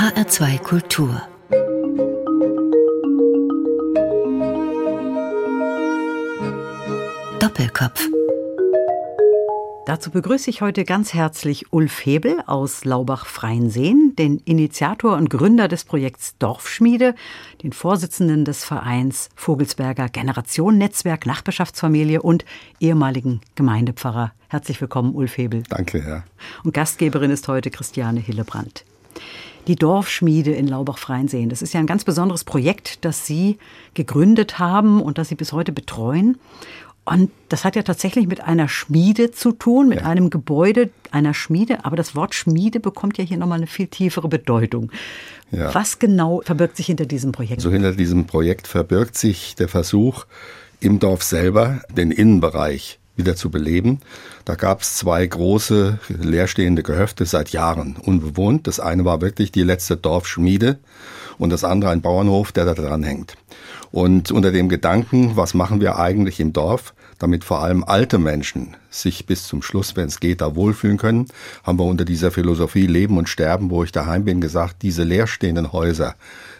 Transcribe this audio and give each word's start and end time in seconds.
HR2 0.00 0.58
Kultur 0.60 1.20
Doppelkopf 7.38 8.08
Dazu 9.84 10.10
begrüße 10.10 10.48
ich 10.48 10.62
heute 10.62 10.86
ganz 10.86 11.12
herzlich 11.12 11.70
Ulf 11.74 12.06
Hebel 12.06 12.42
aus 12.46 12.86
Laubach-Freienseen, 12.86 14.16
den 14.16 14.38
Initiator 14.38 15.18
und 15.18 15.28
Gründer 15.28 15.68
des 15.68 15.84
Projekts 15.84 16.34
Dorfschmiede, 16.38 17.14
den 17.62 17.74
Vorsitzenden 17.74 18.46
des 18.46 18.64
Vereins 18.64 19.28
Vogelsberger 19.34 20.08
Generation 20.08 20.78
Netzwerk 20.78 21.26
Nachbarschaftsfamilie 21.26 22.22
und 22.22 22.46
ehemaligen 22.78 23.42
Gemeindepfarrer. 23.54 24.32
Herzlich 24.48 24.80
willkommen, 24.80 25.14
Ulf 25.14 25.36
Hebel. 25.36 25.62
Danke, 25.68 26.02
Herr. 26.02 26.24
Und 26.64 26.72
Gastgeberin 26.72 27.30
ist 27.30 27.48
heute 27.48 27.70
Christiane 27.70 28.20
Hillebrand. 28.20 28.86
Die 29.66 29.76
Dorfschmiede 29.76 30.52
in 30.52 30.66
Laubach-Freienseen, 30.66 31.48
das 31.48 31.62
ist 31.62 31.74
ja 31.74 31.80
ein 31.80 31.86
ganz 31.86 32.04
besonderes 32.04 32.44
Projekt, 32.44 33.04
das 33.04 33.26
Sie 33.26 33.58
gegründet 33.94 34.58
haben 34.58 35.02
und 35.02 35.18
das 35.18 35.28
Sie 35.28 35.34
bis 35.34 35.52
heute 35.52 35.72
betreuen. 35.72 36.38
Und 37.04 37.30
das 37.48 37.64
hat 37.64 37.76
ja 37.76 37.82
tatsächlich 37.82 38.28
mit 38.28 38.40
einer 38.40 38.68
Schmiede 38.68 39.32
zu 39.32 39.52
tun, 39.52 39.88
mit 39.88 40.00
ja. 40.00 40.06
einem 40.06 40.30
Gebäude 40.30 40.90
einer 41.10 41.34
Schmiede. 41.34 41.84
Aber 41.84 41.96
das 41.96 42.14
Wort 42.14 42.34
Schmiede 42.34 42.78
bekommt 42.78 43.18
ja 43.18 43.24
hier 43.24 43.36
nochmal 43.36 43.58
eine 43.58 43.66
viel 43.66 43.88
tiefere 43.88 44.28
Bedeutung. 44.28 44.92
Ja. 45.50 45.74
Was 45.74 45.98
genau 45.98 46.40
verbirgt 46.44 46.76
sich 46.76 46.86
hinter 46.86 47.06
diesem 47.06 47.32
Projekt? 47.32 47.62
So 47.62 47.70
hinter 47.70 47.92
diesem 47.92 48.26
Projekt 48.26 48.68
verbirgt 48.68 49.16
sich 49.16 49.56
der 49.56 49.68
Versuch, 49.68 50.26
im 50.78 51.00
Dorf 51.00 51.22
selber 51.22 51.82
den 51.90 52.10
Innenbereich 52.10 52.99
wieder 53.20 53.36
zu 53.36 53.50
beleben. 53.50 54.00
Da 54.44 54.54
gab 54.54 54.80
es 54.80 54.96
zwei 54.96 55.24
große 55.26 55.98
leerstehende 56.08 56.82
Gehöfte 56.82 57.26
seit 57.26 57.50
Jahren 57.50 57.96
unbewohnt. 57.96 58.66
Das 58.66 58.80
eine 58.80 59.04
war 59.04 59.20
wirklich 59.20 59.52
die 59.52 59.62
letzte 59.62 59.96
Dorfschmiede 59.96 60.78
und 61.38 61.50
das 61.50 61.62
andere 61.64 61.90
ein 61.90 62.02
Bauernhof, 62.02 62.52
der 62.52 62.64
da 62.64 62.74
dran 62.74 63.02
hängt. 63.02 63.36
Und 63.92 64.30
unter 64.30 64.52
dem 64.52 64.68
Gedanken, 64.68 65.36
was 65.36 65.54
machen 65.54 65.80
wir 65.80 65.98
eigentlich 65.98 66.40
im 66.40 66.52
Dorf, 66.52 66.94
damit 67.18 67.44
vor 67.44 67.60
allem 67.60 67.84
alte 67.84 68.18
Menschen 68.18 68.76
sich 68.88 69.26
bis 69.26 69.46
zum 69.46 69.62
Schluss, 69.62 69.94
wenn 69.94 70.06
es 70.06 70.20
geht, 70.20 70.40
da 70.40 70.56
wohlfühlen 70.56 70.96
können, 70.96 71.26
haben 71.62 71.78
wir 71.78 71.84
unter 71.84 72.04
dieser 72.04 72.30
Philosophie 72.30 72.86
Leben 72.86 73.18
und 73.18 73.28
Sterben, 73.28 73.70
wo 73.70 73.84
ich 73.84 73.92
daheim 73.92 74.24
bin, 74.24 74.40
gesagt, 74.40 74.82
diese 74.82 75.04
leerstehenden 75.04 75.72
Häuser, 75.72 76.14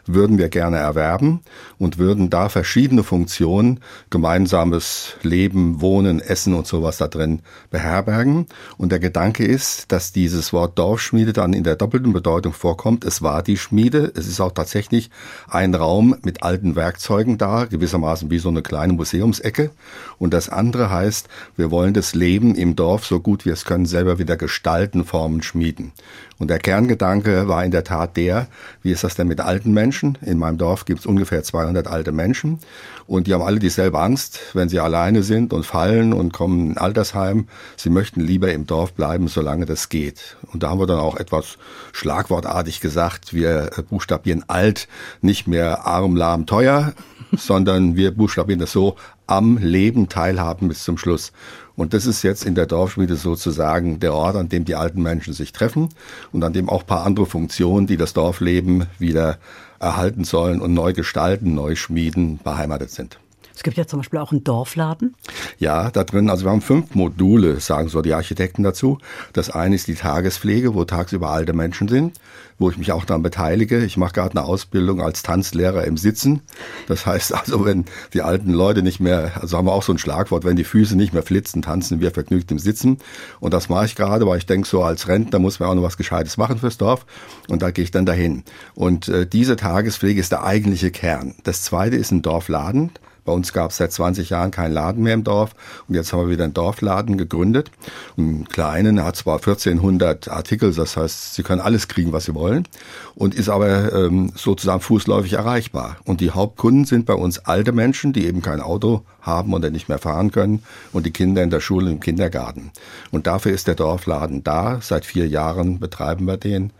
würden 0.06 0.38
wir 0.38 0.48
gerne 0.48 0.78
erwerben 0.78 1.40
und 1.78 1.98
würden 1.98 2.30
da 2.30 2.48
verschiedene 2.48 3.02
Funktionen, 3.02 3.80
gemeinsames 4.08 5.14
Leben, 5.22 5.80
Wohnen, 5.80 6.20
Essen 6.20 6.54
und 6.54 6.66
sowas 6.66 6.96
da 6.96 7.08
drin 7.08 7.40
beherbergen. 7.70 8.46
Und 8.78 8.92
der 8.92 8.98
Gedanke 8.98 9.44
ist, 9.44 9.92
dass 9.92 10.12
dieses 10.12 10.52
Wort 10.52 10.78
Dorfschmiede 10.78 11.32
dann 11.32 11.52
in 11.52 11.64
der 11.64 11.76
doppelten 11.76 12.12
Bedeutung 12.12 12.52
vorkommt. 12.52 13.04
Es 13.04 13.22
war 13.22 13.42
die 13.42 13.58
Schmiede. 13.58 14.10
Es 14.16 14.26
ist 14.26 14.40
auch 14.40 14.52
tatsächlich 14.52 15.10
ein 15.48 15.74
Raum 15.74 16.16
mit 16.22 16.42
alten 16.42 16.76
Werkzeugen 16.76 17.36
da, 17.36 17.66
gewissermaßen 17.66 18.30
wie 18.30 18.38
so 18.38 18.48
eine 18.48 18.62
kleine 18.62 18.94
Museumsecke. 18.94 19.70
Und 20.18 20.34
das 20.34 20.48
andere 20.48 20.90
heißt, 20.90 21.28
wir 21.56 21.70
wollen 21.70 21.94
das 21.94 22.14
Leben 22.14 22.54
im 22.54 22.76
Dorf 22.76 23.04
so 23.04 23.20
gut 23.20 23.44
wir 23.44 23.54
es 23.54 23.64
können 23.64 23.86
selber 23.86 24.18
wieder 24.18 24.36
gestalten, 24.36 25.04
formen, 25.04 25.42
schmieden. 25.42 25.92
Und 26.38 26.48
der 26.48 26.58
Kerngedanke 26.58 27.48
war 27.48 27.64
in 27.64 27.70
der 27.70 27.84
Tat 27.84 28.16
der, 28.16 28.46
wie 28.82 28.92
ist 28.92 29.04
das 29.04 29.14
denn 29.14 29.28
mit 29.28 29.40
alten 29.40 29.72
Menschen? 29.72 29.89
In 30.22 30.38
meinem 30.38 30.58
Dorf 30.58 30.84
gibt 30.84 31.00
es 31.00 31.06
ungefähr 31.06 31.42
200 31.42 31.86
alte 31.86 32.12
Menschen 32.12 32.58
und 33.06 33.26
die 33.26 33.34
haben 33.34 33.42
alle 33.42 33.58
dieselbe 33.58 33.98
Angst, 33.98 34.40
wenn 34.54 34.68
sie 34.68 34.78
alleine 34.78 35.22
sind 35.22 35.52
und 35.52 35.66
fallen 35.66 36.12
und 36.12 36.32
kommen 36.32 36.70
in 36.70 36.78
Altersheim. 36.78 37.48
Sie 37.76 37.90
möchten 37.90 38.20
lieber 38.20 38.52
im 38.52 38.66
Dorf 38.66 38.92
bleiben, 38.92 39.28
solange 39.28 39.66
das 39.66 39.88
geht. 39.88 40.36
Und 40.52 40.62
da 40.62 40.70
haben 40.70 40.80
wir 40.80 40.86
dann 40.86 41.00
auch 41.00 41.16
etwas 41.16 41.58
schlagwortartig 41.92 42.80
gesagt, 42.80 43.34
wir 43.34 43.70
buchstabieren 43.90 44.44
alt, 44.46 44.88
nicht 45.20 45.46
mehr 45.46 45.86
arm, 45.86 46.16
lahm, 46.16 46.46
teuer, 46.46 46.92
sondern 47.36 47.96
wir 47.96 48.12
buchstabieren 48.12 48.60
das 48.60 48.72
so, 48.72 48.96
am 49.26 49.58
Leben 49.58 50.08
teilhaben 50.08 50.68
bis 50.68 50.82
zum 50.82 50.98
Schluss. 50.98 51.32
Und 51.76 51.94
das 51.94 52.04
ist 52.04 52.22
jetzt 52.22 52.44
in 52.44 52.54
der 52.54 52.66
Dorfschmiede 52.66 53.16
sozusagen 53.16 54.00
der 54.00 54.12
Ort, 54.12 54.36
an 54.36 54.48
dem 54.48 54.64
die 54.64 54.74
alten 54.74 55.02
Menschen 55.02 55.32
sich 55.32 55.52
treffen 55.52 55.88
und 56.30 56.44
an 56.44 56.52
dem 56.52 56.68
auch 56.68 56.84
paar 56.84 57.06
andere 57.06 57.26
Funktionen, 57.26 57.86
die 57.86 57.96
das 57.96 58.12
Dorfleben 58.12 58.86
wieder 58.98 59.38
erhalten 59.80 60.24
sollen 60.24 60.60
und 60.60 60.74
neu 60.74 60.92
gestalten, 60.92 61.54
neu 61.54 61.74
schmieden, 61.74 62.38
beheimatet 62.44 62.90
sind. 62.90 63.18
Es 63.60 63.62
gibt 63.62 63.76
ja 63.76 63.86
zum 63.86 63.98
Beispiel 63.98 64.20
auch 64.20 64.32
einen 64.32 64.42
Dorfladen. 64.42 65.14
Ja, 65.58 65.90
da 65.90 66.02
drin, 66.02 66.30
also 66.30 66.46
wir 66.46 66.50
haben 66.50 66.62
fünf 66.62 66.94
Module, 66.94 67.60
sagen 67.60 67.90
so 67.90 68.00
die 68.00 68.14
Architekten 68.14 68.62
dazu. 68.62 68.96
Das 69.34 69.50
eine 69.50 69.74
ist 69.74 69.86
die 69.86 69.96
Tagespflege, 69.96 70.74
wo 70.74 70.86
tagsüber 70.86 71.28
alte 71.28 71.52
Menschen 71.52 71.86
sind, 71.86 72.18
wo 72.58 72.70
ich 72.70 72.78
mich 72.78 72.90
auch 72.90 73.04
daran 73.04 73.22
beteilige. 73.22 73.84
Ich 73.84 73.98
mache 73.98 74.14
gerade 74.14 74.30
eine 74.30 74.46
Ausbildung 74.46 75.02
als 75.02 75.22
Tanzlehrer 75.22 75.84
im 75.84 75.98
Sitzen. 75.98 76.40
Das 76.88 77.04
heißt 77.04 77.34
also, 77.34 77.66
wenn 77.66 77.84
die 78.14 78.22
alten 78.22 78.54
Leute 78.54 78.80
nicht 78.80 78.98
mehr, 78.98 79.32
also 79.38 79.58
haben 79.58 79.66
wir 79.66 79.72
auch 79.72 79.82
so 79.82 79.92
ein 79.92 79.98
Schlagwort, 79.98 80.44
wenn 80.44 80.56
die 80.56 80.64
Füße 80.64 80.96
nicht 80.96 81.12
mehr 81.12 81.22
flitzen, 81.22 81.60
tanzen 81.60 82.00
wir 82.00 82.12
vergnügt 82.12 82.50
im 82.50 82.58
Sitzen. 82.58 82.96
Und 83.40 83.52
das 83.52 83.68
mache 83.68 83.84
ich 83.84 83.94
gerade, 83.94 84.26
weil 84.26 84.38
ich 84.38 84.46
denke, 84.46 84.66
so 84.66 84.82
als 84.82 85.06
Rentner 85.06 85.38
muss 85.38 85.60
man 85.60 85.68
auch 85.68 85.74
noch 85.74 85.82
was 85.82 85.98
Gescheites 85.98 86.38
machen 86.38 86.56
fürs 86.56 86.78
Dorf. 86.78 87.04
Und 87.46 87.60
da 87.60 87.72
gehe 87.72 87.84
ich 87.84 87.90
dann 87.90 88.06
dahin. 88.06 88.42
Und 88.74 89.08
äh, 89.08 89.26
diese 89.26 89.56
Tagespflege 89.56 90.18
ist 90.18 90.32
der 90.32 90.44
eigentliche 90.44 90.90
Kern. 90.90 91.34
Das 91.44 91.60
zweite 91.60 91.96
ist 91.96 92.10
ein 92.10 92.22
Dorfladen. 92.22 92.92
Bei 93.30 93.36
uns 93.36 93.52
gab 93.52 93.70
es 93.70 93.76
seit 93.76 93.92
20 93.92 94.30
Jahren 94.30 94.50
keinen 94.50 94.72
Laden 94.72 95.04
mehr 95.04 95.14
im 95.14 95.22
Dorf 95.22 95.54
und 95.86 95.94
jetzt 95.94 96.12
haben 96.12 96.22
wir 96.22 96.30
wieder 96.30 96.42
einen 96.42 96.52
Dorfladen 96.52 97.16
gegründet. 97.16 97.70
Einen 98.18 98.48
kleinen, 98.48 99.04
hat 99.04 99.14
zwar 99.14 99.36
1400 99.36 100.26
Artikel, 100.26 100.74
das 100.74 100.96
heißt, 100.96 101.36
Sie 101.36 101.44
können 101.44 101.60
alles 101.60 101.86
kriegen, 101.86 102.12
was 102.12 102.24
Sie 102.24 102.34
wollen 102.34 102.66
und 103.14 103.36
ist 103.36 103.48
aber 103.48 103.92
ähm, 103.92 104.32
sozusagen 104.34 104.80
fußläufig 104.80 105.34
erreichbar. 105.34 105.98
Und 106.04 106.20
die 106.20 106.32
Hauptkunden 106.32 106.86
sind 106.86 107.06
bei 107.06 107.14
uns 107.14 107.38
alte 107.38 107.70
Menschen, 107.70 108.12
die 108.12 108.26
eben 108.26 108.42
kein 108.42 108.58
Auto 108.58 109.02
haben 109.20 109.54
oder 109.54 109.70
nicht 109.70 109.88
mehr 109.88 109.98
fahren 109.98 110.32
können 110.32 110.64
und 110.92 111.06
die 111.06 111.12
Kinder 111.12 111.44
in 111.44 111.50
der 111.50 111.60
Schule 111.60 111.86
und 111.86 111.92
im 111.92 112.00
Kindergarten. 112.00 112.72
Und 113.12 113.28
dafür 113.28 113.52
ist 113.52 113.68
der 113.68 113.76
Dorfladen 113.76 114.42
da. 114.42 114.80
Seit 114.82 115.04
vier 115.04 115.28
Jahren 115.28 115.78
betreiben 115.78 116.24
wir 116.24 116.36
den 116.36 116.72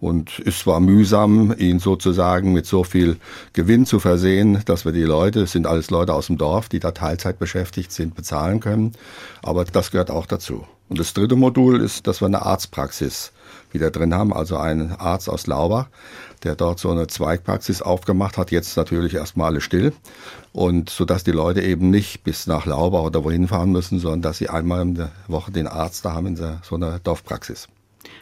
und 0.00 0.38
ist 0.38 0.60
zwar 0.60 0.80
mühsam, 0.80 1.54
ihn 1.56 1.78
sozusagen 1.78 2.52
mit 2.52 2.66
so 2.66 2.84
viel 2.84 3.16
Gewinn 3.52 3.84
zu 3.84 4.00
versehen, 4.00 4.62
dass 4.64 4.84
wir 4.84 4.92
die 4.92 5.02
Leute, 5.02 5.42
es 5.42 5.52
sind 5.52 5.66
alles 5.66 5.90
Leute 5.90 6.14
aus 6.14 6.28
dem 6.28 6.38
Dorf, 6.38 6.68
die 6.68 6.80
da 6.80 6.92
Teilzeit 6.92 7.38
beschäftigt 7.38 7.92
sind, 7.92 8.14
bezahlen 8.14 8.60
können. 8.60 8.92
Aber 9.42 9.64
das 9.64 9.90
gehört 9.90 10.10
auch 10.10 10.26
dazu. 10.26 10.66
Und 10.88 10.98
das 10.98 11.12
dritte 11.14 11.36
Modul 11.36 11.80
ist, 11.80 12.06
dass 12.06 12.20
wir 12.20 12.26
eine 12.26 12.42
Arztpraxis 12.42 13.32
wieder 13.70 13.90
drin 13.90 14.14
haben, 14.14 14.32
also 14.32 14.56
einen 14.56 14.92
Arzt 14.92 15.28
aus 15.28 15.46
Laubach, 15.46 15.86
der 16.42 16.56
dort 16.56 16.80
so 16.80 16.90
eine 16.90 17.06
Zweigpraxis 17.06 17.82
aufgemacht 17.82 18.38
hat, 18.38 18.50
jetzt 18.50 18.76
natürlich 18.76 19.14
erstmal 19.14 19.52
alle 19.52 19.60
still. 19.60 19.92
Und 20.52 20.90
so 20.90 21.04
dass 21.04 21.22
die 21.22 21.30
Leute 21.30 21.62
eben 21.62 21.90
nicht 21.90 22.24
bis 22.24 22.46
nach 22.46 22.66
Laubach 22.66 23.02
oder 23.02 23.22
wohin 23.22 23.46
fahren 23.46 23.70
müssen, 23.70 24.00
sondern 24.00 24.22
dass 24.22 24.38
sie 24.38 24.48
einmal 24.48 24.82
in 24.82 24.94
der 24.96 25.12
Woche 25.28 25.52
den 25.52 25.68
Arzt 25.68 26.04
da 26.04 26.14
haben 26.14 26.26
in 26.26 26.36
so 26.36 26.74
einer 26.74 26.98
Dorfpraxis. 26.98 27.68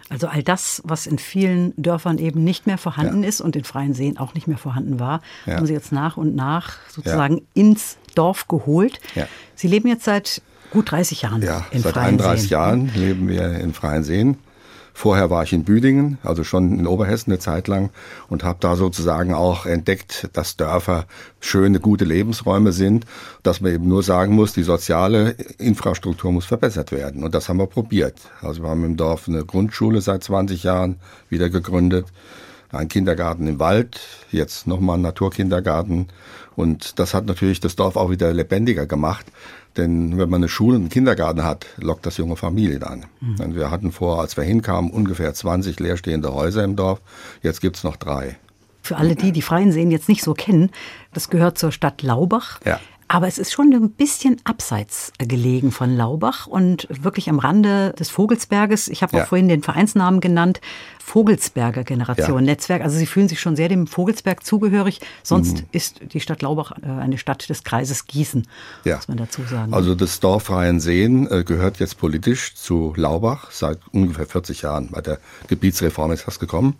Also 0.08 0.26
all 0.26 0.42
das, 0.42 0.82
was 0.84 1.06
in 1.06 1.18
vielen 1.18 1.72
Dörfern 1.76 2.18
eben 2.18 2.42
nicht 2.44 2.66
mehr 2.66 2.78
vorhanden 2.78 3.22
ja. 3.22 3.28
ist 3.28 3.40
und 3.40 3.56
in 3.56 3.64
freien 3.64 3.94
Seen 3.94 4.18
auch 4.18 4.34
nicht 4.34 4.48
mehr 4.48 4.58
vorhanden 4.58 4.98
war, 4.98 5.20
ja. 5.46 5.56
haben 5.56 5.66
Sie 5.66 5.72
jetzt 5.72 5.92
nach 5.92 6.16
und 6.16 6.34
nach 6.34 6.76
sozusagen 6.88 7.36
ja. 7.36 7.42
ins 7.54 7.98
Dorf 8.14 8.48
geholt. 8.48 9.00
Sie 9.54 9.68
leben 9.68 9.88
jetzt 9.88 10.04
seit 10.04 10.42
gut 10.70 10.90
30 10.90 11.22
Jahren 11.22 11.42
ja, 11.42 11.66
in 11.70 11.82
seit 11.82 11.94
freien 11.94 12.20
31 12.20 12.42
Seen. 12.42 12.50
Jahren 12.50 12.92
leben 12.94 13.28
wir 13.28 13.58
in 13.60 13.72
freien 13.72 14.04
Seen. 14.04 14.38
Vorher 14.98 15.30
war 15.30 15.44
ich 15.44 15.52
in 15.52 15.62
Büdingen, 15.62 16.18
also 16.24 16.42
schon 16.42 16.76
in 16.76 16.84
Oberhessen 16.88 17.30
eine 17.30 17.38
Zeit 17.38 17.68
lang 17.68 17.90
und 18.28 18.42
habe 18.42 18.58
da 18.58 18.74
sozusagen 18.74 19.32
auch 19.32 19.64
entdeckt, 19.64 20.28
dass 20.32 20.56
Dörfer 20.56 21.06
schöne, 21.38 21.78
gute 21.78 22.04
Lebensräume 22.04 22.72
sind, 22.72 23.06
dass 23.44 23.60
man 23.60 23.72
eben 23.72 23.86
nur 23.86 24.02
sagen 24.02 24.34
muss, 24.34 24.54
die 24.54 24.64
soziale 24.64 25.36
Infrastruktur 25.58 26.32
muss 26.32 26.46
verbessert 26.46 26.90
werden. 26.90 27.22
Und 27.22 27.36
das 27.36 27.48
haben 27.48 27.58
wir 27.58 27.68
probiert. 27.68 28.16
Also 28.42 28.64
wir 28.64 28.70
haben 28.70 28.84
im 28.84 28.96
Dorf 28.96 29.28
eine 29.28 29.44
Grundschule 29.44 30.00
seit 30.00 30.24
20 30.24 30.64
Jahren 30.64 30.96
wieder 31.28 31.48
gegründet, 31.48 32.06
einen 32.72 32.88
Kindergarten 32.88 33.46
im 33.46 33.60
Wald, 33.60 34.00
jetzt 34.32 34.66
nochmal 34.66 34.94
einen 34.94 35.04
Naturkindergarten. 35.04 36.08
Und 36.58 36.98
das 36.98 37.14
hat 37.14 37.24
natürlich 37.26 37.60
das 37.60 37.76
Dorf 37.76 37.94
auch 37.94 38.10
wieder 38.10 38.34
lebendiger 38.34 38.84
gemacht. 38.84 39.26
Denn 39.76 40.18
wenn 40.18 40.28
man 40.28 40.40
eine 40.40 40.48
Schule 40.48 40.74
und 40.74 40.82
einen 40.82 40.90
Kindergarten 40.90 41.44
hat, 41.44 41.66
lockt 41.76 42.04
das 42.04 42.16
junge 42.16 42.34
Familien 42.34 42.82
an. 42.82 43.06
Mhm. 43.20 43.54
Wir 43.54 43.70
hatten 43.70 43.92
vor, 43.92 44.20
als 44.20 44.36
wir 44.36 44.42
hinkamen, 44.42 44.90
ungefähr 44.90 45.32
20 45.32 45.78
leerstehende 45.78 46.34
Häuser 46.34 46.64
im 46.64 46.74
Dorf. 46.74 47.00
Jetzt 47.44 47.60
gibt's 47.60 47.84
noch 47.84 47.94
drei. 47.94 48.38
Für 48.82 48.96
alle 48.96 49.14
die, 49.14 49.30
die 49.30 49.40
Freien 49.40 49.70
Seen 49.70 49.92
jetzt 49.92 50.08
nicht 50.08 50.24
so 50.24 50.34
kennen, 50.34 50.70
das 51.12 51.30
gehört 51.30 51.58
zur 51.58 51.70
Stadt 51.70 52.02
Laubach. 52.02 52.58
Ja. 52.64 52.80
Aber 53.06 53.28
es 53.28 53.38
ist 53.38 53.52
schon 53.52 53.72
ein 53.72 53.90
bisschen 53.92 54.38
abseits 54.42 55.12
gelegen 55.18 55.70
von 55.70 55.96
Laubach 55.96 56.48
und 56.48 56.88
wirklich 56.90 57.30
am 57.30 57.38
Rande 57.38 57.94
des 57.96 58.10
Vogelsberges. 58.10 58.88
Ich 58.88 59.02
habe 59.04 59.16
auch 59.16 59.20
ja. 59.20 59.26
vorhin 59.26 59.48
den 59.48 59.62
Vereinsnamen 59.62 60.20
genannt. 60.20 60.60
Vogelsberger 61.08 61.84
Generation 61.84 62.44
ja. 62.44 62.52
Netzwerk. 62.52 62.82
Also 62.82 62.98
Sie 62.98 63.06
fühlen 63.06 63.28
sich 63.28 63.40
schon 63.40 63.56
sehr 63.56 63.70
dem 63.70 63.86
Vogelsberg 63.86 64.44
zugehörig. 64.44 65.00
Sonst 65.22 65.62
mhm. 65.62 65.66
ist 65.72 66.00
die 66.12 66.20
Stadt 66.20 66.42
Laubach 66.42 66.72
äh, 66.82 66.86
eine 66.86 67.16
Stadt 67.16 67.48
des 67.48 67.64
Kreises 67.64 68.06
Gießen, 68.06 68.46
ja. 68.84 68.96
muss 68.96 69.08
man 69.08 69.16
dazu 69.16 69.40
sagen. 69.42 69.72
Also 69.72 69.94
das 69.94 70.20
Dorf 70.20 70.50
Rheinseen 70.50 71.26
äh, 71.30 71.44
gehört 71.44 71.78
jetzt 71.78 71.96
politisch 71.96 72.54
zu 72.56 72.92
Laubach 72.94 73.50
seit 73.52 73.78
ungefähr 73.90 74.26
40 74.26 74.60
Jahren. 74.60 74.90
Bei 74.90 75.00
der 75.00 75.18
Gebietsreform 75.46 76.12
ist 76.12 76.26
das 76.26 76.38
gekommen. 76.38 76.74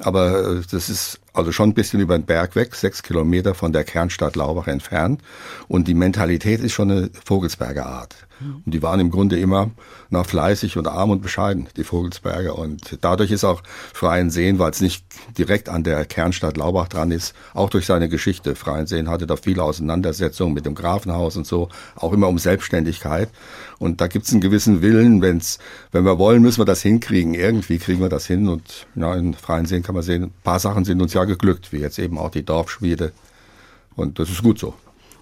Aber 0.00 0.56
äh, 0.56 0.62
das 0.68 0.88
ist 0.88 1.20
also 1.32 1.52
schon 1.52 1.70
ein 1.70 1.74
bisschen 1.74 2.00
über 2.00 2.18
den 2.18 2.26
Berg 2.26 2.56
weg, 2.56 2.74
sechs 2.74 3.04
Kilometer 3.04 3.54
von 3.54 3.72
der 3.72 3.84
Kernstadt 3.84 4.34
Laubach 4.34 4.66
entfernt. 4.66 5.22
Und 5.68 5.86
die 5.86 5.94
Mentalität 5.94 6.60
ist 6.60 6.72
schon 6.72 6.90
eine 6.90 7.10
Vogelsberger 7.24 7.86
Art. 7.86 8.16
Und 8.40 8.72
die 8.72 8.82
waren 8.82 9.00
im 9.00 9.10
Grunde 9.10 9.38
immer 9.38 9.70
noch 10.10 10.26
fleißig 10.26 10.76
und 10.76 10.86
arm 10.86 11.10
und 11.10 11.22
bescheiden, 11.22 11.68
die 11.76 11.84
Vogelsberger. 11.84 12.56
Und 12.56 12.98
dadurch 13.00 13.30
ist 13.30 13.44
auch 13.44 13.62
Freienseen, 13.92 14.58
weil 14.58 14.70
es 14.70 14.80
nicht 14.80 15.04
direkt 15.36 15.68
an 15.68 15.84
der 15.84 16.04
Kernstadt 16.04 16.56
Laubach 16.56 16.88
dran 16.88 17.10
ist, 17.10 17.34
auch 17.54 17.70
durch 17.70 17.86
seine 17.86 18.08
Geschichte. 18.08 18.54
Freienseen 18.54 19.08
hatte 19.08 19.26
da 19.26 19.36
viele 19.36 19.62
Auseinandersetzungen 19.62 20.54
mit 20.54 20.66
dem 20.66 20.74
Grafenhaus 20.74 21.36
und 21.36 21.46
so, 21.46 21.68
auch 21.96 22.12
immer 22.12 22.28
um 22.28 22.38
Selbstständigkeit. 22.38 23.28
Und 23.78 24.00
da 24.00 24.06
gibt 24.06 24.26
es 24.26 24.32
einen 24.32 24.40
gewissen 24.40 24.82
Willen, 24.82 25.20
wenn's, 25.22 25.58
wenn 25.92 26.04
wir 26.04 26.18
wollen, 26.18 26.42
müssen 26.42 26.60
wir 26.60 26.64
das 26.64 26.82
hinkriegen. 26.82 27.34
Irgendwie 27.34 27.78
kriegen 27.78 28.00
wir 28.00 28.08
das 28.08 28.26
hin. 28.26 28.48
Und 28.48 28.86
ja, 28.94 29.14
in 29.14 29.34
Freienseen 29.34 29.82
kann 29.82 29.94
man 29.94 30.04
sehen, 30.04 30.24
ein 30.24 30.32
paar 30.44 30.60
Sachen 30.60 30.84
sind 30.84 31.02
uns 31.02 31.12
ja 31.14 31.24
geglückt, 31.24 31.72
wie 31.72 31.78
jetzt 31.78 31.98
eben 31.98 32.18
auch 32.18 32.30
die 32.30 32.44
Dorfschmiede. 32.44 33.12
Und 33.96 34.18
das 34.18 34.30
ist 34.30 34.42
gut 34.42 34.58
so. 34.58 34.74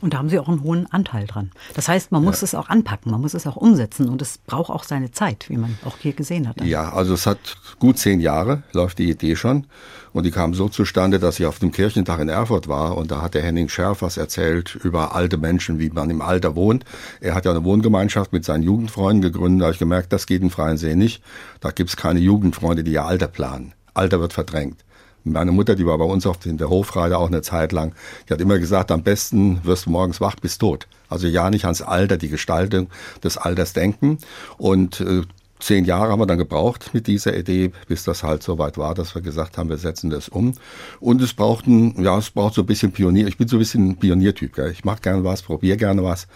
Und 0.06 0.14
da 0.14 0.18
haben 0.18 0.28
Sie 0.28 0.38
auch 0.38 0.48
einen 0.48 0.62
hohen 0.62 0.86
Anteil 0.92 1.26
dran. 1.26 1.50
Das 1.74 1.88
heißt, 1.88 2.12
man 2.12 2.22
muss 2.22 2.40
ja. 2.40 2.44
es 2.44 2.54
auch 2.54 2.68
anpacken, 2.68 3.10
man 3.10 3.20
muss 3.20 3.34
es 3.34 3.44
auch 3.44 3.56
umsetzen 3.56 4.08
und 4.08 4.22
es 4.22 4.38
braucht 4.38 4.70
auch 4.70 4.84
seine 4.84 5.10
Zeit, 5.10 5.46
wie 5.48 5.56
man 5.56 5.76
auch 5.84 5.98
hier 5.98 6.12
gesehen 6.12 6.46
hat. 6.46 6.60
Ja, 6.62 6.92
also 6.92 7.14
es 7.14 7.26
hat 7.26 7.40
gut 7.80 7.98
zehn 7.98 8.20
Jahre, 8.20 8.62
läuft 8.70 9.00
die 9.00 9.10
Idee 9.10 9.34
schon. 9.34 9.66
Und 10.12 10.22
die 10.22 10.30
kam 10.30 10.54
so 10.54 10.68
zustande, 10.68 11.18
dass 11.18 11.40
ich 11.40 11.46
auf 11.46 11.58
dem 11.58 11.72
Kirchentag 11.72 12.20
in 12.20 12.28
Erfurt 12.28 12.68
war 12.68 12.96
und 12.96 13.10
da 13.10 13.20
hat 13.20 13.34
der 13.34 13.42
Henning 13.42 13.68
Scherf 13.68 14.00
was 14.00 14.16
erzählt 14.16 14.76
über 14.76 15.16
alte 15.16 15.38
Menschen, 15.38 15.80
wie 15.80 15.90
man 15.90 16.08
im 16.08 16.22
Alter 16.22 16.54
wohnt. 16.54 16.84
Er 17.20 17.34
hat 17.34 17.44
ja 17.44 17.50
eine 17.50 17.64
Wohngemeinschaft 17.64 18.32
mit 18.32 18.44
seinen 18.44 18.62
Jugendfreunden 18.62 19.22
gegründet. 19.22 19.62
Da 19.62 19.64
habe 19.64 19.72
ich 19.72 19.80
gemerkt, 19.80 20.12
das 20.12 20.26
geht 20.26 20.40
in 20.40 20.50
Freien 20.50 20.76
See 20.76 20.94
nicht. 20.94 21.20
Da 21.58 21.72
gibt 21.72 21.90
es 21.90 21.96
keine 21.96 22.20
Jugendfreunde, 22.20 22.84
die 22.84 22.92
ihr 22.92 23.04
Alter 23.04 23.26
planen. 23.26 23.72
Alter 23.92 24.20
wird 24.20 24.32
verdrängt. 24.32 24.84
Meine 25.28 25.50
Mutter, 25.50 25.74
die 25.74 25.84
war 25.84 25.98
bei 25.98 26.04
uns 26.04 26.24
auf 26.24 26.38
der 26.38 26.70
Hofreide 26.70 27.18
auch 27.18 27.26
eine 27.26 27.42
Zeit 27.42 27.72
lang, 27.72 27.94
die 28.28 28.32
hat 28.32 28.40
immer 28.40 28.60
gesagt, 28.60 28.92
am 28.92 29.02
besten 29.02 29.60
wirst 29.64 29.86
du 29.86 29.90
morgens 29.90 30.20
wach 30.20 30.36
bis 30.36 30.56
tot. 30.56 30.86
Also 31.08 31.26
ja 31.26 31.50
nicht 31.50 31.64
ans 31.64 31.82
Alter, 31.82 32.16
die 32.16 32.28
Gestaltung 32.28 32.88
des 33.24 33.36
Alters 33.36 33.72
denken. 33.72 34.18
Und 34.56 35.00
äh, 35.00 35.22
zehn 35.58 35.84
Jahre 35.84 36.12
haben 36.12 36.20
wir 36.20 36.26
dann 36.26 36.38
gebraucht 36.38 36.90
mit 36.92 37.08
dieser 37.08 37.36
Idee, 37.36 37.72
bis 37.88 38.04
das 38.04 38.22
halt 38.22 38.44
so 38.44 38.58
weit 38.58 38.78
war, 38.78 38.94
dass 38.94 39.16
wir 39.16 39.22
gesagt 39.22 39.58
haben, 39.58 39.68
wir 39.68 39.78
setzen 39.78 40.10
das 40.10 40.28
um. 40.28 40.54
Und 41.00 41.20
es 41.20 41.34
braucht 41.34 41.66
ein, 41.66 42.02
ja, 42.02 42.18
es 42.18 42.30
braucht 42.30 42.54
so 42.54 42.62
ein 42.62 42.66
bisschen 42.66 42.92
Pionier. 42.92 43.26
Ich 43.26 43.36
bin 43.36 43.48
so 43.48 43.56
ein 43.56 43.60
bisschen 43.60 43.90
ein 43.90 43.96
Pioniertyp. 43.96 44.54
Gell? 44.54 44.70
Ich 44.70 44.84
mache 44.84 45.00
gerne 45.00 45.24
was, 45.24 45.42
probiere 45.42 45.76
gerne 45.76 46.04
was 46.04 46.28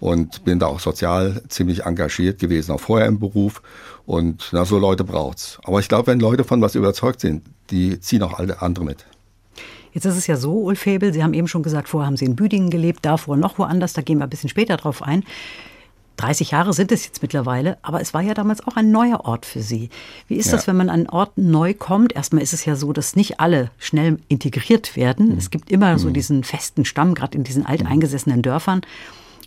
und 0.00 0.44
bin 0.44 0.58
da 0.58 0.66
auch 0.66 0.80
sozial 0.80 1.42
ziemlich 1.48 1.84
engagiert 1.84 2.40
gewesen, 2.40 2.72
auch 2.72 2.80
vorher 2.80 3.06
im 3.06 3.20
Beruf. 3.20 3.62
Und 4.06 4.48
na, 4.52 4.64
so 4.64 4.78
Leute 4.78 5.04
braucht's. 5.04 5.58
Aber 5.64 5.80
ich 5.80 5.88
glaube, 5.88 6.08
wenn 6.08 6.20
Leute 6.20 6.44
von 6.44 6.60
was 6.60 6.74
überzeugt 6.74 7.20
sind, 7.20 7.42
die 7.70 8.00
ziehen 8.00 8.22
auch 8.22 8.38
alle 8.38 8.60
andere 8.62 8.84
mit. 8.84 9.06
Jetzt 9.92 10.06
ist 10.06 10.16
es 10.16 10.26
ja 10.26 10.36
so, 10.36 10.54
Ulf 10.54 10.80
Febel, 10.80 11.12
Sie 11.12 11.22
haben 11.22 11.34
eben 11.34 11.48
schon 11.48 11.62
gesagt, 11.62 11.88
vorher 11.88 12.06
haben 12.06 12.16
Sie 12.16 12.24
in 12.24 12.34
Büdingen 12.34 12.70
gelebt, 12.70 13.00
davor 13.02 13.36
noch 13.36 13.58
woanders, 13.58 13.92
da 13.92 14.02
gehen 14.02 14.18
wir 14.18 14.24
ein 14.24 14.30
bisschen 14.30 14.48
später 14.48 14.76
drauf 14.76 15.02
ein. 15.02 15.22
30 16.16 16.50
Jahre 16.50 16.72
sind 16.72 16.92
es 16.92 17.04
jetzt 17.04 17.22
mittlerweile, 17.22 17.78
aber 17.82 18.00
es 18.00 18.14
war 18.14 18.20
ja 18.20 18.34
damals 18.34 18.66
auch 18.66 18.76
ein 18.76 18.90
neuer 18.90 19.24
Ort 19.24 19.46
für 19.46 19.60
Sie. 19.60 19.88
Wie 20.28 20.36
ist 20.36 20.46
ja. 20.46 20.52
das, 20.52 20.66
wenn 20.66 20.76
man 20.76 20.88
an 20.88 21.00
einen 21.00 21.08
Ort 21.08 21.36
neu 21.36 21.74
kommt? 21.74 22.14
Erstmal 22.14 22.42
ist 22.42 22.52
es 22.52 22.64
ja 22.64 22.76
so, 22.76 22.92
dass 22.92 23.16
nicht 23.16 23.40
alle 23.40 23.70
schnell 23.78 24.18
integriert 24.28 24.94
werden. 24.94 25.30
Mhm. 25.30 25.38
Es 25.38 25.50
gibt 25.50 25.70
immer 25.70 25.98
so 25.98 26.08
mhm. 26.08 26.14
diesen 26.14 26.44
festen 26.44 26.84
Stamm, 26.84 27.14
gerade 27.14 27.36
in 27.36 27.44
diesen 27.44 27.66
alteingesessenen 27.66 28.42
Dörfern. 28.42 28.82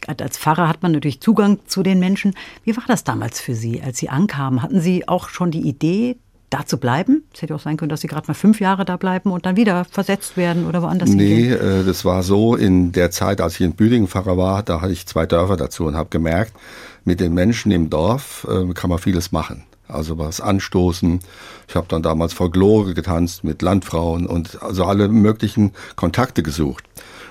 Als 0.08 0.38
Pfarrer 0.38 0.68
hat 0.68 0.84
man 0.84 0.92
natürlich 0.92 1.22
Zugang 1.22 1.60
zu 1.66 1.84
den 1.84 2.00
Menschen. 2.00 2.34
Wie 2.64 2.76
war 2.76 2.84
das 2.88 3.04
damals 3.04 3.40
für 3.40 3.56
Sie, 3.56 3.82
als 3.82 3.98
Sie 3.98 4.10
ankamen? 4.10 4.62
Hatten 4.62 4.82
Sie 4.82 5.08
auch 5.08 5.30
schon 5.30 5.52
die 5.52 5.68
Idee, 5.68 6.18
da 6.50 6.66
zu 6.66 6.78
bleiben? 6.78 7.24
Es 7.34 7.42
hätte 7.42 7.56
auch 7.56 7.60
sein 7.60 7.78
können, 7.78 7.90
dass 7.90 8.02
Sie 8.02 8.08
gerade 8.08 8.28
mal 8.28 8.34
fünf 8.34 8.60
Jahre 8.60 8.86
da 8.86 8.98
bleiben 8.98 9.32
und 9.32 9.46
dann 9.46 9.58
wieder 9.58 9.86
versetzt 9.86 10.38
werden 10.38 10.68
oder 10.68 10.82
woanders 10.82 11.10
nee, 11.10 11.28
hingehen. 11.28 11.60
Nee, 11.60 11.80
äh, 11.82 11.84
das 11.84 12.06
war 12.06 12.24
so 12.24 12.56
in 12.56 12.92
der 12.92 13.12
Zeit, 13.12 13.42
als 13.42 13.56
ich 13.56 13.62
in 13.62 13.74
Büdingen 13.74 14.08
Pfarrer 14.08 14.38
war, 14.38 14.64
da 14.64 14.82
hatte 14.82 14.94
ich 14.94 15.06
zwei 15.08 15.26
Dörfer 15.26 15.58
dazu 15.58 15.86
und 15.86 15.96
habe 15.96 16.10
gemerkt, 16.10 16.54
mit 17.04 17.20
den 17.20 17.34
Menschen 17.34 17.72
im 17.72 17.90
Dorf 17.90 18.48
äh, 18.50 18.74
kann 18.74 18.90
man 18.90 19.00
vieles 19.00 19.32
machen. 19.32 19.64
Also 19.88 20.18
was 20.18 20.42
anstoßen. 20.42 21.20
Ich 21.68 21.76
habe 21.76 21.86
dann 21.88 22.02
damals 22.02 22.34
Folklore 22.34 22.96
getanzt 22.96 23.44
mit 23.44 23.62
Landfrauen 23.62 24.26
und 24.26 24.62
also 24.64 24.86
alle 24.86 25.10
möglichen 25.10 25.74
Kontakte 25.96 26.42
gesucht. 26.42 26.86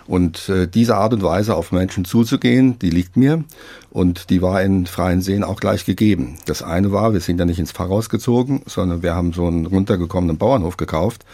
Und 0.06 0.48
äh, 0.48 0.68
diese 0.68 0.96
Art 0.96 1.14
und 1.14 1.22
Weise 1.22 1.54
auf 1.54 1.72
Menschen 1.72 2.04
zuzugehen, 2.04 2.78
die 2.78 2.90
liegt 2.90 3.16
mir 3.16 3.44
und 3.90 4.28
die 4.28 4.42
war 4.42 4.62
in 4.62 4.86
freien 4.86 5.22
Seen 5.22 5.42
auch 5.42 5.60
gleich 5.60 5.84
gegeben. 5.84 6.36
Das 6.44 6.62
eine 6.62 6.92
war, 6.92 7.12
wir 7.14 7.20
sind 7.20 7.38
ja 7.38 7.46
nicht 7.46 7.58
ins 7.58 7.72
Pfarrhaus 7.72 8.10
gezogen, 8.10 8.62
sondern 8.66 9.02
wir 9.02 9.14
haben 9.14 9.32
so 9.32 9.46
einen 9.46 9.66
runtergekommenen 9.66 10.36
Bauernhof 10.36 10.76
gekauft 10.76 11.24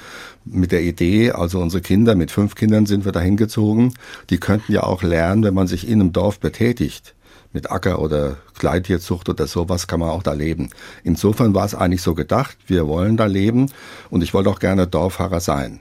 mit 0.44 0.72
der 0.72 0.82
Idee, 0.82 1.32
also 1.32 1.60
unsere 1.60 1.82
Kinder, 1.82 2.14
mit 2.14 2.30
fünf 2.30 2.54
Kindern 2.54 2.86
sind 2.86 3.04
wir 3.04 3.12
dahin 3.12 3.36
gezogen, 3.36 3.94
die 4.30 4.38
könnten 4.38 4.72
ja 4.72 4.84
auch 4.84 5.02
lernen, 5.02 5.42
wenn 5.44 5.54
man 5.54 5.66
sich 5.66 5.86
in 5.86 6.00
einem 6.00 6.12
Dorf 6.12 6.40
betätigt 6.40 7.14
mit 7.52 7.70
Acker- 7.70 8.00
oder 8.00 8.36
Kleintierzucht 8.58 9.28
oder 9.28 9.46
sowas 9.46 9.88
kann 9.88 10.00
man 10.00 10.10
auch 10.10 10.22
da 10.22 10.32
leben. 10.32 10.70
Insofern 11.02 11.54
war 11.54 11.64
es 11.64 11.74
eigentlich 11.74 12.02
so 12.02 12.14
gedacht, 12.14 12.56
wir 12.68 12.86
wollen 12.86 13.16
da 13.16 13.26
leben 13.26 13.70
und 14.08 14.22
ich 14.22 14.32
wollte 14.34 14.50
auch 14.50 14.60
gerne 14.60 14.86
Dorffahrer 14.86 15.40
sein 15.40 15.80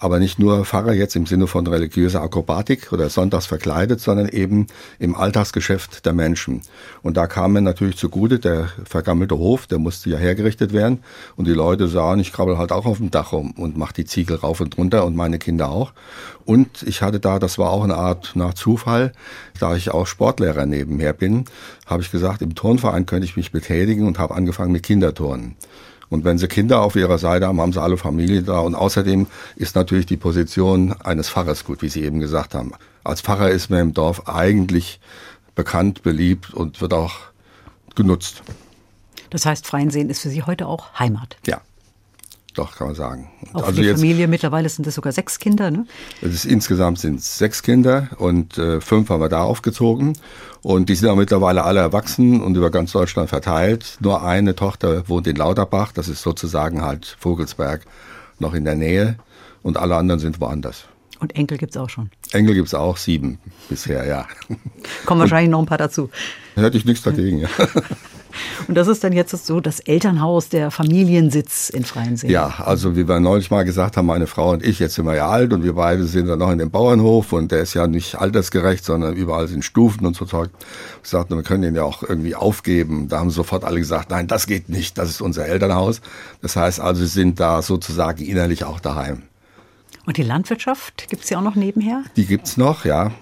aber 0.00 0.18
nicht 0.18 0.38
nur 0.38 0.64
Pfarrer 0.64 0.92
jetzt 0.92 1.16
im 1.16 1.26
Sinne 1.26 1.46
von 1.46 1.66
religiöser 1.66 2.22
Akrobatik 2.22 2.92
oder 2.92 3.08
sonntags 3.10 3.46
verkleidet, 3.46 4.00
sondern 4.00 4.28
eben 4.28 4.68
im 4.98 5.14
Alltagsgeschäft 5.14 6.06
der 6.06 6.12
Menschen. 6.12 6.62
Und 7.02 7.16
da 7.16 7.26
kam 7.26 7.52
mir 7.52 7.60
natürlich 7.60 7.96
zugute, 7.96 8.38
der 8.38 8.68
vergammelte 8.84 9.36
Hof, 9.36 9.66
der 9.66 9.78
musste 9.78 10.10
ja 10.10 10.16
hergerichtet 10.16 10.72
werden 10.72 11.00
und 11.36 11.46
die 11.46 11.52
Leute 11.52 11.88
sahen, 11.88 12.20
ich 12.20 12.32
krabbel 12.32 12.58
halt 12.58 12.72
auch 12.72 12.86
auf 12.86 12.98
dem 12.98 13.10
Dach 13.10 13.32
rum 13.32 13.52
und 13.56 13.76
mach 13.76 13.92
die 13.92 14.04
Ziegel 14.04 14.36
rauf 14.36 14.60
und 14.60 14.78
runter 14.78 15.04
und 15.04 15.16
meine 15.16 15.38
Kinder 15.38 15.70
auch. 15.70 15.92
Und 16.44 16.82
ich 16.84 17.02
hatte 17.02 17.20
da, 17.20 17.38
das 17.38 17.58
war 17.58 17.70
auch 17.70 17.84
eine 17.84 17.96
Art 17.96 18.32
nach 18.34 18.54
Zufall, 18.54 19.12
da 19.58 19.76
ich 19.76 19.90
auch 19.90 20.06
Sportlehrer 20.06 20.64
nebenher 20.64 21.12
bin, 21.12 21.44
habe 21.86 22.02
ich 22.02 22.10
gesagt, 22.10 22.40
im 22.40 22.54
Turnverein 22.54 23.06
könnte 23.06 23.24
ich 23.26 23.36
mich 23.36 23.52
betätigen 23.52 24.06
und 24.06 24.18
habe 24.18 24.34
angefangen 24.34 24.72
mit 24.72 24.84
Kinderturnen. 24.84 25.56
Und 26.10 26.24
wenn 26.24 26.38
sie 26.38 26.48
Kinder 26.48 26.80
auf 26.80 26.96
ihrer 26.96 27.18
Seite 27.18 27.46
haben, 27.46 27.60
haben 27.60 27.72
sie 27.72 27.82
alle 27.82 27.96
Familie 27.96 28.42
da. 28.42 28.60
Und 28.60 28.74
außerdem 28.74 29.26
ist 29.56 29.76
natürlich 29.76 30.06
die 30.06 30.16
Position 30.16 30.94
eines 31.02 31.28
Pfarrers 31.28 31.64
gut, 31.64 31.82
wie 31.82 31.88
Sie 31.88 32.02
eben 32.02 32.20
gesagt 32.20 32.54
haben. 32.54 32.72
Als 33.04 33.20
Pfarrer 33.20 33.50
ist 33.50 33.70
man 33.70 33.80
im 33.80 33.94
Dorf 33.94 34.26
eigentlich 34.28 35.00
bekannt, 35.54 36.02
beliebt 36.02 36.54
und 36.54 36.80
wird 36.80 36.94
auch 36.94 37.16
genutzt. 37.94 38.42
Das 39.30 39.44
heißt, 39.44 39.66
Freiensehen 39.66 40.08
ist 40.08 40.20
für 40.22 40.30
Sie 40.30 40.42
heute 40.42 40.66
auch 40.66 40.98
Heimat. 40.98 41.36
Ja. 41.46 41.60
Doch, 42.54 42.76
kann 42.76 42.88
man 42.88 42.96
sagen. 42.96 43.30
Auch 43.52 43.64
also 43.64 43.80
die 43.80 43.86
jetzt, 43.86 44.00
Familie, 44.00 44.26
mittlerweile 44.26 44.68
sind 44.68 44.86
es 44.86 44.94
sogar 44.94 45.12
sechs 45.12 45.38
Kinder, 45.38 45.70
ne? 45.70 45.86
Es 46.22 46.34
ist, 46.34 46.44
insgesamt 46.44 46.98
sind 46.98 47.20
es 47.20 47.38
sechs 47.38 47.62
Kinder 47.62 48.08
und 48.18 48.58
äh, 48.58 48.80
fünf 48.80 49.10
haben 49.10 49.20
wir 49.20 49.28
da 49.28 49.42
aufgezogen. 49.42 50.18
Und 50.62 50.88
die 50.88 50.94
sind 50.94 51.08
auch 51.08 51.16
mittlerweile 51.16 51.64
alle 51.64 51.80
erwachsen 51.80 52.40
und 52.40 52.56
über 52.56 52.70
ganz 52.70 52.92
Deutschland 52.92 53.28
verteilt. 53.28 53.98
Nur 54.00 54.22
eine 54.22 54.56
Tochter 54.56 55.08
wohnt 55.08 55.26
in 55.26 55.36
Lauterbach, 55.36 55.92
das 55.92 56.08
ist 56.08 56.22
sozusagen 56.22 56.82
halt 56.82 57.16
Vogelsberg 57.20 57.84
noch 58.40 58.54
in 58.54 58.64
der 58.64 58.74
Nähe. 58.74 59.16
Und 59.62 59.76
alle 59.76 59.96
anderen 59.96 60.20
sind 60.20 60.40
woanders. 60.40 60.84
Und 61.20 61.34
Enkel 61.34 61.58
gibt 61.58 61.72
es 61.72 61.76
auch 61.76 61.90
schon? 61.90 62.10
Enkel 62.32 62.54
gibt 62.54 62.68
es 62.68 62.74
auch, 62.74 62.96
sieben 62.96 63.38
bisher, 63.68 64.06
ja. 64.06 64.26
Kommen 65.04 65.20
wahrscheinlich 65.20 65.50
noch 65.50 65.58
ein 65.58 65.66
paar 65.66 65.78
dazu. 65.78 66.10
Hätte 66.54 66.76
ich 66.76 66.84
nichts 66.84 67.02
dagegen, 67.02 67.40
ja. 67.40 67.48
Und 68.66 68.74
das 68.74 68.88
ist 68.88 69.04
dann 69.04 69.12
jetzt 69.12 69.46
so 69.46 69.60
das 69.60 69.80
Elternhaus, 69.80 70.48
der 70.48 70.70
Familiensitz 70.70 71.68
in 71.70 71.84
Freiensee. 71.84 72.30
Ja, 72.30 72.54
also 72.64 72.96
wie 72.96 73.08
wir 73.08 73.20
neulich 73.20 73.50
mal 73.50 73.64
gesagt 73.64 73.96
haben, 73.96 74.06
meine 74.06 74.26
Frau 74.26 74.52
und 74.52 74.64
ich, 74.64 74.78
jetzt 74.78 74.94
sind 74.94 75.06
wir 75.06 75.14
ja 75.14 75.28
alt 75.28 75.52
und 75.52 75.62
wir 75.64 75.74
beide 75.74 76.04
sind 76.04 76.26
dann 76.26 76.38
noch 76.38 76.50
in 76.50 76.58
dem 76.58 76.70
Bauernhof 76.70 77.32
und 77.32 77.52
der 77.52 77.60
ist 77.60 77.74
ja 77.74 77.86
nicht 77.86 78.16
altersgerecht, 78.16 78.84
sondern 78.84 79.14
überall 79.14 79.48
sind 79.48 79.64
Stufen 79.64 80.06
und 80.06 80.16
so 80.16 80.24
Zeug. 80.24 80.50
Ich 81.02 81.10
sagte, 81.10 81.34
wir 81.34 81.42
können 81.42 81.62
den 81.62 81.74
ja 81.74 81.82
auch 81.82 82.02
irgendwie 82.02 82.34
aufgeben. 82.34 83.08
Da 83.08 83.20
haben 83.20 83.30
sofort 83.30 83.64
alle 83.64 83.78
gesagt, 83.78 84.10
nein, 84.10 84.26
das 84.26 84.46
geht 84.46 84.68
nicht, 84.68 84.98
das 84.98 85.10
ist 85.10 85.20
unser 85.20 85.46
Elternhaus. 85.46 86.00
Das 86.42 86.56
heißt 86.56 86.80
also, 86.80 87.02
sie 87.02 87.08
sind 87.08 87.40
da 87.40 87.62
sozusagen 87.62 88.24
innerlich 88.24 88.64
auch 88.64 88.80
daheim. 88.80 89.22
Und 90.06 90.16
die 90.16 90.22
Landwirtschaft 90.22 91.08
gibt 91.08 91.24
es 91.24 91.30
ja 91.30 91.38
auch 91.38 91.42
noch 91.42 91.54
nebenher? 91.54 92.02
Die 92.16 92.24
gibt 92.24 92.46
es 92.46 92.56
noch, 92.56 92.84
ja. 92.84 93.12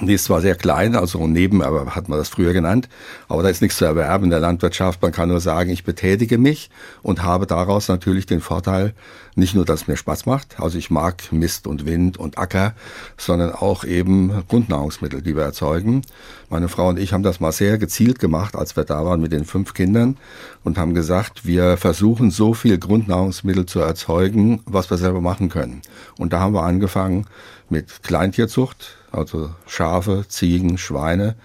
Die 0.00 0.14
ist 0.14 0.24
zwar 0.24 0.40
sehr 0.40 0.54
klein, 0.54 0.96
also 0.96 1.26
neben, 1.26 1.62
aber 1.62 1.94
hat 1.94 2.08
man 2.08 2.18
das 2.18 2.30
früher 2.30 2.54
genannt, 2.54 2.88
aber 3.28 3.42
da 3.42 3.50
ist 3.50 3.60
nichts 3.60 3.76
zu 3.76 3.84
erwerben 3.84 4.24
in 4.24 4.30
der 4.30 4.40
Landwirtschaft. 4.40 5.02
Man 5.02 5.12
kann 5.12 5.28
nur 5.28 5.40
sagen, 5.40 5.68
ich 5.68 5.84
betätige 5.84 6.38
mich 6.38 6.70
und 7.02 7.22
habe 7.22 7.46
daraus 7.46 7.88
natürlich 7.88 8.24
den 8.24 8.40
Vorteil, 8.40 8.94
nicht 9.34 9.54
nur, 9.54 9.66
dass 9.66 9.82
es 9.82 9.88
mir 9.88 9.98
Spaß 9.98 10.24
macht, 10.24 10.60
also 10.60 10.78
ich 10.78 10.90
mag 10.90 11.30
Mist 11.30 11.66
und 11.66 11.84
Wind 11.84 12.16
und 12.16 12.38
Acker, 12.38 12.74
sondern 13.18 13.52
auch 13.52 13.84
eben 13.84 14.42
Grundnahrungsmittel, 14.48 15.20
die 15.20 15.36
wir 15.36 15.42
erzeugen. 15.42 16.00
Meine 16.48 16.68
Frau 16.68 16.88
und 16.88 16.98
ich 16.98 17.12
haben 17.12 17.22
das 17.22 17.38
mal 17.38 17.52
sehr 17.52 17.76
gezielt 17.76 18.18
gemacht, 18.18 18.56
als 18.56 18.76
wir 18.76 18.84
da 18.84 19.04
waren 19.04 19.20
mit 19.20 19.32
den 19.32 19.44
fünf 19.44 19.74
Kindern 19.74 20.16
und 20.64 20.78
haben 20.78 20.94
gesagt, 20.94 21.44
wir 21.44 21.76
versuchen 21.76 22.30
so 22.30 22.54
viel 22.54 22.78
Grundnahrungsmittel 22.78 23.66
zu 23.66 23.80
erzeugen, 23.80 24.62
was 24.64 24.88
wir 24.88 24.96
selber 24.96 25.20
machen 25.20 25.50
können. 25.50 25.82
Und 26.16 26.32
da 26.32 26.40
haben 26.40 26.54
wir 26.54 26.62
angefangen 26.62 27.26
mit 27.68 28.02
Kleintierzucht, 28.02 28.96
also 29.12 29.50
Schafe, 29.66 30.24
Ziegen, 30.28 30.78
Schweine 30.78 31.36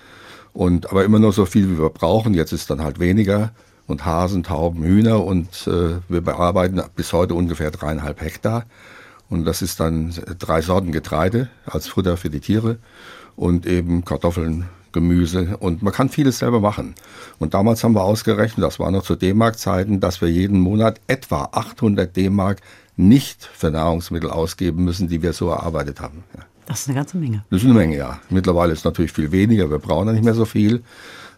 und 0.54 0.90
aber 0.90 1.06
immer 1.06 1.20
nur 1.20 1.34
so 1.34 1.46
viel, 1.46 1.70
wie 1.70 1.80
wir 1.80 1.90
brauchen. 1.90 2.34
Jetzt 2.34 2.52
ist 2.52 2.70
dann 2.70 2.82
halt 2.82 3.00
weniger 3.00 3.52
und 3.86 4.06
Hasen, 4.06 4.44
Tauben, 4.44 4.84
Hühner 4.84 5.24
und 5.24 5.68
äh, 5.68 6.00
wir 6.10 6.22
bearbeiten 6.22 6.82
bis 6.96 7.14
heute 7.14 7.36
ungefähr 7.36 7.72
dreieinhalb 7.72 8.22
Hektar 8.22 8.66
und 9.30 9.46
das 9.46 9.62
ist 9.62 9.80
dann 9.80 10.14
drei 10.40 10.62
Sorten 10.62 10.92
Getreide 10.92 11.50
als 11.66 11.88
Futter 11.88 12.18
für 12.18 12.30
die 12.30 12.40
Tiere 12.40 12.78
und 13.36 13.66
eben 13.66 14.06
Kartoffeln, 14.06 14.70
Gemüse 14.92 15.58
und 15.60 15.84
man 15.84 15.94
kann 15.94 16.10
vieles 16.10 16.40
selber 16.40 16.60
machen. 16.60 16.96
Und 17.40 17.54
damals 17.54 17.84
haben 17.84 17.94
wir 17.94 18.04
ausgerechnet, 18.04 18.66
das 18.66 18.80
war 18.80 18.90
noch 18.90 19.04
zu 19.04 19.16
D-Mark-Zeiten, 19.16 20.00
dass 20.00 20.22
wir 20.22 20.30
jeden 20.30 20.60
Monat 20.60 21.00
etwa 21.08 21.50
800 21.52 22.16
D-Mark 22.16 22.62
nicht 22.96 23.44
für 23.46 23.70
Nahrungsmittel 23.70 24.32
ausgeben 24.32 24.84
müssen, 24.84 25.08
die 25.08 25.22
wir 25.22 25.34
so 25.34 25.50
erarbeitet 25.50 26.02
haben. 26.02 26.24
Ja. 26.36 26.44
Das 26.68 26.82
ist 26.82 26.90
eine 26.90 26.98
ganze 26.98 27.18
Menge. 27.18 27.46
Das 27.50 27.62
ist 27.62 27.66
eine 27.66 27.74
Menge, 27.74 27.96
ja. 27.96 28.20
Mittlerweile 28.30 28.74
ist 28.74 28.80
es 28.80 28.86
natürlich 28.86 29.14
viel 29.14 29.32
weniger, 29.32 29.72
wir 29.72 29.80
brauchen 29.80 30.08
ja 30.08 30.14
nicht 30.14 30.26
mehr 30.26 30.34
so 30.34 30.46
viel. 30.46 30.84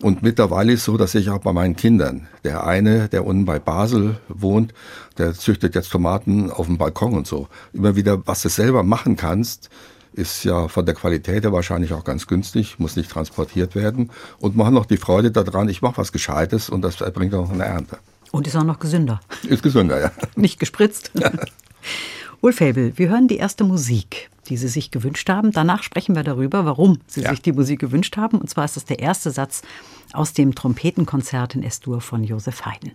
Und 0.01 0.24
mittlerweile 0.24 0.74
ist 0.74 0.79
es 0.79 0.86
so, 0.86 0.98
dass 0.98 1.13
ich 1.13 1.29
auch 1.29 1.39
bei 1.39 1.53
meinen 1.53 1.75
Kindern, 1.75 2.27
der 2.43 2.65
eine, 2.65 3.09
der 3.09 3.25
unten 3.25 3.45
bei 3.45 3.59
Basel 3.59 4.17
wohnt, 4.27 4.74
der 5.17 5.33
züchtet 5.33 5.75
jetzt 5.75 5.91
Tomaten 5.91 6.50
auf 6.50 6.65
dem 6.65 6.77
Balkon 6.77 7.13
und 7.13 7.27
so. 7.27 7.48
Immer 7.74 7.95
wieder, 7.95 8.25
was 8.25 8.41
du 8.41 8.50
selber 8.50 8.81
machen 8.81 9.17
kannst, 9.17 9.69
ist 10.13 10.45
ja 10.45 10.67
von 10.67 10.86
der 10.86 10.95
Qualität 10.95 11.43
her 11.43 11.53
wahrscheinlich 11.53 11.93
auch 11.93 12.03
ganz 12.03 12.25
günstig, 12.25 12.79
muss 12.79 12.95
nicht 12.95 13.12
transportiert 13.12 13.75
werden. 13.75 14.09
Und 14.39 14.55
man 14.55 14.67
hat 14.67 14.74
noch 14.74 14.88
die 14.88 14.98
Freude 14.98 15.29
daran, 15.29 15.69
ich 15.69 15.83
mache 15.83 15.98
was 15.98 16.12
Gescheites 16.12 16.69
und 16.69 16.81
das 16.81 16.95
bringt 16.95 17.36
auch 17.36 17.51
eine 17.51 17.65
Ernte. 17.65 18.00
Und 18.31 18.48
ist 18.48 18.55
auch 18.55 18.63
noch 18.63 18.79
gesünder. 18.79 19.19
Ist 19.48 19.62
gesünder, 19.62 20.00
ja. 20.00 20.12
Nicht 20.36 20.59
gespritzt. 20.59 21.12
Ja. 21.13 21.31
Ulf 22.41 22.58
Fabel, 22.58 22.98
wir 22.98 23.10
hören 23.10 23.27
die 23.27 23.36
erste 23.36 23.65
Musik, 23.65 24.29
die 24.48 24.55
Sie 24.55 24.69
sich 24.69 24.91
gewünscht 24.91 25.27
haben. 25.29 25.51
Danach 25.51 25.84
sprechen 25.84 26.15
wir 26.15 26.24
darüber, 26.24 26.63
warum 26.63 27.00
Sie 27.05 27.22
ja. 27.22 27.31
sich 27.31 27.41
die 27.41 27.51
Musik 27.51 27.81
gewünscht 27.81 28.15
haben. 28.15 28.38
Und 28.38 28.50
zwar 28.50 28.63
ist 28.63 28.77
das 28.77 28.86
der 28.86 29.00
erste 29.00 29.31
Satz 29.31 29.62
aus 30.13 30.31
dem 30.31 30.55
Trompetenkonzert 30.55 31.55
in 31.55 31.63
S-Dur 31.63 32.00
von 32.00 32.24
Josef 32.24 32.65
Haydn. 32.65 32.93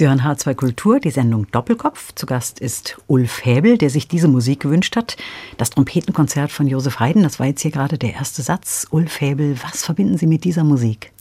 Sie 0.00 0.08
hören 0.08 0.22
H2 0.22 0.54
Kultur, 0.54 0.98
die 0.98 1.10
Sendung 1.10 1.46
Doppelkopf. 1.50 2.14
Zu 2.14 2.24
Gast 2.24 2.58
ist 2.58 2.96
Ulf 3.06 3.44
Häbel, 3.44 3.76
der 3.76 3.90
sich 3.90 4.08
diese 4.08 4.28
Musik 4.28 4.60
gewünscht 4.60 4.96
hat. 4.96 5.18
Das 5.58 5.68
Trompetenkonzert 5.68 6.50
von 6.50 6.66
Josef 6.66 7.00
Haydn, 7.00 7.22
das 7.22 7.38
war 7.38 7.44
jetzt 7.44 7.60
hier 7.60 7.70
gerade 7.70 7.98
der 7.98 8.14
erste 8.14 8.40
Satz. 8.40 8.86
Ulf 8.90 9.20
Häbel, 9.20 9.58
was 9.62 9.84
verbinden 9.84 10.16
Sie 10.16 10.26
mit 10.26 10.44
dieser 10.44 10.64
Musik? 10.64 11.12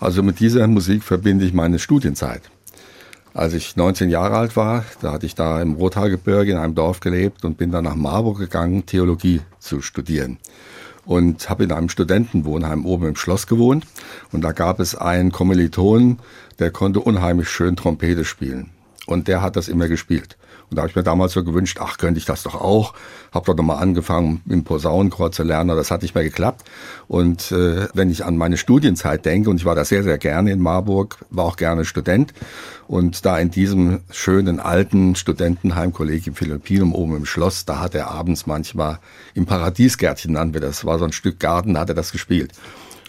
Also 0.00 0.24
mit 0.24 0.40
dieser 0.40 0.66
Musik 0.66 1.04
verbinde 1.04 1.44
ich 1.44 1.52
meine 1.52 1.78
Studienzeit. 1.78 2.42
Als 3.34 3.54
ich 3.54 3.76
19 3.76 4.10
Jahre 4.10 4.36
alt 4.36 4.56
war, 4.56 4.84
da 5.00 5.12
hatte 5.12 5.26
ich 5.26 5.36
da 5.36 5.62
im 5.62 5.74
Rothaargebirge 5.74 6.50
in 6.50 6.58
einem 6.58 6.74
Dorf 6.74 6.98
gelebt 6.98 7.44
und 7.44 7.56
bin 7.56 7.70
dann 7.70 7.84
nach 7.84 7.94
Marburg 7.94 8.38
gegangen, 8.38 8.84
Theologie 8.84 9.42
zu 9.60 9.80
studieren 9.80 10.38
und 11.06 11.48
habe 11.48 11.64
in 11.64 11.72
einem 11.72 11.88
Studentenwohnheim 11.88 12.84
oben 12.84 13.06
im 13.06 13.16
Schloss 13.16 13.46
gewohnt. 13.46 13.86
Und 14.32 14.42
da 14.42 14.52
gab 14.52 14.80
es 14.80 14.94
einen 14.94 15.32
Kommiliton, 15.32 16.18
der 16.58 16.70
konnte 16.70 17.00
unheimlich 17.00 17.48
schön 17.48 17.76
Trompete 17.76 18.24
spielen. 18.24 18.70
Und 19.06 19.28
der 19.28 19.40
hat 19.40 19.56
das 19.56 19.68
immer 19.68 19.88
gespielt. 19.88 20.36
Und 20.68 20.76
da 20.76 20.82
habe 20.82 20.90
ich 20.90 20.96
mir 20.96 21.04
damals 21.04 21.32
so 21.32 21.44
gewünscht, 21.44 21.78
ach, 21.80 21.96
könnte 21.96 22.18
ich 22.18 22.24
das 22.24 22.42
doch 22.42 22.56
auch. 22.56 22.94
Habe 23.32 23.46
doch 23.46 23.56
nochmal 23.56 23.80
angefangen, 23.80 24.42
im 24.48 24.64
Posaunenchor 24.64 25.30
zu 25.30 25.44
lernen, 25.44 25.76
das 25.76 25.92
hat 25.92 26.02
nicht 26.02 26.16
mehr 26.16 26.24
geklappt. 26.24 26.64
Und 27.06 27.52
äh, 27.52 27.86
wenn 27.94 28.10
ich 28.10 28.24
an 28.24 28.36
meine 28.36 28.56
Studienzeit 28.56 29.24
denke, 29.24 29.48
und 29.48 29.58
ich 29.58 29.64
war 29.64 29.76
da 29.76 29.84
sehr, 29.84 30.02
sehr 30.02 30.18
gerne 30.18 30.50
in 30.50 30.60
Marburg, 30.60 31.18
war 31.30 31.44
auch 31.44 31.56
gerne 31.56 31.84
Student. 31.84 32.34
Und 32.88 33.24
da 33.24 33.38
in 33.38 33.50
diesem 33.52 34.00
schönen 34.10 34.58
alten 34.58 35.14
Studentenheim, 35.14 35.92
Kollegium 35.92 36.34
Philippinum 36.34 36.94
oben 36.94 37.16
im 37.16 37.26
Schloss, 37.26 37.64
da 37.64 37.78
hat 37.78 37.94
er 37.94 38.10
abends 38.10 38.46
manchmal 38.46 38.98
im 39.34 39.46
Paradiesgärtchen 39.46 40.32
nannten 40.32 40.54
wir 40.54 40.60
das, 40.60 40.84
war 40.84 40.98
so 40.98 41.04
ein 41.04 41.12
Stück 41.12 41.38
Garten, 41.38 41.74
da 41.74 41.80
hat 41.80 41.90
er 41.90 41.94
das 41.94 42.10
gespielt. 42.10 42.52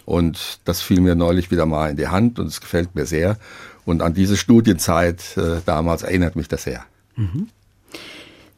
Und 0.04 0.60
das 0.64 0.80
fiel 0.80 1.00
mir 1.00 1.14
neulich 1.14 1.50
wieder 1.50 1.66
mal 1.66 1.90
in 1.90 1.96
die 1.96 2.08
Hand 2.08 2.38
und 2.38 2.46
es 2.46 2.60
gefällt 2.60 2.94
mir 2.94 3.04
sehr. 3.04 3.36
Und 3.88 4.02
an 4.02 4.12
diese 4.12 4.36
Studienzeit 4.36 5.34
äh, 5.38 5.62
damals 5.64 6.02
erinnert 6.02 6.36
mich 6.36 6.46
das 6.46 6.64
sehr. 6.64 6.84
Mhm. 7.16 7.48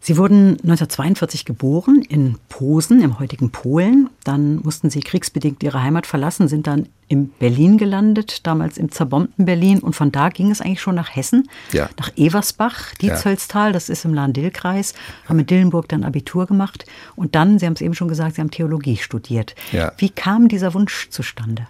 Sie 0.00 0.16
wurden 0.16 0.54
1942 0.54 1.44
geboren 1.44 2.02
in 2.08 2.36
Posen 2.48 3.00
im 3.00 3.20
heutigen 3.20 3.52
Polen. 3.52 4.10
Dann 4.24 4.56
mussten 4.56 4.90
Sie 4.90 4.98
kriegsbedingt 4.98 5.62
Ihre 5.62 5.84
Heimat 5.84 6.08
verlassen, 6.08 6.48
sind 6.48 6.66
dann 6.66 6.88
in 7.06 7.28
Berlin 7.28 7.78
gelandet, 7.78 8.44
damals 8.44 8.76
im 8.76 8.90
zerbombten 8.90 9.44
Berlin. 9.44 9.78
Und 9.78 9.94
von 9.94 10.10
da 10.10 10.30
ging 10.30 10.50
es 10.50 10.60
eigentlich 10.60 10.80
schon 10.80 10.96
nach 10.96 11.14
Hessen, 11.14 11.48
ja. 11.70 11.88
nach 11.96 12.10
Eversbach, 12.16 12.94
Dietzelstal, 12.94 13.68
ja. 13.68 13.72
das 13.72 13.88
ist 13.88 14.04
im 14.04 14.14
Lahn-Dill-Kreis, 14.14 14.94
haben 15.28 15.38
in 15.38 15.46
Dillenburg 15.46 15.86
dann 15.86 16.02
Abitur 16.02 16.46
gemacht. 16.46 16.86
Und 17.14 17.36
dann, 17.36 17.60
Sie 17.60 17.66
haben 17.66 17.74
es 17.74 17.82
eben 17.82 17.94
schon 17.94 18.08
gesagt, 18.08 18.34
Sie 18.34 18.40
haben 18.40 18.50
Theologie 18.50 18.96
studiert. 18.96 19.54
Ja. 19.70 19.92
Wie 19.98 20.08
kam 20.08 20.48
dieser 20.48 20.74
Wunsch 20.74 21.08
zustande? 21.10 21.68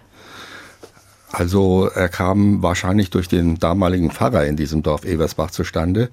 Also 1.31 1.89
er 1.93 2.09
kam 2.09 2.61
wahrscheinlich 2.61 3.09
durch 3.09 3.29
den 3.29 3.57
damaligen 3.57 4.11
Pfarrer 4.11 4.45
in 4.45 4.57
diesem 4.57 4.83
Dorf 4.83 5.05
Eversbach 5.05 5.51
zustande. 5.51 6.09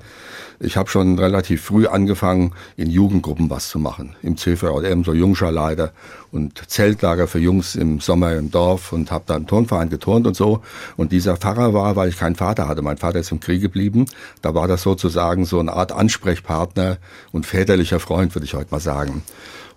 Ich 0.61 0.77
habe 0.77 0.89
schon 0.89 1.19
relativ 1.19 1.63
früh 1.63 1.87
angefangen, 1.89 2.53
in 2.77 2.89
Jugendgruppen 2.89 3.51
was 3.51 3.69
zu 3.69 3.81
machen. 3.81 4.15
Im 4.23 4.37
CVM, 4.37 5.03
so 5.03 5.13
Jungscharleiter 5.13 5.93
und 6.31 6.63
Zeltlager 6.69 7.27
für 7.27 7.41
Jungs 7.41 7.75
im 7.75 7.99
Sommer 7.99 8.35
im 8.35 8.51
Dorf 8.53 8.93
und 8.93 9.11
habe 9.11 9.25
dann 9.27 9.47
Turnverein 9.49 9.91
geturnt 9.91 10.27
und 10.27 10.37
so. 10.37 10.63
Und 10.97 11.11
dieser 11.11 11.37
Pfarrer 11.37 11.75
war, 11.75 11.97
weil 11.97 12.11
ich 12.11 12.19
keinen 12.19 12.37
Vater 12.37 12.69
hatte, 12.69 12.83
mein 12.83 12.99
Vater 12.99 13.19
ist 13.19 13.33
im 13.33 13.41
Krieg 13.41 13.61
geblieben, 13.61 14.07
da 14.41 14.55
war 14.55 14.69
das 14.69 14.83
sozusagen 14.83 15.45
so 15.45 15.59
eine 15.59 15.73
Art 15.73 15.91
Ansprechpartner 15.91 16.99
und 17.33 17.45
väterlicher 17.45 17.99
Freund, 17.99 18.35
würde 18.37 18.45
ich 18.45 18.55
heute 18.55 18.71
mal 18.71 18.81
sagen. 18.81 19.23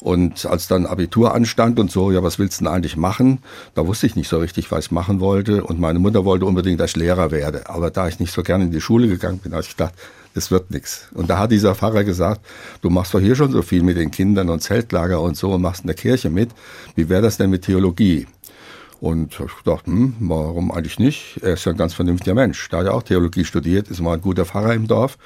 Und 0.02 0.48
als 0.48 0.68
dann 0.68 0.88
Abitur 0.88 1.34
anstand 1.36 1.80
und 1.80 1.92
so, 1.92 2.12
ja, 2.12 2.24
was 2.24 2.40
willst 2.40 2.60
du 2.60 2.66
denn 2.66 2.74
eigentlich 2.74 2.98
machen? 2.98 3.40
Da 3.76 3.86
wusste 3.86 4.08
ich 4.08 4.16
nicht 4.16 4.28
so 4.28 4.40
richtig, 4.40 4.72
was 4.72 4.86
ich 4.86 4.92
machen 4.92 5.20
wollte. 5.20 5.64
Und 5.64 5.80
meine 5.80 6.00
Mutter 6.00 6.26
wollte 6.26 6.46
unbedingt, 6.46 6.80
dass 6.80 6.92
ich 6.92 6.98
Lehrer 6.98 7.30
werde. 7.30 7.70
Aber 7.70 7.92
da 7.92 8.08
ich 8.08 8.20
nicht 8.20 8.34
so 8.34 8.42
gerne 8.42 8.64
in 8.64 8.72
die 8.72 8.82
Schule 8.82 9.08
gegangen 9.08 9.38
bin, 9.38 9.52
habe 9.52 9.62
ich 9.62 9.70
gedacht, 9.70 9.94
das 10.34 10.50
wird 10.50 10.72
nichts. 10.72 11.08
Und 11.14 11.30
da 11.30 11.38
hat 11.38 11.52
dieser 11.52 11.76
Pfarrer 11.76 12.04
gesagt, 12.04 12.42
du 12.82 12.90
machst 12.90 13.14
doch 13.14 13.20
hier 13.20 13.36
schon 13.36 13.52
so 13.52 13.62
viel 13.62 13.84
mit 13.84 13.98
den 13.98 14.10
Kindern 14.10 14.50
und 14.50 14.62
Zeltlager 14.62 15.22
und 15.22 15.38
so 15.38 15.52
und 15.52 15.62
machst 15.62 15.82
in 15.82 15.88
der 15.88 15.96
Kirche 15.96 16.32
mit. 16.32 16.50
Wie 16.96 17.08
wäre 17.08 17.22
das 17.22 17.38
denn 17.38 17.52
mit 17.52 17.64
Theologie? 17.64 18.26
Und 19.02 19.40
ich 19.40 19.64
dachte, 19.64 19.88
hm, 19.88 20.16
warum 20.20 20.72
eigentlich 20.72 21.00
nicht? 21.00 21.40
Er 21.42 21.54
ist 21.54 21.66
ja 21.66 21.72
ein 21.72 21.78
ganz 21.78 21.94
vernünftiger 21.94 22.36
Mensch. 22.36 22.70
Da 22.70 22.80
hat 22.80 22.86
er 22.86 22.94
auch 22.94 23.04
Theologie 23.04 23.46
studiert, 23.46 23.90
ist 23.90 24.00
mal 24.00 24.14
ein 24.14 24.22
guter 24.22 24.46
Pfarrer 24.46 24.74
im 24.74 24.88
Dorf. 24.88 25.18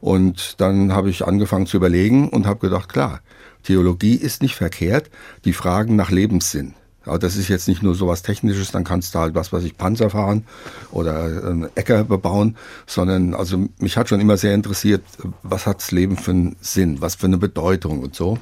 Und 0.00 0.60
dann 0.60 0.92
habe 0.92 1.10
ich 1.10 1.26
angefangen 1.26 1.66
zu 1.66 1.76
überlegen 1.76 2.28
und 2.28 2.46
habe 2.46 2.60
gedacht, 2.60 2.88
klar, 2.88 3.20
Theologie 3.66 4.14
ist 4.14 4.42
nicht 4.42 4.54
verkehrt, 4.54 5.10
die 5.44 5.52
Fragen 5.52 5.96
nach 5.96 6.12
Lebenssinn. 6.12 6.74
Ja, 7.04 7.18
das 7.18 7.36
ist 7.36 7.48
jetzt 7.48 7.66
nicht 7.66 7.82
nur 7.82 7.96
so 7.96 8.06
was 8.06 8.22
Technisches, 8.22 8.70
dann 8.70 8.84
kannst 8.84 9.14
du 9.14 9.18
halt 9.18 9.34
was, 9.34 9.52
was 9.52 9.64
ich 9.64 9.76
Panzer 9.76 10.10
fahren 10.10 10.44
oder 10.92 11.24
einen 11.24 11.68
Äcker 11.74 12.04
bebauen, 12.04 12.56
sondern 12.86 13.34
also 13.34 13.68
mich 13.78 13.96
hat 13.96 14.08
schon 14.08 14.20
immer 14.20 14.36
sehr 14.36 14.54
interessiert, 14.54 15.02
was 15.42 15.66
hat 15.66 15.78
das 15.78 15.90
Leben 15.90 16.16
für 16.16 16.30
einen 16.30 16.56
Sinn, 16.60 17.00
was 17.00 17.16
für 17.16 17.26
eine 17.26 17.38
Bedeutung 17.38 18.00
und 18.00 18.14
so. 18.14 18.38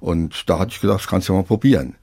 Und 0.00 0.48
da 0.48 0.58
hatte 0.58 0.72
ich 0.72 0.80
gedacht, 0.80 1.00
das 1.00 1.06
kannst 1.06 1.28
du 1.28 1.34
ja 1.34 1.38
mal 1.38 1.44
probieren. 1.44 1.94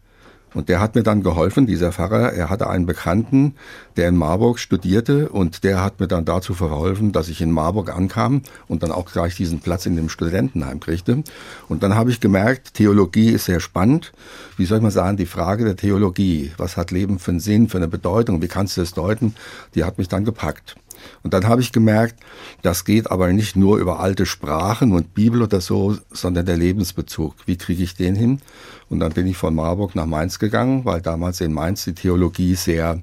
Und 0.53 0.67
der 0.67 0.79
hat 0.81 0.95
mir 0.95 1.03
dann 1.03 1.23
geholfen, 1.23 1.65
dieser 1.65 1.91
Pfarrer. 1.91 2.33
Er 2.33 2.49
hatte 2.49 2.69
einen 2.69 2.85
Bekannten, 2.85 3.55
der 3.95 4.09
in 4.09 4.17
Marburg 4.17 4.59
studierte 4.59 5.29
und 5.29 5.63
der 5.63 5.81
hat 5.81 5.99
mir 5.99 6.07
dann 6.07 6.25
dazu 6.25 6.53
verholfen, 6.53 7.11
dass 7.13 7.29
ich 7.29 7.41
in 7.41 7.51
Marburg 7.51 7.95
ankam 7.95 8.41
und 8.67 8.83
dann 8.83 8.91
auch 8.91 9.11
gleich 9.11 9.35
diesen 9.35 9.59
Platz 9.59 9.85
in 9.85 9.95
dem 9.95 10.09
Studentenheim 10.09 10.79
kriegte. 10.79 11.23
Und 11.69 11.83
dann 11.83 11.95
habe 11.95 12.09
ich 12.11 12.19
gemerkt, 12.19 12.73
Theologie 12.73 13.29
ist 13.29 13.45
sehr 13.45 13.61
spannend. 13.61 14.11
Wie 14.57 14.65
soll 14.65 14.79
ich 14.79 14.83
mal 14.83 14.91
sagen, 14.91 15.17
die 15.17 15.25
Frage 15.25 15.63
der 15.63 15.77
Theologie, 15.77 16.51
was 16.57 16.75
hat 16.75 16.91
Leben 16.91 17.19
für 17.19 17.31
einen 17.31 17.39
Sinn, 17.39 17.69
für 17.69 17.77
eine 17.77 17.87
Bedeutung, 17.87 18.41
wie 18.41 18.47
kannst 18.47 18.75
du 18.75 18.81
das 18.81 18.93
deuten, 18.93 19.35
die 19.75 19.85
hat 19.85 19.97
mich 19.97 20.09
dann 20.09 20.25
gepackt. 20.25 20.75
Und 21.23 21.33
dann 21.33 21.47
habe 21.47 21.61
ich 21.61 21.71
gemerkt, 21.71 22.19
das 22.61 22.85
geht 22.85 23.09
aber 23.11 23.31
nicht 23.31 23.55
nur 23.55 23.77
über 23.77 23.99
alte 23.99 24.25
Sprachen 24.25 24.93
und 24.93 25.13
Bibel 25.13 25.41
oder 25.41 25.61
so, 25.61 25.97
sondern 26.11 26.45
der 26.45 26.57
Lebensbezug. 26.57 27.35
Wie 27.45 27.57
kriege 27.57 27.83
ich 27.83 27.95
den 27.95 28.15
hin? 28.15 28.41
Und 28.89 28.99
dann 28.99 29.13
bin 29.13 29.27
ich 29.27 29.37
von 29.37 29.55
Marburg 29.55 29.95
nach 29.95 30.05
Mainz 30.05 30.39
gegangen, 30.39 30.85
weil 30.85 31.01
damals 31.01 31.41
in 31.41 31.53
Mainz 31.53 31.85
die 31.85 31.93
Theologie 31.93 32.55
sehr 32.55 33.01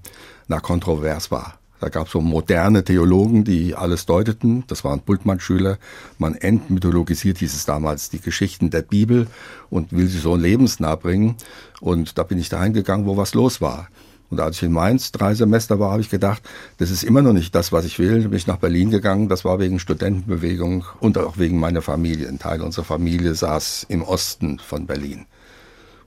na, 0.48 0.60
kontrovers 0.60 1.30
war. 1.30 1.58
Da 1.80 1.88
gab 1.90 2.06
es 2.06 2.12
so 2.12 2.20
moderne 2.20 2.82
Theologen, 2.82 3.44
die 3.44 3.74
alles 3.76 4.04
deuteten. 4.04 4.64
Das 4.66 4.82
waren 4.82 5.00
Bultmann-Schüler. 5.00 5.78
Man 6.18 6.34
entmythologisiert, 6.34 7.38
hieß 7.38 7.54
es 7.54 7.66
damals, 7.66 8.10
die 8.10 8.20
Geschichten 8.20 8.70
der 8.70 8.82
Bibel 8.82 9.28
und 9.70 9.92
will 9.92 10.08
sie 10.08 10.18
so 10.18 10.34
lebensnah 10.34 10.96
bringen. 10.96 11.36
Und 11.80 12.18
da 12.18 12.24
bin 12.24 12.38
ich 12.38 12.48
dahin 12.48 12.72
gegangen, 12.72 13.06
wo 13.06 13.16
was 13.16 13.34
los 13.34 13.60
war. 13.60 13.88
Und 14.30 14.40
als 14.40 14.56
ich 14.56 14.64
in 14.64 14.72
Mainz 14.72 15.10
drei 15.10 15.34
Semester 15.34 15.78
war, 15.80 15.92
habe 15.92 16.02
ich 16.02 16.10
gedacht, 16.10 16.42
das 16.76 16.90
ist 16.90 17.02
immer 17.02 17.22
noch 17.22 17.32
nicht 17.32 17.54
das, 17.54 17.72
was 17.72 17.84
ich 17.84 17.98
will. 17.98 18.22
Da 18.22 18.28
bin 18.28 18.36
ich 18.36 18.46
nach 18.46 18.58
Berlin 18.58 18.90
gegangen. 18.90 19.28
Das 19.28 19.44
war 19.44 19.58
wegen 19.58 19.78
Studentenbewegung 19.78 20.84
und 21.00 21.16
auch 21.16 21.38
wegen 21.38 21.58
meiner 21.58 21.80
Familie. 21.80 22.28
Ein 22.28 22.38
Teil 22.38 22.60
unserer 22.60 22.84
Familie 22.84 23.34
saß 23.34 23.86
im 23.88 24.02
Osten 24.02 24.58
von 24.58 24.86
Berlin. 24.86 25.26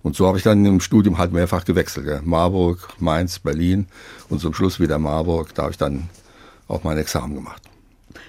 Und 0.03 0.15
so 0.15 0.27
habe 0.27 0.37
ich 0.37 0.43
dann 0.43 0.65
im 0.65 0.81
Studium 0.81 1.17
halt 1.17 1.31
mehrfach 1.31 1.65
gewechselt. 1.65 2.07
Ja. 2.07 2.21
Marburg, 2.23 2.89
Mainz, 2.99 3.39
Berlin 3.39 3.87
und 4.29 4.39
zum 4.39 4.53
Schluss 4.53 4.79
wieder 4.79 4.97
Marburg. 4.99 5.53
Da 5.55 5.63
habe 5.63 5.71
ich 5.71 5.77
dann 5.77 6.09
auch 6.67 6.83
mein 6.83 6.97
Examen 6.97 7.35
gemacht. 7.35 7.61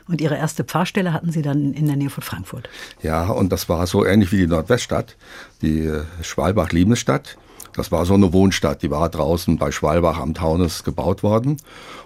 Und 0.09 0.21
Ihre 0.21 0.37
erste 0.37 0.65
Pfarrstelle 0.65 1.13
hatten 1.13 1.33
Sie 1.33 1.43
dann 1.43 1.73
in 1.73 1.87
der 1.87 1.97
Nähe 1.97 2.11
von 2.11 2.23
Frankfurt? 2.23 2.69
Ja, 3.03 3.29
und 3.29 3.51
das 3.53 3.69
war 3.69 3.87
so 3.87 4.05
ähnlich 4.05 4.33
wie 4.33 4.39
die 4.39 4.47
Nordweststadt, 4.47 5.17
die 5.63 5.91
Schwalbach-Liebnesstadt. 6.23 7.39
Das 7.75 7.91
war 7.91 8.05
so 8.05 8.15
eine 8.15 8.33
Wohnstadt, 8.33 8.83
die 8.83 8.91
war 8.91 9.09
draußen 9.09 9.57
bei 9.57 9.71
Schwalbach 9.71 10.19
am 10.19 10.35
Taunus 10.35 10.85
gebaut 10.85 11.23
worden. 11.23 11.57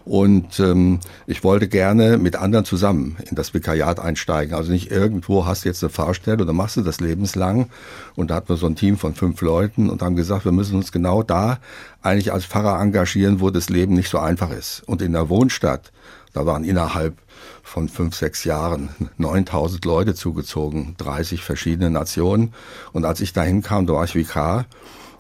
Und 0.05 0.61
ähm, 0.61 1.01
ich 1.27 1.43
wollte 1.43 1.67
gerne 1.67 2.19
mit 2.19 2.37
anderen 2.37 2.65
zusammen 2.65 3.17
in 3.29 3.35
das 3.35 3.53
Vikariat 3.53 3.99
einsteigen. 3.99 4.55
Also 4.55 4.71
nicht 4.71 4.93
irgendwo 4.93 5.47
hast 5.47 5.65
du 5.65 5.69
jetzt 5.69 5.83
eine 5.83 5.91
Fahrstelle 5.91 6.43
oder 6.43 6.53
machst 6.53 6.77
du 6.77 6.83
das 6.83 7.01
lebenslang. 7.01 7.69
Und 8.15 8.31
da 8.31 8.37
hatten 8.37 8.49
wir 8.49 8.57
so 8.57 8.67
ein 8.67 8.77
Team 8.77 8.99
von 8.99 9.15
fünf 9.15 9.41
Leuten 9.41 9.91
und 9.91 10.03
haben 10.03 10.15
gesagt, 10.15 10.45
wir 10.45 10.53
müssen 10.53 10.77
uns 10.77 10.93
genau 10.93 11.25
da 11.25 11.59
eigentlich 12.03 12.33
als 12.33 12.45
Pfarrer 12.45 12.81
engagieren, 12.81 13.41
wo 13.41 13.51
das 13.51 13.69
Leben 13.69 13.95
nicht 13.95 14.09
so 14.09 14.19
einfach 14.19 14.51
ist. 14.51 14.85
Und 14.87 15.03
in 15.03 15.13
der 15.13 15.29
Wohnstadt, 15.29 15.91
da 16.33 16.47
waren 16.47 16.63
innerhalb 16.63 17.17
von 17.65 17.89
fünf, 17.89 18.15
sechs 18.15 18.45
Jahren 18.45 18.91
9000 19.19 19.85
Leute 19.85 20.15
zugezogen, 20.15 20.95
30 20.99 21.43
verschiedene 21.43 21.91
Nationen. 21.91 22.55
Und 22.93 23.05
als 23.05 23.21
ich 23.21 23.33
dahin 23.33 23.63
kam, 23.63 23.87
da 23.89 23.95
war 23.95 24.05
ich 24.05 24.15
Vikar. 24.15 24.67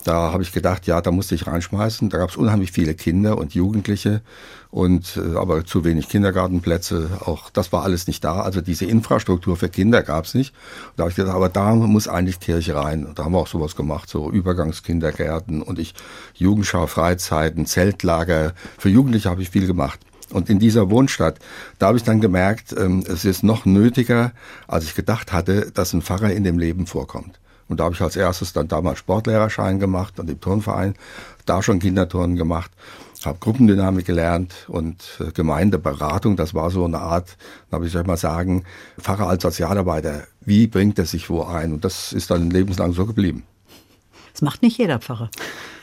Da 0.07 0.33
habe 0.33 0.45
ich 0.45 0.53
gedacht, 0.53 0.87
ja, 0.87 1.01
da 1.01 1.11
musste 1.11 1.35
ich 1.35 1.49
reinschmeißen. 1.49 2.11
Da 2.11 2.19
gab 2.19 2.31
es 2.31 2.37
unheimlich 2.37 2.71
viele 2.71 2.95
Kinder 2.95 3.38
und 3.38 3.55
Jugendliche 3.55 4.23
und 4.71 5.16
äh, 5.16 5.37
aber 5.37 5.64
zu 5.64 5.85
wenig 5.85 6.09
Kindergartenplätze. 6.09 7.09
Auch 7.25 7.51
das 7.51 7.73
war 7.73 7.83
alles 7.83 8.07
nicht 8.07 8.23
da. 8.23 8.42
Also 8.42 8.61
diese 8.61 8.85
Infrastruktur 8.85 9.57
für 9.57 9.69
Kinder 9.69 10.05
gab 10.05 10.27
es 10.27 10.35
nicht. 10.35 10.55
Da 10.95 11.03
habe 11.03 11.11
ich 11.11 11.16
gedacht, 11.16 11.35
aber 11.35 11.49
da 11.49 11.75
muss 11.75 12.07
eigentlich 12.07 12.38
Kirche 12.38 12.77
rein. 12.77 13.05
Und 13.05 13.19
da 13.19 13.25
haben 13.25 13.33
wir 13.33 13.38
auch 13.38 13.49
sowas 13.49 13.75
gemacht, 13.75 14.09
so 14.09 14.31
Übergangskindergärten 14.31 15.61
und 15.61 15.81
ich 15.81 15.92
Jugendschau, 16.35 16.87
Freizeiten, 16.87 17.66
Zeltlager. 17.66 18.55
Für 18.79 18.90
Jugendliche 18.90 19.29
habe 19.29 19.42
ich 19.42 19.51
viel 19.51 19.66
gemacht. 19.66 19.99
Und 20.31 20.49
in 20.49 20.61
dieser 20.61 20.88
Wohnstadt, 20.88 21.40
da 21.81 21.88
habe 21.88 21.99
ich 21.99 22.05
dann 22.05 22.21
gemerkt, 22.21 22.73
ähm, 22.79 23.03
es 23.09 23.25
ist 23.25 23.42
noch 23.42 23.64
nötiger, 23.64 24.31
als 24.69 24.85
ich 24.85 24.95
gedacht 24.95 25.33
hatte, 25.33 25.73
dass 25.75 25.92
ein 25.92 26.03
Pfarrer 26.03 26.31
in 26.31 26.45
dem 26.45 26.61
Leben 26.61 26.87
vorkommt. 26.87 27.40
Und 27.68 27.81
da 27.81 27.85
habe 27.85 27.94
ich 27.94 28.00
als 28.00 28.16
erstes 28.16 28.52
dann 28.52 28.68
damals 28.68 28.98
Sportlehrerschein 28.98 29.79
gemacht 29.79 30.18
und 30.20 30.31
im 30.31 30.40
Turnverein 30.40 30.94
da 31.46 31.62
schon 31.62 31.79
Kinderturnen 31.79 32.37
gemacht. 32.37 32.70
habe 33.24 33.38
Gruppendynamik 33.40 34.07
gelernt 34.07 34.55
und 34.68 35.02
äh, 35.20 35.33
Gemeindeberatung, 35.33 36.37
das 36.37 36.55
war 36.55 36.70
so 36.70 36.85
eine 36.85 36.98
Art, 36.98 37.37
da 37.70 37.81
ich 37.83 37.92
soll 37.92 38.05
mal 38.05 38.16
sagen, 38.16 38.64
Pfarrer 39.00 39.29
als 39.29 39.42
Sozialarbeiter, 39.42 40.24
wie 40.42 40.66
bringt 40.66 40.98
er 40.98 41.07
sich 41.07 41.29
wo 41.29 41.42
ein? 41.42 41.72
Und 41.72 41.85
das 41.85 42.12
ist 42.12 42.31
dann 42.31 42.50
lebenslang 42.50 42.92
so 42.92 43.07
geblieben. 43.07 43.42
Das 44.33 44.42
macht 44.42 44.62
nicht 44.62 44.79
jeder 44.79 44.98
Pfarrer. 45.00 45.31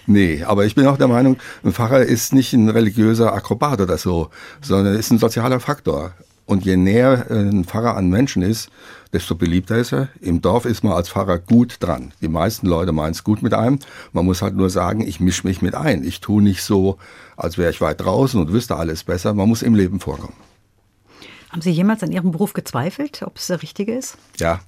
Nee, 0.05 0.43
aber 0.43 0.65
ich 0.65 0.75
bin 0.75 0.85
auch 0.85 0.97
der 0.97 1.07
Meinung, 1.07 1.37
ein 1.63 1.73
Pfarrer 1.73 2.03
ist 2.03 2.33
nicht 2.33 2.53
ein 2.53 2.69
religiöser 2.69 3.33
Akrobat 3.33 3.81
oder 3.81 3.97
so, 3.97 4.29
sondern 4.61 4.95
ist 4.95 5.11
ein 5.11 5.17
sozialer 5.17 5.59
Faktor. 5.59 6.13
Und 6.45 6.65
je 6.65 6.75
näher 6.75 7.25
ein 7.29 7.63
Pfarrer 7.63 7.95
an 7.95 8.09
Menschen 8.09 8.41
ist, 8.41 8.69
desto 9.13 9.35
beliebter 9.35 9.77
ist 9.77 9.93
er. 9.93 10.09
Im 10.19 10.41
Dorf 10.41 10.65
ist 10.65 10.83
man 10.83 10.93
als 10.93 11.09
Pfarrer 11.09 11.37
gut 11.37 11.77
dran. 11.79 12.11
Die 12.21 12.27
meisten 12.27 12.67
Leute 12.67 12.91
meinen 12.91 13.11
es 13.11 13.23
gut 13.23 13.41
mit 13.41 13.53
einem. 13.53 13.79
Man 14.11 14.25
muss 14.25 14.41
halt 14.41 14.55
nur 14.55 14.69
sagen, 14.69 15.01
ich 15.07 15.19
mische 15.19 15.47
mich 15.47 15.61
mit 15.61 15.75
ein. 15.75 16.03
Ich 16.03 16.19
tue 16.19 16.41
nicht 16.41 16.63
so, 16.63 16.97
als 17.37 17.57
wäre 17.57 17.71
ich 17.71 17.79
weit 17.79 18.01
draußen 18.01 18.39
und 18.41 18.51
wüsste 18.51 18.75
alles 18.75 19.03
besser. 19.03 19.33
Man 19.33 19.47
muss 19.47 19.61
im 19.61 19.75
Leben 19.75 19.99
vorkommen. 19.99 20.35
Haben 21.51 21.61
Sie 21.61 21.69
jemals 21.69 22.01
an 22.01 22.11
Ihrem 22.11 22.31
Beruf 22.31 22.53
gezweifelt, 22.53 23.21
ob 23.23 23.37
es 23.37 23.47
der 23.47 23.61
richtige 23.61 23.95
ist? 23.95 24.17
Ja. 24.39 24.59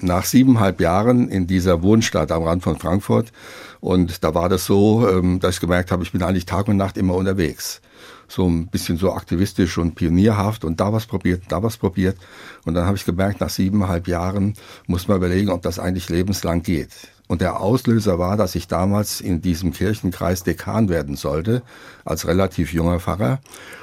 Nach 0.00 0.24
siebeneinhalb 0.24 0.80
Jahren 0.80 1.28
in 1.28 1.46
dieser 1.46 1.82
Wohnstadt 1.82 2.32
am 2.32 2.44
Rand 2.44 2.62
von 2.62 2.78
Frankfurt 2.78 3.32
und 3.80 4.24
da 4.24 4.34
war 4.34 4.48
das 4.48 4.64
so, 4.64 5.06
ähm, 5.08 5.40
dass 5.40 5.56
ich 5.56 5.60
gemerkt 5.60 5.90
habe, 5.90 6.02
ich 6.02 6.12
bin 6.12 6.22
eigentlich 6.22 6.46
Tag 6.46 6.68
und 6.68 6.78
Nacht 6.78 6.96
immer 6.96 7.14
unterwegs 7.14 7.82
so 8.30 8.48
ein 8.48 8.68
bisschen 8.68 8.96
so 8.96 9.12
aktivistisch 9.12 9.78
und 9.78 9.94
pionierhaft 9.94 10.64
und 10.64 10.80
da 10.80 10.92
was 10.92 11.06
probiert, 11.06 11.42
da 11.48 11.62
was 11.62 11.76
probiert. 11.76 12.16
Und 12.64 12.74
dann 12.74 12.86
habe 12.86 12.96
ich 12.96 13.04
gemerkt, 13.04 13.40
nach 13.40 13.50
siebeneinhalb 13.50 14.08
Jahren 14.08 14.54
muss 14.86 15.08
man 15.08 15.16
überlegen, 15.16 15.50
ob 15.50 15.62
das 15.62 15.78
eigentlich 15.78 16.08
lebenslang 16.08 16.62
geht. 16.62 16.90
Und 17.28 17.40
der 17.40 17.60
Auslöser 17.60 18.18
war, 18.18 18.36
dass 18.36 18.54
ich 18.54 18.66
damals 18.66 19.20
in 19.20 19.40
diesem 19.40 19.72
Kirchenkreis 19.72 20.42
Dekan 20.42 20.88
werden 20.88 21.16
sollte, 21.16 21.62
als 22.04 22.26
relativ 22.26 22.72
junger 22.72 22.98
Pfarrer. 22.98 23.40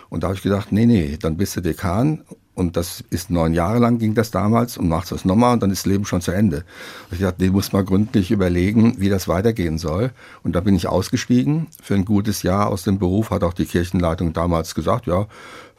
Und 0.09 0.23
da 0.23 0.27
habe 0.27 0.35
ich 0.35 0.43
gedacht, 0.43 0.71
nee, 0.71 0.85
nee, 0.85 1.17
dann 1.17 1.37
bist 1.37 1.55
du 1.55 1.61
Dekan 1.61 2.23
und 2.57 2.75
das 2.75 3.03
ist 3.11 3.29
neun 3.29 3.53
Jahre 3.53 3.77
lang 3.77 3.99
ging 3.99 4.15
das 4.15 4.31
damals 4.31 4.77
und 4.77 4.89
machst 4.89 5.11
das 5.11 5.25
nochmal 5.25 5.53
und 5.53 5.61
dann 5.61 5.69
ist 5.69 5.85
das 5.85 5.91
Leben 5.91 6.05
schon 6.05 6.21
zu 6.21 6.31
Ende. 6.31 6.65
Ich 7.11 7.19
dachte, 7.19 7.43
nee, 7.43 7.51
muss 7.51 7.71
mal 7.71 7.85
gründlich 7.85 8.31
überlegen, 8.31 8.95
wie 8.97 9.09
das 9.09 9.27
weitergehen 9.27 9.77
soll. 9.77 10.09
Und 10.41 10.55
da 10.55 10.61
bin 10.61 10.75
ich 10.75 10.87
ausgestiegen 10.87 11.67
für 11.83 11.93
ein 11.93 12.03
gutes 12.03 12.41
Jahr 12.41 12.69
aus 12.69 12.81
dem 12.81 12.97
Beruf, 12.97 13.29
hat 13.29 13.43
auch 13.43 13.53
die 13.53 13.67
Kirchenleitung 13.67 14.33
damals 14.33 14.73
gesagt, 14.73 15.05
ja, 15.05 15.27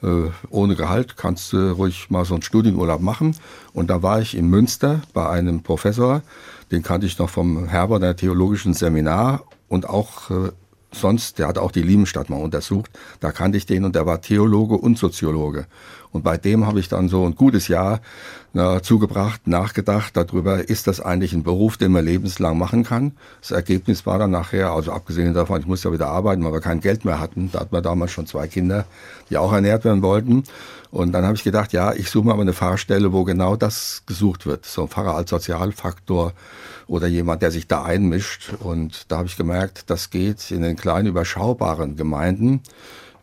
äh, 0.04 0.30
ohne 0.50 0.76
Gehalt 0.76 1.16
kannst 1.16 1.52
du 1.52 1.72
ruhig 1.72 2.10
mal 2.10 2.24
so 2.24 2.34
einen 2.34 2.44
Studienurlaub 2.44 3.00
machen. 3.00 3.36
Und 3.72 3.90
da 3.90 4.04
war 4.04 4.20
ich 4.20 4.36
in 4.36 4.48
Münster 4.48 5.02
bei 5.12 5.28
einem 5.28 5.64
Professor, 5.64 6.22
den 6.70 6.84
kannte 6.84 7.08
ich 7.08 7.18
noch 7.18 7.28
vom 7.28 7.66
Herbert 7.66 8.04
der 8.04 8.14
theologischen 8.14 8.72
Seminar 8.72 9.42
und 9.66 9.88
auch 9.88 10.30
äh, 10.30 10.52
sonst, 10.92 11.38
der 11.38 11.48
hat 11.48 11.58
auch 11.58 11.72
die 11.72 11.82
Liebenstadt 11.82 12.30
mal 12.30 12.40
untersucht, 12.40 12.90
da 13.20 13.32
kannte 13.32 13.58
ich 13.58 13.66
den 13.66 13.84
und 13.84 13.94
der 13.94 14.06
war 14.06 14.20
Theologe 14.20 14.76
und 14.76 14.98
Soziologe. 14.98 15.66
Und 16.10 16.24
bei 16.24 16.38
dem 16.38 16.66
habe 16.66 16.80
ich 16.80 16.88
dann 16.88 17.08
so 17.08 17.24
ein 17.26 17.34
gutes 17.34 17.68
Jahr 17.68 18.00
na, 18.54 18.82
zugebracht, 18.82 19.46
nachgedacht 19.46 20.16
darüber, 20.16 20.66
ist 20.68 20.86
das 20.86 21.00
eigentlich 21.00 21.34
ein 21.34 21.42
Beruf, 21.42 21.76
den 21.76 21.92
man 21.92 22.04
lebenslang 22.04 22.56
machen 22.56 22.82
kann. 22.82 23.12
Das 23.42 23.50
Ergebnis 23.50 24.06
war 24.06 24.18
dann 24.18 24.30
nachher, 24.30 24.72
also 24.72 24.90
abgesehen 24.90 25.34
davon, 25.34 25.60
ich 25.60 25.66
musste 25.66 25.88
ja 25.88 25.94
wieder 25.94 26.08
arbeiten, 26.08 26.42
weil 26.44 26.52
wir 26.52 26.60
kein 26.60 26.80
Geld 26.80 27.04
mehr 27.04 27.20
hatten. 27.20 27.50
Da 27.52 27.60
hatten 27.60 27.74
wir 27.74 27.82
damals 27.82 28.10
schon 28.10 28.26
zwei 28.26 28.48
Kinder, 28.48 28.86
die 29.28 29.36
auch 29.36 29.52
ernährt 29.52 29.84
werden 29.84 30.00
wollten. 30.00 30.44
Und 30.90 31.12
dann 31.12 31.24
habe 31.24 31.34
ich 31.34 31.44
gedacht, 31.44 31.74
ja, 31.74 31.92
ich 31.92 32.08
suche 32.08 32.26
mal 32.26 32.40
eine 32.40 32.54
Fahrstelle, 32.54 33.12
wo 33.12 33.24
genau 33.24 33.56
das 33.56 34.02
gesucht 34.06 34.46
wird. 34.46 34.64
So 34.64 34.82
ein 34.82 34.88
Pfarrer 34.88 35.14
als 35.14 35.28
Sozialfaktor 35.28 36.32
oder 36.88 37.06
jemand, 37.06 37.42
der 37.42 37.52
sich 37.52 37.68
da 37.68 37.84
einmischt. 37.84 38.54
Und 38.60 39.04
da 39.08 39.18
habe 39.18 39.28
ich 39.28 39.36
gemerkt, 39.36 39.90
das 39.90 40.10
geht 40.10 40.50
in 40.50 40.62
den 40.62 40.76
kleinen 40.76 41.06
überschaubaren 41.08 41.96
Gemeinden 41.96 42.62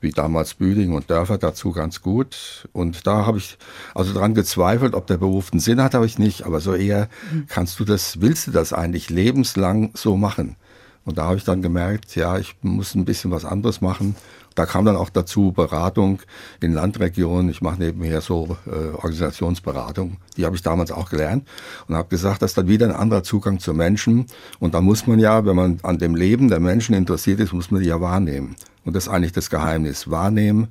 wie 0.01 0.11
damals 0.11 0.53
Büding 0.53 0.93
und 0.93 1.09
Dörfer 1.09 1.37
dazu 1.39 1.71
ganz 1.71 2.01
gut. 2.01 2.69
Und 2.73 3.07
da 3.07 3.25
habe 3.25 3.39
ich 3.39 3.57
also 3.95 4.13
dran 4.13 4.35
gezweifelt, 4.35 4.93
ob 4.93 5.07
der 5.07 5.17
Beruf 5.17 5.51
einen 5.51 5.59
Sinn 5.59 5.81
hat, 5.81 5.95
habe 5.95 6.05
ich 6.05 6.19
nicht. 6.19 6.43
Aber 6.45 6.59
so 6.59 6.75
eher, 6.75 7.09
kannst 7.47 7.79
du 7.79 7.85
das, 7.85 8.21
willst 8.21 8.47
du 8.47 8.51
das 8.51 8.71
eigentlich 8.71 9.09
lebenslang 9.09 9.91
so 9.95 10.15
machen? 10.15 10.57
Und 11.05 11.17
da 11.17 11.25
habe 11.25 11.37
ich 11.37 11.43
dann 11.43 11.61
gemerkt, 11.61 12.15
ja, 12.15 12.37
ich 12.37 12.55
muss 12.61 12.93
ein 12.95 13.05
bisschen 13.05 13.31
was 13.31 13.45
anderes 13.45 13.81
machen. 13.81 14.15
Da 14.55 14.65
kam 14.65 14.85
dann 14.85 14.95
auch 14.95 15.09
dazu 15.09 15.51
Beratung 15.51 16.21
in 16.61 16.73
Landregionen. 16.73 17.49
Ich 17.49 17.61
mache 17.61 17.77
nebenher 17.77 18.21
so 18.21 18.57
äh, 18.65 18.95
Organisationsberatung. 18.95 20.17
Die 20.37 20.45
habe 20.45 20.55
ich 20.55 20.61
damals 20.61 20.91
auch 20.91 21.09
gelernt 21.09 21.45
und 21.87 21.95
habe 21.95 22.07
gesagt, 22.07 22.41
das 22.41 22.51
ist 22.51 22.57
dann 22.57 22.69
wieder 22.69 22.87
ein 22.87 22.95
anderer 22.95 23.23
Zugang 23.23 23.59
zu 23.59 23.73
Menschen. 23.73 24.27
Und 24.59 24.73
da 24.73 24.79
muss 24.79 25.07
man 25.07 25.19
ja, 25.19 25.45
wenn 25.45 25.57
man 25.57 25.79
an 25.83 25.97
dem 25.97 26.15
Leben 26.15 26.47
der 26.47 26.61
Menschen 26.61 26.95
interessiert 26.95 27.41
ist, 27.41 27.51
muss 27.51 27.69
man 27.69 27.81
die 27.81 27.89
ja 27.89 27.99
wahrnehmen. 27.99 28.55
Und 28.85 28.95
das 28.95 29.07
ist 29.07 29.13
eigentlich 29.13 29.33
das 29.33 29.49
Geheimnis. 29.49 30.09
Wahrnehmen, 30.09 30.69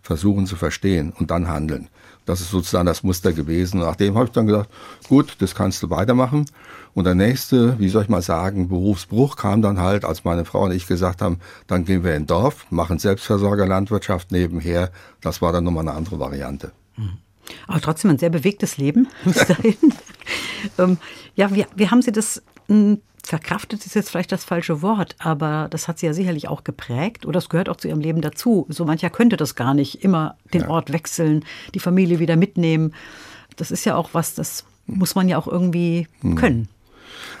versuchen 0.00 0.46
zu 0.46 0.54
verstehen 0.54 1.12
und 1.18 1.30
dann 1.30 1.48
handeln. 1.48 1.88
Das 2.26 2.40
ist 2.40 2.50
sozusagen 2.50 2.86
das 2.86 3.02
Muster 3.02 3.32
gewesen. 3.32 3.80
Nachdem 3.80 4.14
habe 4.14 4.26
ich 4.26 4.32
dann 4.32 4.46
gesagt, 4.46 4.70
gut, 5.08 5.36
das 5.40 5.54
kannst 5.54 5.82
du 5.82 5.90
weitermachen. 5.90 6.46
Und 6.94 7.04
der 7.04 7.14
nächste, 7.14 7.78
wie 7.78 7.88
soll 7.88 8.04
ich 8.04 8.08
mal 8.08 8.22
sagen, 8.22 8.68
Berufsbruch 8.68 9.36
kam 9.36 9.62
dann 9.62 9.80
halt, 9.80 10.04
als 10.04 10.24
meine 10.24 10.44
Frau 10.44 10.64
und 10.64 10.72
ich 10.72 10.86
gesagt 10.86 11.20
haben, 11.22 11.40
dann 11.66 11.84
gehen 11.84 12.04
wir 12.04 12.14
in 12.14 12.26
Dorf, 12.26 12.66
machen 12.70 12.98
Selbstversorgerlandwirtschaft 12.98 14.32
nebenher. 14.32 14.90
Das 15.20 15.42
war 15.42 15.52
dann 15.52 15.64
nochmal 15.64 15.88
eine 15.88 15.96
andere 15.96 16.18
Variante. 16.18 16.72
Aber 17.66 17.80
trotzdem 17.80 18.10
ein 18.10 18.18
sehr 18.18 18.30
bewegtes 18.30 18.78
Leben 18.78 19.08
bis 19.24 19.46
dahin. 19.46 19.76
ähm, 20.78 20.98
ja, 21.34 21.54
wie, 21.54 21.66
wie 21.74 21.88
haben 21.90 22.02
Sie 22.02 22.12
das 22.12 22.42
hm, 22.68 23.00
verkraftet 23.22 23.86
ist 23.86 23.94
jetzt 23.94 24.10
vielleicht 24.10 24.32
das 24.32 24.44
falsche 24.44 24.82
Wort, 24.82 25.16
aber 25.18 25.68
das 25.70 25.88
hat 25.88 25.98
sie 25.98 26.06
ja 26.06 26.12
sicherlich 26.12 26.48
auch 26.48 26.62
geprägt 26.62 27.24
oder 27.24 27.38
es 27.38 27.48
gehört 27.48 27.68
auch 27.68 27.76
zu 27.76 27.88
ihrem 27.88 28.00
Leben 28.00 28.20
dazu. 28.20 28.66
So 28.68 28.84
mancher 28.84 29.10
könnte 29.10 29.36
das 29.36 29.54
gar 29.54 29.74
nicht, 29.74 30.04
immer 30.04 30.36
den 30.52 30.62
ja. 30.62 30.68
Ort 30.68 30.92
wechseln, 30.92 31.44
die 31.74 31.80
Familie 31.80 32.18
wieder 32.18 32.36
mitnehmen. 32.36 32.94
Das 33.56 33.70
ist 33.70 33.84
ja 33.84 33.96
auch 33.96 34.10
was, 34.12 34.34
das 34.34 34.64
muss 34.86 35.14
man 35.14 35.28
ja 35.28 35.38
auch 35.38 35.46
irgendwie 35.46 36.06
hm. 36.20 36.34
können. 36.34 36.68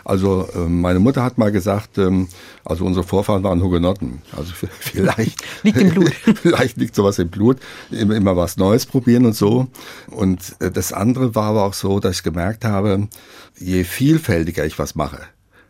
Also 0.04 0.48
ähm, 0.54 0.80
meine 0.80 1.00
Mutter 1.00 1.22
hat 1.22 1.38
mal 1.38 1.50
gesagt, 1.50 1.98
ähm, 1.98 2.28
also 2.64 2.84
unsere 2.84 3.06
Vorfahren 3.06 3.42
waren 3.42 3.62
Hugenotten. 3.62 4.22
Also 4.36 4.52
vielleicht 4.80 5.42
liegt 5.62 5.78
im 5.78 5.90
Blut. 5.90 6.14
vielleicht 6.42 6.76
liegt 6.76 6.94
sowas 6.94 7.18
im 7.18 7.28
Blut. 7.28 7.58
Immer, 7.90 8.14
immer 8.14 8.36
was 8.36 8.56
Neues 8.56 8.86
probieren 8.86 9.26
und 9.26 9.34
so. 9.34 9.68
Und 10.10 10.56
äh, 10.60 10.70
das 10.70 10.92
andere 10.92 11.34
war 11.34 11.50
aber 11.50 11.64
auch 11.64 11.74
so, 11.74 12.00
dass 12.00 12.16
ich 12.16 12.22
gemerkt 12.22 12.64
habe, 12.64 13.08
je 13.58 13.84
vielfältiger 13.84 14.64
ich 14.66 14.78
was 14.78 14.94
mache, 14.94 15.20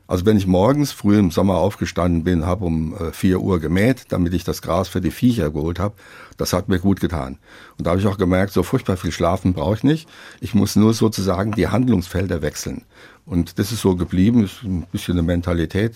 also 0.06 0.26
wenn 0.26 0.36
ich 0.36 0.46
morgens 0.46 0.92
früh 0.92 1.18
im 1.18 1.30
Sommer 1.30 1.56
aufgestanden 1.56 2.24
bin, 2.24 2.44
habe 2.44 2.66
um 2.66 2.94
äh, 2.94 3.10
4 3.10 3.40
Uhr 3.40 3.58
gemäht, 3.58 4.04
damit 4.10 4.34
ich 4.34 4.44
das 4.44 4.60
Gras 4.60 4.86
für 4.86 5.00
die 5.00 5.10
Viecher 5.10 5.50
geholt 5.50 5.78
habe, 5.78 5.94
das 6.36 6.52
hat 6.52 6.68
mir 6.68 6.78
gut 6.78 7.00
getan. 7.00 7.38
Und 7.78 7.86
da 7.86 7.92
habe 7.92 8.00
ich 8.00 8.06
auch 8.06 8.18
gemerkt, 8.18 8.52
so 8.52 8.62
furchtbar 8.62 8.98
viel 8.98 9.12
Schlafen 9.12 9.54
brauche 9.54 9.76
ich 9.76 9.82
nicht. 9.82 10.08
Ich 10.40 10.54
muss 10.54 10.76
nur 10.76 10.92
sozusagen 10.92 11.52
die 11.52 11.68
Handlungsfelder 11.68 12.42
wechseln. 12.42 12.84
Und 13.26 13.58
das 13.58 13.72
ist 13.72 13.80
so 13.80 13.96
geblieben, 13.96 14.44
ist 14.44 14.62
ein 14.62 14.86
bisschen 14.92 15.14
eine 15.14 15.22
Mentalität 15.22 15.94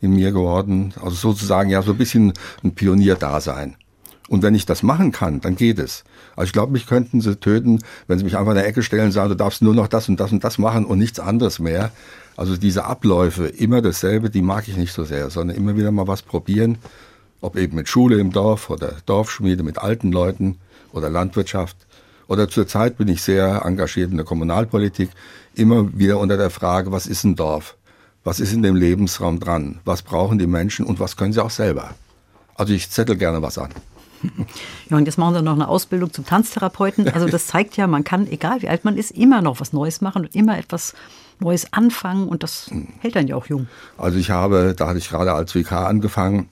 in 0.00 0.14
mir 0.14 0.32
geworden. 0.32 0.94
Also 0.96 1.16
sozusagen 1.16 1.70
ja 1.70 1.82
so 1.82 1.92
ein 1.92 1.98
bisschen 1.98 2.32
ein 2.62 2.74
Pionier-Dasein. 2.74 3.76
Und 4.28 4.42
wenn 4.42 4.54
ich 4.54 4.66
das 4.66 4.82
machen 4.82 5.12
kann, 5.12 5.40
dann 5.40 5.54
geht 5.54 5.78
es. 5.78 6.04
Also 6.34 6.48
ich 6.48 6.52
glaube, 6.52 6.72
mich 6.72 6.86
könnten 6.86 7.20
sie 7.20 7.36
töten, 7.36 7.80
wenn 8.08 8.18
sie 8.18 8.24
mich 8.24 8.36
einfach 8.36 8.52
in 8.52 8.56
der 8.56 8.66
Ecke 8.66 8.82
stellen 8.82 9.06
und 9.06 9.12
sagen, 9.12 9.28
du 9.28 9.36
darfst 9.36 9.62
nur 9.62 9.74
noch 9.74 9.86
das 9.86 10.08
und 10.08 10.18
das 10.18 10.32
und 10.32 10.42
das 10.42 10.58
machen 10.58 10.84
und 10.84 10.98
nichts 10.98 11.20
anderes 11.20 11.58
mehr. 11.58 11.92
Also 12.36 12.56
diese 12.56 12.84
Abläufe, 12.84 13.46
immer 13.46 13.82
dasselbe, 13.82 14.28
die 14.28 14.42
mag 14.42 14.66
ich 14.68 14.76
nicht 14.76 14.92
so 14.92 15.04
sehr, 15.04 15.30
sondern 15.30 15.56
immer 15.56 15.76
wieder 15.76 15.92
mal 15.92 16.08
was 16.08 16.22
probieren, 16.22 16.78
ob 17.40 17.56
eben 17.56 17.76
mit 17.76 17.88
Schule 17.88 18.18
im 18.18 18.32
Dorf 18.32 18.68
oder 18.68 18.94
Dorfschmiede 19.06 19.62
mit 19.62 19.78
alten 19.78 20.10
Leuten 20.10 20.58
oder 20.92 21.08
Landwirtschaft. 21.08 21.85
Oder 22.28 22.48
zurzeit 22.48 22.96
bin 22.96 23.08
ich 23.08 23.22
sehr 23.22 23.62
engagiert 23.64 24.10
in 24.10 24.16
der 24.16 24.26
Kommunalpolitik, 24.26 25.10
immer 25.54 25.96
wieder 25.96 26.18
unter 26.18 26.36
der 26.36 26.50
Frage, 26.50 26.92
was 26.92 27.06
ist 27.06 27.24
ein 27.24 27.36
Dorf? 27.36 27.76
Was 28.24 28.40
ist 28.40 28.52
in 28.52 28.62
dem 28.62 28.74
Lebensraum 28.74 29.38
dran? 29.38 29.78
Was 29.84 30.02
brauchen 30.02 30.38
die 30.38 30.48
Menschen 30.48 30.84
und 30.84 30.98
was 30.98 31.16
können 31.16 31.32
sie 31.32 31.42
auch 31.42 31.50
selber? 31.50 31.90
Also 32.56 32.72
ich 32.72 32.90
zettel 32.90 33.16
gerne 33.16 33.42
was 33.42 33.58
an. 33.58 33.70
Ja, 34.88 34.96
und 34.96 35.06
jetzt 35.06 35.18
machen 35.18 35.34
Sie 35.34 35.42
noch 35.42 35.54
eine 35.54 35.66
Ausbildung 35.66 36.12
zum 36.12 36.24
Tanztherapeuten. 36.24 37.08
Also 37.08 37.26
das 37.26 37.48
zeigt 37.48 37.76
ja, 37.76 37.88
man 37.88 38.04
kann, 38.04 38.28
egal 38.28 38.62
wie 38.62 38.68
alt 38.68 38.84
man 38.84 38.96
ist, 38.96 39.10
immer 39.10 39.42
noch 39.42 39.60
was 39.60 39.72
Neues 39.72 40.00
machen 40.00 40.22
und 40.22 40.34
immer 40.36 40.56
etwas 40.56 40.94
Neues 41.40 41.72
anfangen 41.72 42.28
und 42.28 42.44
das 42.44 42.70
hält 43.00 43.16
dann 43.16 43.26
ja 43.26 43.34
auch 43.36 43.46
jung. 43.46 43.66
Also 43.98 44.16
ich 44.18 44.30
habe, 44.30 44.74
da 44.76 44.86
hatte 44.86 44.98
ich 44.98 45.08
gerade 45.08 45.32
als 45.32 45.52
VK 45.52 45.72
angefangen, 45.72 46.48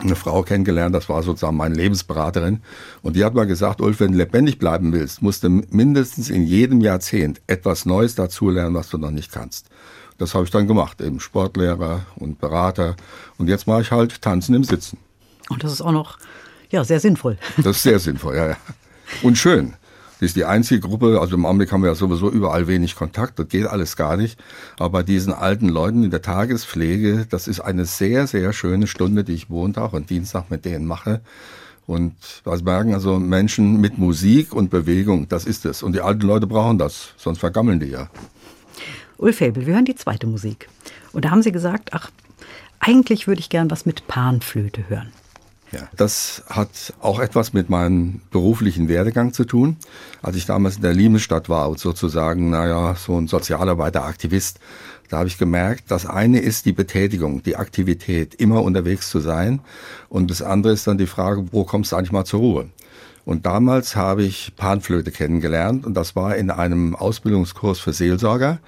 eine 0.00 0.16
Frau 0.16 0.42
kennengelernt, 0.42 0.94
das 0.94 1.08
war 1.08 1.22
sozusagen 1.22 1.56
meine 1.56 1.74
Lebensberaterin. 1.74 2.60
Und 3.02 3.16
die 3.16 3.24
hat 3.24 3.34
mal 3.34 3.46
gesagt, 3.46 3.80
Ulf, 3.80 4.00
wenn 4.00 4.12
du 4.12 4.18
lebendig 4.18 4.58
bleiben 4.58 4.92
willst, 4.92 5.22
musst 5.22 5.44
du 5.44 5.48
mindestens 5.48 6.30
in 6.30 6.44
jedem 6.44 6.80
Jahrzehnt 6.80 7.40
etwas 7.46 7.86
Neues 7.86 8.14
dazulernen, 8.14 8.74
was 8.74 8.88
du 8.88 8.98
noch 8.98 9.10
nicht 9.10 9.32
kannst. 9.32 9.66
Das 10.18 10.34
habe 10.34 10.44
ich 10.44 10.50
dann 10.50 10.66
gemacht, 10.66 11.00
eben 11.00 11.20
Sportlehrer 11.20 12.02
und 12.16 12.38
Berater. 12.38 12.96
Und 13.38 13.48
jetzt 13.48 13.66
mache 13.66 13.82
ich 13.82 13.90
halt 13.90 14.20
Tanzen 14.20 14.54
im 14.54 14.64
Sitzen. 14.64 14.98
Und 15.48 15.64
das 15.64 15.72
ist 15.72 15.80
auch 15.80 15.92
noch 15.92 16.18
ja, 16.70 16.84
sehr 16.84 17.00
sinnvoll. 17.00 17.38
Das 17.56 17.76
ist 17.76 17.82
sehr 17.82 17.98
sinnvoll, 17.98 18.36
ja, 18.36 18.48
ja. 18.50 18.56
Und 19.22 19.38
schön. 19.38 19.74
Das 20.20 20.26
ist 20.28 20.36
die 20.36 20.44
einzige 20.44 20.80
Gruppe, 20.86 21.18
also 21.18 21.34
im 21.34 21.46
Augenblick 21.46 21.72
haben 21.72 21.80
wir 21.80 21.88
ja 21.88 21.94
sowieso 21.94 22.30
überall 22.30 22.66
wenig 22.66 22.94
Kontakt, 22.94 23.38
das 23.38 23.48
geht 23.48 23.66
alles 23.66 23.96
gar 23.96 24.18
nicht. 24.18 24.38
Aber 24.78 24.90
bei 24.90 25.02
diesen 25.02 25.32
alten 25.32 25.66
Leuten 25.66 26.04
in 26.04 26.10
der 26.10 26.20
Tagespflege, 26.20 27.26
das 27.30 27.48
ist 27.48 27.60
eine 27.60 27.86
sehr, 27.86 28.26
sehr 28.26 28.52
schöne 28.52 28.86
Stunde, 28.86 29.24
die 29.24 29.32
ich 29.32 29.48
Montag 29.48 29.94
und 29.94 30.10
Dienstag 30.10 30.50
mit 30.50 30.66
denen 30.66 30.84
mache. 30.84 31.22
Und 31.86 32.14
was 32.44 32.62
merken 32.62 32.92
also 32.92 33.18
Menschen 33.18 33.80
mit 33.80 33.96
Musik 33.96 34.52
und 34.52 34.68
Bewegung, 34.68 35.26
das 35.30 35.46
ist 35.46 35.64
es. 35.64 35.82
Und 35.82 35.94
die 35.94 36.02
alten 36.02 36.26
Leute 36.26 36.46
brauchen 36.46 36.76
das, 36.76 37.14
sonst 37.16 37.38
vergammeln 37.38 37.80
die 37.80 37.88
ja. 37.88 38.10
Ulf 39.16 39.40
Hebel, 39.40 39.64
wir 39.64 39.72
hören 39.72 39.86
die 39.86 39.94
zweite 39.94 40.26
Musik. 40.26 40.68
Und 41.12 41.24
da 41.24 41.30
haben 41.30 41.42
Sie 41.42 41.50
gesagt, 41.50 41.94
ach, 41.94 42.10
eigentlich 42.78 43.26
würde 43.26 43.40
ich 43.40 43.48
gern 43.48 43.70
was 43.70 43.86
mit 43.86 44.06
Panflöte 44.06 44.86
hören. 44.90 45.10
Ja, 45.72 45.88
das 45.96 46.42
hat 46.48 46.94
auch 47.00 47.20
etwas 47.20 47.52
mit 47.52 47.70
meinem 47.70 48.22
beruflichen 48.30 48.88
Werdegang 48.88 49.32
zu 49.32 49.44
tun. 49.44 49.76
Als 50.20 50.36
ich 50.36 50.46
damals 50.46 50.76
in 50.76 50.82
der 50.82 50.94
Liemestadt 50.94 51.48
war 51.48 51.68
und 51.68 51.78
sozusagen, 51.78 52.50
naja, 52.50 52.96
so 52.96 53.16
ein 53.16 53.28
Sozialarbeiter, 53.28 54.04
Aktivist, 54.04 54.58
da 55.08 55.18
habe 55.18 55.28
ich 55.28 55.38
gemerkt, 55.38 55.84
das 55.90 56.06
eine 56.06 56.40
ist 56.40 56.66
die 56.66 56.72
Betätigung, 56.72 57.42
die 57.42 57.56
Aktivität, 57.56 58.34
immer 58.34 58.62
unterwegs 58.62 59.10
zu 59.10 59.20
sein. 59.20 59.60
Und 60.08 60.30
das 60.30 60.42
andere 60.42 60.72
ist 60.72 60.86
dann 60.86 60.98
die 60.98 61.06
Frage, 61.06 61.46
wo 61.52 61.64
kommst 61.64 61.92
du 61.92 61.96
eigentlich 61.96 62.12
mal 62.12 62.24
zur 62.24 62.40
Ruhe? 62.40 62.68
Und 63.24 63.46
damals 63.46 63.94
habe 63.94 64.24
ich 64.24 64.54
Panflöte 64.56 65.12
kennengelernt 65.12 65.86
und 65.86 65.94
das 65.94 66.16
war 66.16 66.36
in 66.36 66.50
einem 66.50 66.96
Ausbildungskurs 66.96 67.78
für 67.78 67.92
Seelsorger 67.92 68.58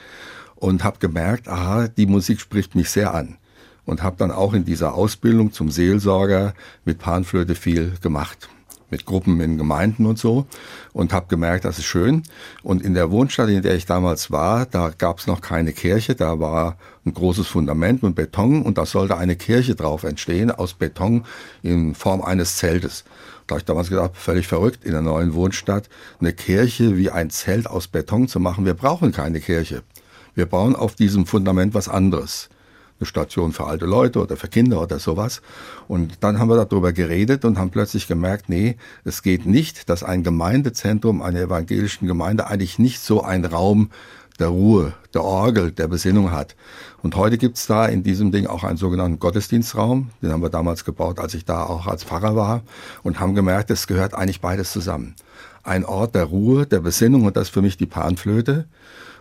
und 0.54 0.84
habe 0.84 0.98
gemerkt, 1.00 1.48
aha, 1.48 1.88
die 1.88 2.06
Musik 2.06 2.40
spricht 2.40 2.76
mich 2.76 2.90
sehr 2.90 3.12
an 3.14 3.38
und 3.84 4.02
habe 4.02 4.16
dann 4.18 4.30
auch 4.30 4.54
in 4.54 4.64
dieser 4.64 4.94
Ausbildung 4.94 5.52
zum 5.52 5.70
Seelsorger 5.70 6.54
mit 6.84 6.98
Panflöte 6.98 7.54
viel 7.54 7.92
gemacht 8.00 8.48
mit 8.92 9.06
Gruppen 9.06 9.40
in 9.40 9.56
Gemeinden 9.56 10.06
und 10.06 10.18
so 10.18 10.46
und 10.92 11.12
habe 11.12 11.26
gemerkt, 11.28 11.64
das 11.64 11.78
ist 11.78 11.86
schön. 11.86 12.22
Und 12.62 12.82
in 12.82 12.94
der 12.94 13.10
Wohnstadt, 13.10 13.48
in 13.48 13.62
der 13.62 13.74
ich 13.74 13.86
damals 13.86 14.30
war, 14.30 14.66
da 14.66 14.90
gab 14.96 15.18
es 15.18 15.26
noch 15.26 15.40
keine 15.40 15.72
Kirche, 15.72 16.14
da 16.14 16.38
war 16.38 16.76
ein 17.04 17.14
großes 17.14 17.48
Fundament 17.48 18.04
und 18.04 18.14
Beton 18.14 18.62
und 18.62 18.78
da 18.78 18.86
sollte 18.86 19.16
eine 19.16 19.34
Kirche 19.34 19.74
drauf 19.74 20.04
entstehen 20.04 20.52
aus 20.52 20.74
Beton 20.74 21.24
in 21.62 21.94
Form 21.94 22.20
eines 22.20 22.58
Zeltes. 22.58 23.04
Da 23.46 23.54
habe 23.54 23.60
ich 23.60 23.64
damals 23.64 23.88
gedacht, 23.88 24.12
völlig 24.14 24.46
verrückt, 24.46 24.84
in 24.84 24.92
der 24.92 25.00
neuen 25.00 25.34
Wohnstadt 25.34 25.88
eine 26.20 26.32
Kirche 26.32 26.96
wie 26.96 27.10
ein 27.10 27.30
Zelt 27.30 27.66
aus 27.66 27.88
Beton 27.88 28.28
zu 28.28 28.38
machen. 28.38 28.66
Wir 28.66 28.74
brauchen 28.74 29.10
keine 29.10 29.40
Kirche. 29.40 29.82
Wir 30.34 30.46
bauen 30.46 30.76
auf 30.76 30.94
diesem 30.94 31.26
Fundament 31.26 31.74
was 31.74 31.88
anderes 31.88 32.50
eine 33.02 33.06
Station 33.06 33.52
für 33.52 33.66
alte 33.66 33.84
Leute 33.84 34.20
oder 34.20 34.36
für 34.36 34.48
Kinder 34.48 34.80
oder 34.80 34.98
sowas. 34.98 35.42
Und 35.88 36.22
dann 36.22 36.38
haben 36.38 36.48
wir 36.48 36.64
darüber 36.64 36.92
geredet 36.92 37.44
und 37.44 37.58
haben 37.58 37.70
plötzlich 37.70 38.06
gemerkt, 38.06 38.48
nee, 38.48 38.76
es 39.04 39.22
geht 39.22 39.44
nicht, 39.44 39.88
dass 39.88 40.02
ein 40.02 40.22
Gemeindezentrum 40.22 41.20
einer 41.20 41.40
evangelischen 41.40 42.06
Gemeinde 42.06 42.46
eigentlich 42.46 42.78
nicht 42.78 43.00
so 43.00 43.22
ein 43.22 43.44
Raum 43.44 43.90
der 44.38 44.48
Ruhe, 44.48 44.94
der 45.12 45.24
Orgel, 45.24 45.72
der 45.72 45.88
Besinnung 45.88 46.30
hat. 46.30 46.56
Und 47.02 47.16
heute 47.16 47.36
gibt's 47.36 47.66
da 47.66 47.86
in 47.86 48.02
diesem 48.02 48.32
Ding 48.32 48.46
auch 48.46 48.64
einen 48.64 48.78
sogenannten 48.78 49.18
Gottesdienstraum. 49.18 50.10
Den 50.22 50.32
haben 50.32 50.42
wir 50.42 50.48
damals 50.48 50.84
gebaut, 50.84 51.18
als 51.18 51.34
ich 51.34 51.44
da 51.44 51.64
auch 51.64 51.86
als 51.86 52.04
Pfarrer 52.04 52.34
war 52.34 52.62
und 53.02 53.20
haben 53.20 53.34
gemerkt, 53.34 53.70
es 53.70 53.86
gehört 53.86 54.14
eigentlich 54.14 54.40
beides 54.40 54.72
zusammen. 54.72 55.14
Ein 55.64 55.84
Ort 55.84 56.14
der 56.14 56.24
Ruhe, 56.24 56.66
der 56.66 56.80
Besinnung 56.80 57.24
und 57.24 57.36
das 57.36 57.48
ist 57.48 57.54
für 57.54 57.62
mich 57.62 57.76
die 57.76 57.86
Panflöte. 57.86 58.66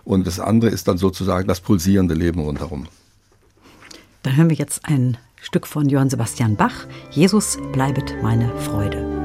Und 0.04 0.26
das 0.26 0.40
andere 0.40 0.72
ist 0.72 0.88
dann 0.88 0.98
sozusagen 0.98 1.48
das 1.48 1.60
pulsierende 1.60 2.16
Leben 2.16 2.40
rundherum. 2.40 2.88
Dann 4.24 4.38
hören 4.38 4.50
wir 4.50 4.58
jetzt 4.58 4.86
ein 4.86 5.18
Stück 5.42 5.66
von 5.68 5.90
Johann 5.90 6.10
Sebastian 6.10 6.56
Bach. 6.56 6.86
Jesus 7.12 7.58
bleibet 7.72 8.16
meine 8.22 8.56
Freude. 8.60 9.21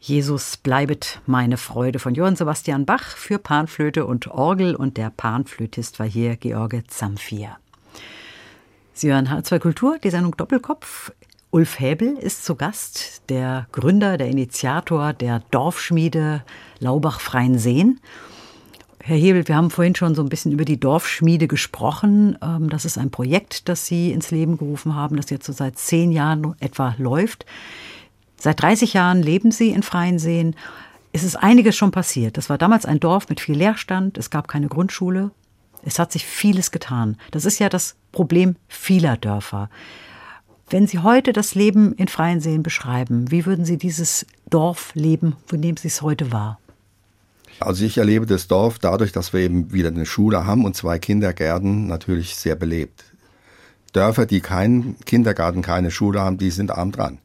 Jesus 0.00 0.56
bleibet 0.56 1.20
meine 1.26 1.56
Freude 1.56 1.98
von 1.98 2.14
Johann 2.14 2.36
Sebastian 2.36 2.86
Bach 2.86 3.16
für 3.16 3.38
Panflöte 3.38 4.06
und 4.06 4.28
Orgel 4.28 4.76
und 4.76 4.96
der 4.96 5.10
Panflötist 5.10 5.98
war 5.98 6.06
hier 6.06 6.36
George 6.36 6.84
Zamfir. 6.86 7.56
Sie 8.94 9.12
hören 9.12 9.28
H2 9.28 9.58
Kultur, 9.58 9.98
die 10.02 10.10
Sendung 10.10 10.36
Doppelkopf. 10.36 11.12
Ulf 11.50 11.80
Häbel 11.80 12.16
ist 12.16 12.44
zu 12.44 12.54
Gast, 12.54 13.22
der 13.28 13.66
Gründer, 13.72 14.18
der 14.18 14.28
Initiator 14.28 15.12
der 15.14 15.42
Dorfschmiede 15.50 16.44
Laubach-Freienseen. 16.78 18.00
Herr 19.02 19.16
Hebel, 19.16 19.48
wir 19.48 19.56
haben 19.56 19.70
vorhin 19.70 19.94
schon 19.94 20.14
so 20.14 20.22
ein 20.22 20.28
bisschen 20.28 20.52
über 20.52 20.64
die 20.64 20.78
Dorfschmiede 20.78 21.48
gesprochen. 21.48 22.38
Ähm, 22.42 22.68
das 22.68 22.84
ist 22.84 22.98
ein 22.98 23.10
Projekt, 23.10 23.68
das 23.68 23.86
Sie 23.86 24.12
ins 24.12 24.30
Leben 24.30 24.58
gerufen 24.58 24.94
haben, 24.94 25.16
das 25.16 25.30
jetzt 25.30 25.46
so 25.46 25.52
seit 25.52 25.78
zehn 25.78 26.12
Jahren 26.12 26.54
etwa 26.60 26.94
läuft. 26.98 27.46
Seit 28.40 28.62
30 28.62 28.92
Jahren 28.92 29.22
leben 29.22 29.50
Sie 29.50 29.70
in 29.70 29.82
Freien 29.82 30.18
Seen. 30.18 30.54
es 31.12 31.24
ist 31.24 31.36
einiges 31.36 31.76
schon 31.76 31.90
passiert. 31.90 32.36
Das 32.36 32.48
war 32.48 32.58
damals 32.58 32.86
ein 32.86 33.00
Dorf 33.00 33.28
mit 33.28 33.40
viel 33.40 33.56
Leerstand, 33.56 34.16
es 34.16 34.30
gab 34.30 34.46
keine 34.46 34.68
Grundschule. 34.68 35.32
Es 35.84 35.98
hat 35.98 36.12
sich 36.12 36.24
vieles 36.24 36.70
getan. 36.70 37.16
Das 37.30 37.44
ist 37.44 37.58
ja 37.58 37.68
das 37.68 37.96
Problem 38.12 38.56
vieler 38.68 39.16
Dörfer. 39.16 39.70
Wenn 40.70 40.86
Sie 40.86 40.98
heute 40.98 41.32
das 41.32 41.54
Leben 41.54 41.94
in 41.94 42.08
freien 42.08 42.40
Seen 42.40 42.62
beschreiben, 42.62 43.30
wie 43.30 43.46
würden 43.46 43.64
Sie 43.64 43.78
dieses 43.78 44.26
Dorfleben, 44.50 45.36
von 45.46 45.62
dem 45.62 45.76
Sie 45.76 45.88
es 45.88 46.02
heute 46.02 46.30
wahr? 46.30 46.60
Also 47.58 47.84
ich 47.84 47.98
erlebe 47.98 48.26
das 48.26 48.46
Dorf 48.46 48.78
dadurch, 48.78 49.10
dass 49.10 49.32
wir 49.32 49.40
eben 49.40 49.72
wieder 49.72 49.88
eine 49.88 50.06
Schule 50.06 50.46
haben 50.46 50.64
und 50.64 50.76
zwei 50.76 50.98
Kindergärten 50.98 51.86
natürlich 51.86 52.36
sehr 52.36 52.54
belebt. 52.54 53.04
Dörfer, 53.94 54.26
die 54.26 54.40
keinen 54.40 55.00
Kindergarten, 55.00 55.62
keine 55.62 55.90
Schule 55.90 56.20
haben, 56.20 56.38
die 56.38 56.50
sind 56.50 56.70
arm 56.70 56.92
dran. 56.92 57.18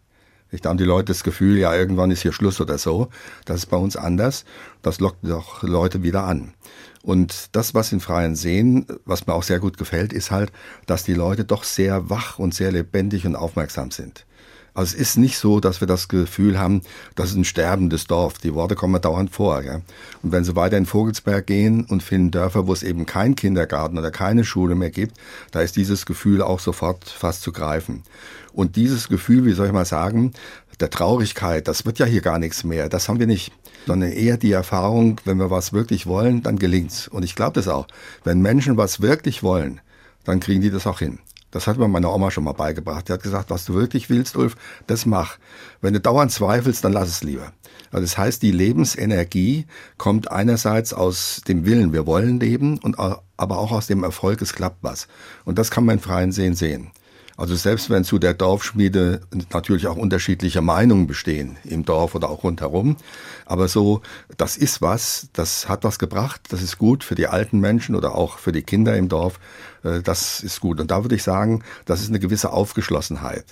Da 0.61 0.69
haben 0.69 0.77
die 0.77 0.83
Leute 0.83 1.05
das 1.05 1.23
Gefühl, 1.23 1.57
ja, 1.57 1.75
irgendwann 1.75 2.11
ist 2.11 2.21
hier 2.21 2.33
Schluss 2.33 2.61
oder 2.61 2.77
so. 2.77 3.09
Das 3.45 3.57
ist 3.57 3.65
bei 3.67 3.77
uns 3.77 3.95
anders. 3.95 4.45
Das 4.81 4.99
lockt 4.99 5.19
doch 5.23 5.63
Leute 5.63 6.03
wieder 6.03 6.23
an. 6.23 6.53
Und 7.01 7.55
das, 7.55 7.73
was 7.73 7.91
in 7.91 7.99
Freien 7.99 8.35
sehen, 8.35 8.85
was 9.03 9.27
mir 9.27 9.33
auch 9.33 9.43
sehr 9.43 9.59
gut 9.59 9.77
gefällt, 9.77 10.13
ist 10.13 10.31
halt, 10.31 10.51
dass 10.85 11.03
die 11.03 11.13
Leute 11.13 11.43
doch 11.43 11.63
sehr 11.63 12.09
wach 12.09 12.39
und 12.39 12.53
sehr 12.53 12.71
lebendig 12.71 13.25
und 13.25 13.35
aufmerksam 13.35 13.91
sind. 13.91 14.25
Also 14.73 14.95
es 14.95 14.99
ist 14.99 15.17
nicht 15.17 15.37
so, 15.37 15.59
dass 15.59 15.81
wir 15.81 15.87
das 15.87 16.07
Gefühl 16.07 16.57
haben, 16.57 16.81
das 17.15 17.29
ist 17.29 17.35
ein 17.35 17.45
sterbendes 17.45 18.05
Dorf. 18.05 18.39
Die 18.39 18.55
Worte 18.55 18.75
kommen 18.75 18.99
dauernd 18.99 19.29
vor. 19.29 19.61
Ja? 19.61 19.81
Und 20.23 20.31
wenn 20.31 20.43
Sie 20.43 20.55
weiter 20.55 20.77
in 20.77 20.87
Vogelsberg 20.87 21.45
gehen 21.45 21.85
und 21.85 22.01
finden 22.01 22.31
Dörfer, 22.31 22.65
wo 22.65 22.73
es 22.73 22.81
eben 22.81 23.05
keinen 23.05 23.35
Kindergarten 23.35 23.97
oder 23.97 24.09
keine 24.09 24.43
Schule 24.43 24.75
mehr 24.75 24.89
gibt, 24.89 25.17
da 25.51 25.61
ist 25.61 25.75
dieses 25.75 26.05
Gefühl 26.05 26.41
auch 26.41 26.59
sofort 26.59 27.07
fast 27.07 27.43
zu 27.43 27.51
greifen. 27.51 28.03
Und 28.51 28.75
dieses 28.75 29.09
Gefühl, 29.09 29.45
wie 29.45 29.53
soll 29.53 29.67
ich 29.67 29.73
mal 29.73 29.85
sagen, 29.85 30.33
der 30.79 30.89
Traurigkeit, 30.89 31.67
das 31.67 31.85
wird 31.85 31.99
ja 31.99 32.05
hier 32.05 32.21
gar 32.21 32.39
nichts 32.39 32.63
mehr, 32.63 32.89
das 32.89 33.07
haben 33.07 33.19
wir 33.19 33.27
nicht. 33.27 33.51
Sondern 33.85 34.11
eher 34.11 34.37
die 34.37 34.51
Erfahrung, 34.51 35.19
wenn 35.25 35.37
wir 35.37 35.51
was 35.51 35.73
wirklich 35.73 36.07
wollen, 36.07 36.41
dann 36.41 36.57
gelingt's. 36.57 37.07
Und 37.07 37.23
ich 37.23 37.35
glaube 37.35 37.53
das 37.53 37.67
auch. 37.67 37.87
Wenn 38.23 38.41
Menschen 38.41 38.77
was 38.77 39.01
wirklich 39.01 39.43
wollen, 39.43 39.81
dann 40.23 40.39
kriegen 40.39 40.61
die 40.61 40.71
das 40.71 40.87
auch 40.87 40.99
hin. 40.99 41.19
Das 41.53 41.67
hat 41.67 41.77
mir 41.77 41.87
meine 41.87 42.09
Oma 42.09 42.31
schon 42.31 42.45
mal 42.45 42.53
beigebracht. 42.53 43.07
Die 43.07 43.13
hat 43.13 43.21
gesagt, 43.21 43.51
was 43.51 43.65
du 43.65 43.75
wirklich 43.75 44.09
willst, 44.09 44.35
Ulf, 44.35 44.55
das 44.87 45.05
mach. 45.05 45.37
Wenn 45.81 45.93
du 45.93 45.99
dauernd 45.99 46.31
zweifelst, 46.31 46.83
dann 46.83 46.93
lass 46.93 47.09
es 47.09 47.23
lieber. 47.23 47.53
Also 47.91 48.01
das 48.01 48.17
heißt, 48.17 48.41
die 48.41 48.51
Lebensenergie 48.51 49.67
kommt 49.99 50.31
einerseits 50.31 50.95
aus 50.95 51.41
dem 51.47 51.63
Willen, 51.63 51.93
wir 51.93 52.07
wollen 52.07 52.39
leben, 52.39 52.79
und 52.79 52.97
aber 52.97 53.59
auch 53.59 53.71
aus 53.71 53.85
dem 53.85 54.03
Erfolg, 54.03 54.41
es 54.41 54.53
klappt 54.53 54.79
was. 54.81 55.07
Und 55.45 55.59
das 55.59 55.69
kann 55.69 55.85
man 55.85 55.97
in 55.97 56.01
freien 56.01 56.31
Sehen 56.31 56.55
sehen. 56.55 56.89
Also 57.35 57.55
selbst 57.55 57.89
wenn 57.89 58.03
zu 58.03 58.19
der 58.19 58.33
Dorfschmiede 58.33 59.21
natürlich 59.51 59.87
auch 59.87 59.97
unterschiedliche 59.97 60.61
Meinungen 60.61 61.07
bestehen, 61.07 61.57
im 61.63 61.83
Dorf 61.83 62.13
oder 62.13 62.29
auch 62.29 62.43
rundherum, 62.43 62.97
aber 63.45 63.67
so, 63.67 64.01
das 64.37 64.55
ist 64.55 64.81
was, 64.81 65.29
das 65.33 65.67
hat 65.67 65.83
was 65.83 65.97
gebracht, 65.97 66.41
das 66.49 66.61
ist 66.61 66.77
gut 66.77 67.03
für 67.03 67.15
die 67.15 67.27
alten 67.27 67.59
Menschen 67.59 67.95
oder 67.95 68.15
auch 68.15 68.37
für 68.37 68.51
die 68.51 68.61
Kinder 68.61 68.95
im 68.95 69.09
Dorf, 69.09 69.39
äh, 69.83 70.01
das 70.01 70.41
ist 70.41 70.59
gut. 70.59 70.79
Und 70.79 70.91
da 70.91 71.03
würde 71.03 71.15
ich 71.15 71.23
sagen, 71.23 71.63
das 71.85 72.01
ist 72.01 72.09
eine 72.09 72.19
gewisse 72.19 72.51
Aufgeschlossenheit. 72.51 73.45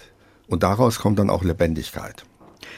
Und 0.48 0.64
daraus 0.64 1.00
kommt 1.00 1.18
dann 1.18 1.30
auch 1.30 1.44
Lebendigkeit. 1.44 2.24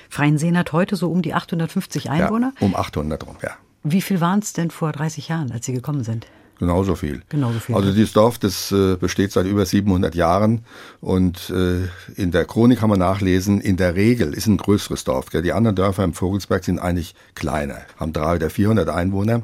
Freienseen 0.09 0.57
hat 0.57 0.71
heute 0.71 0.95
so 0.95 1.11
um 1.11 1.21
die 1.21 1.33
850 1.33 2.09
Einwohner? 2.09 2.53
Ja, 2.59 2.65
um 2.65 2.75
800 2.75 3.25
rum, 3.25 3.35
ja. 3.41 3.51
Wie 3.83 4.01
viel 4.01 4.21
waren 4.21 4.39
es 4.39 4.53
denn 4.53 4.71
vor 4.71 4.93
30 4.93 5.27
Jahren, 5.27 5.51
als 5.51 5.65
Sie 5.65 5.73
gekommen 5.73 6.03
sind? 6.03 6.27
Genauso 6.59 6.95
viel. 6.95 7.21
Genauso 7.29 7.59
viel. 7.59 7.75
Also 7.75 7.91
dieses 7.91 8.13
Dorf, 8.13 8.37
das 8.37 8.71
äh, 8.71 8.95
besteht 8.95 9.31
seit 9.31 9.45
über 9.45 9.65
700 9.65 10.15
Jahren 10.15 10.61
und 11.01 11.49
äh, 11.49 11.87
in 12.15 12.31
der 12.31 12.45
Chronik 12.45 12.79
kann 12.79 12.89
man 12.89 12.99
nachlesen, 12.99 13.59
in 13.59 13.75
der 13.75 13.95
Regel 13.95 14.33
ist 14.33 14.47
ein 14.47 14.57
größeres 14.57 15.03
Dorf. 15.03 15.29
Gell? 15.29 15.41
Die 15.41 15.51
anderen 15.51 15.75
Dörfer 15.75 16.03
im 16.03 16.13
Vogelsberg 16.13 16.63
sind 16.63 16.79
eigentlich 16.79 17.15
kleiner, 17.35 17.79
haben 17.97 18.13
drei 18.13 18.35
oder 18.35 18.49
400 18.49 18.89
Einwohner. 18.89 19.41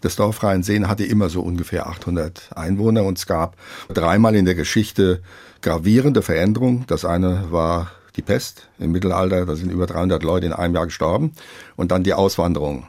Das 0.00 0.16
Dorf 0.16 0.42
Rheinseen 0.42 0.88
hatte 0.88 1.04
immer 1.04 1.28
so 1.28 1.42
ungefähr 1.42 1.86
800 1.88 2.50
Einwohner 2.54 3.04
und 3.04 3.18
es 3.18 3.26
gab 3.26 3.56
dreimal 3.92 4.34
in 4.34 4.44
der 4.44 4.54
Geschichte 4.54 5.20
gravierende 5.62 6.22
Veränderungen. 6.22 6.84
Das 6.86 7.04
eine 7.04 7.50
war 7.50 7.90
die 8.16 8.22
Pest 8.22 8.68
im 8.78 8.92
Mittelalter, 8.92 9.46
da 9.46 9.56
sind 9.56 9.72
über 9.72 9.86
300 9.86 10.22
Leute 10.22 10.46
in 10.46 10.52
einem 10.52 10.74
Jahr 10.74 10.86
gestorben 10.86 11.32
und 11.76 11.90
dann 11.90 12.02
die 12.02 12.14
Auswanderung 12.14 12.86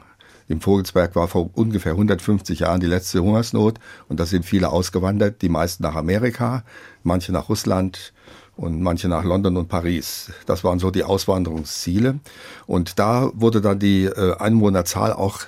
im 0.48 0.60
Vogelsberg 0.60 1.16
war 1.16 1.28
vor 1.28 1.50
ungefähr 1.54 1.92
150 1.92 2.60
Jahren 2.60 2.80
die 2.80 2.86
letzte 2.86 3.22
Hungersnot 3.22 3.78
und 4.08 4.20
da 4.20 4.26
sind 4.26 4.44
viele 4.44 4.70
ausgewandert, 4.70 5.42
die 5.42 5.48
meisten 5.48 5.82
nach 5.82 5.94
Amerika, 5.94 6.64
manche 7.02 7.32
nach 7.32 7.48
Russland 7.48 8.12
und 8.56 8.80
manche 8.80 9.08
nach 9.08 9.24
London 9.24 9.56
und 9.56 9.68
Paris. 9.68 10.30
Das 10.46 10.62
waren 10.62 10.78
so 10.78 10.90
die 10.90 11.02
Auswanderungsziele. 11.02 12.20
Und 12.66 12.98
da 12.98 13.30
wurde 13.34 13.60
dann 13.60 13.78
die 13.78 14.04
äh, 14.04 14.36
Einwohnerzahl 14.38 15.12
auch 15.12 15.40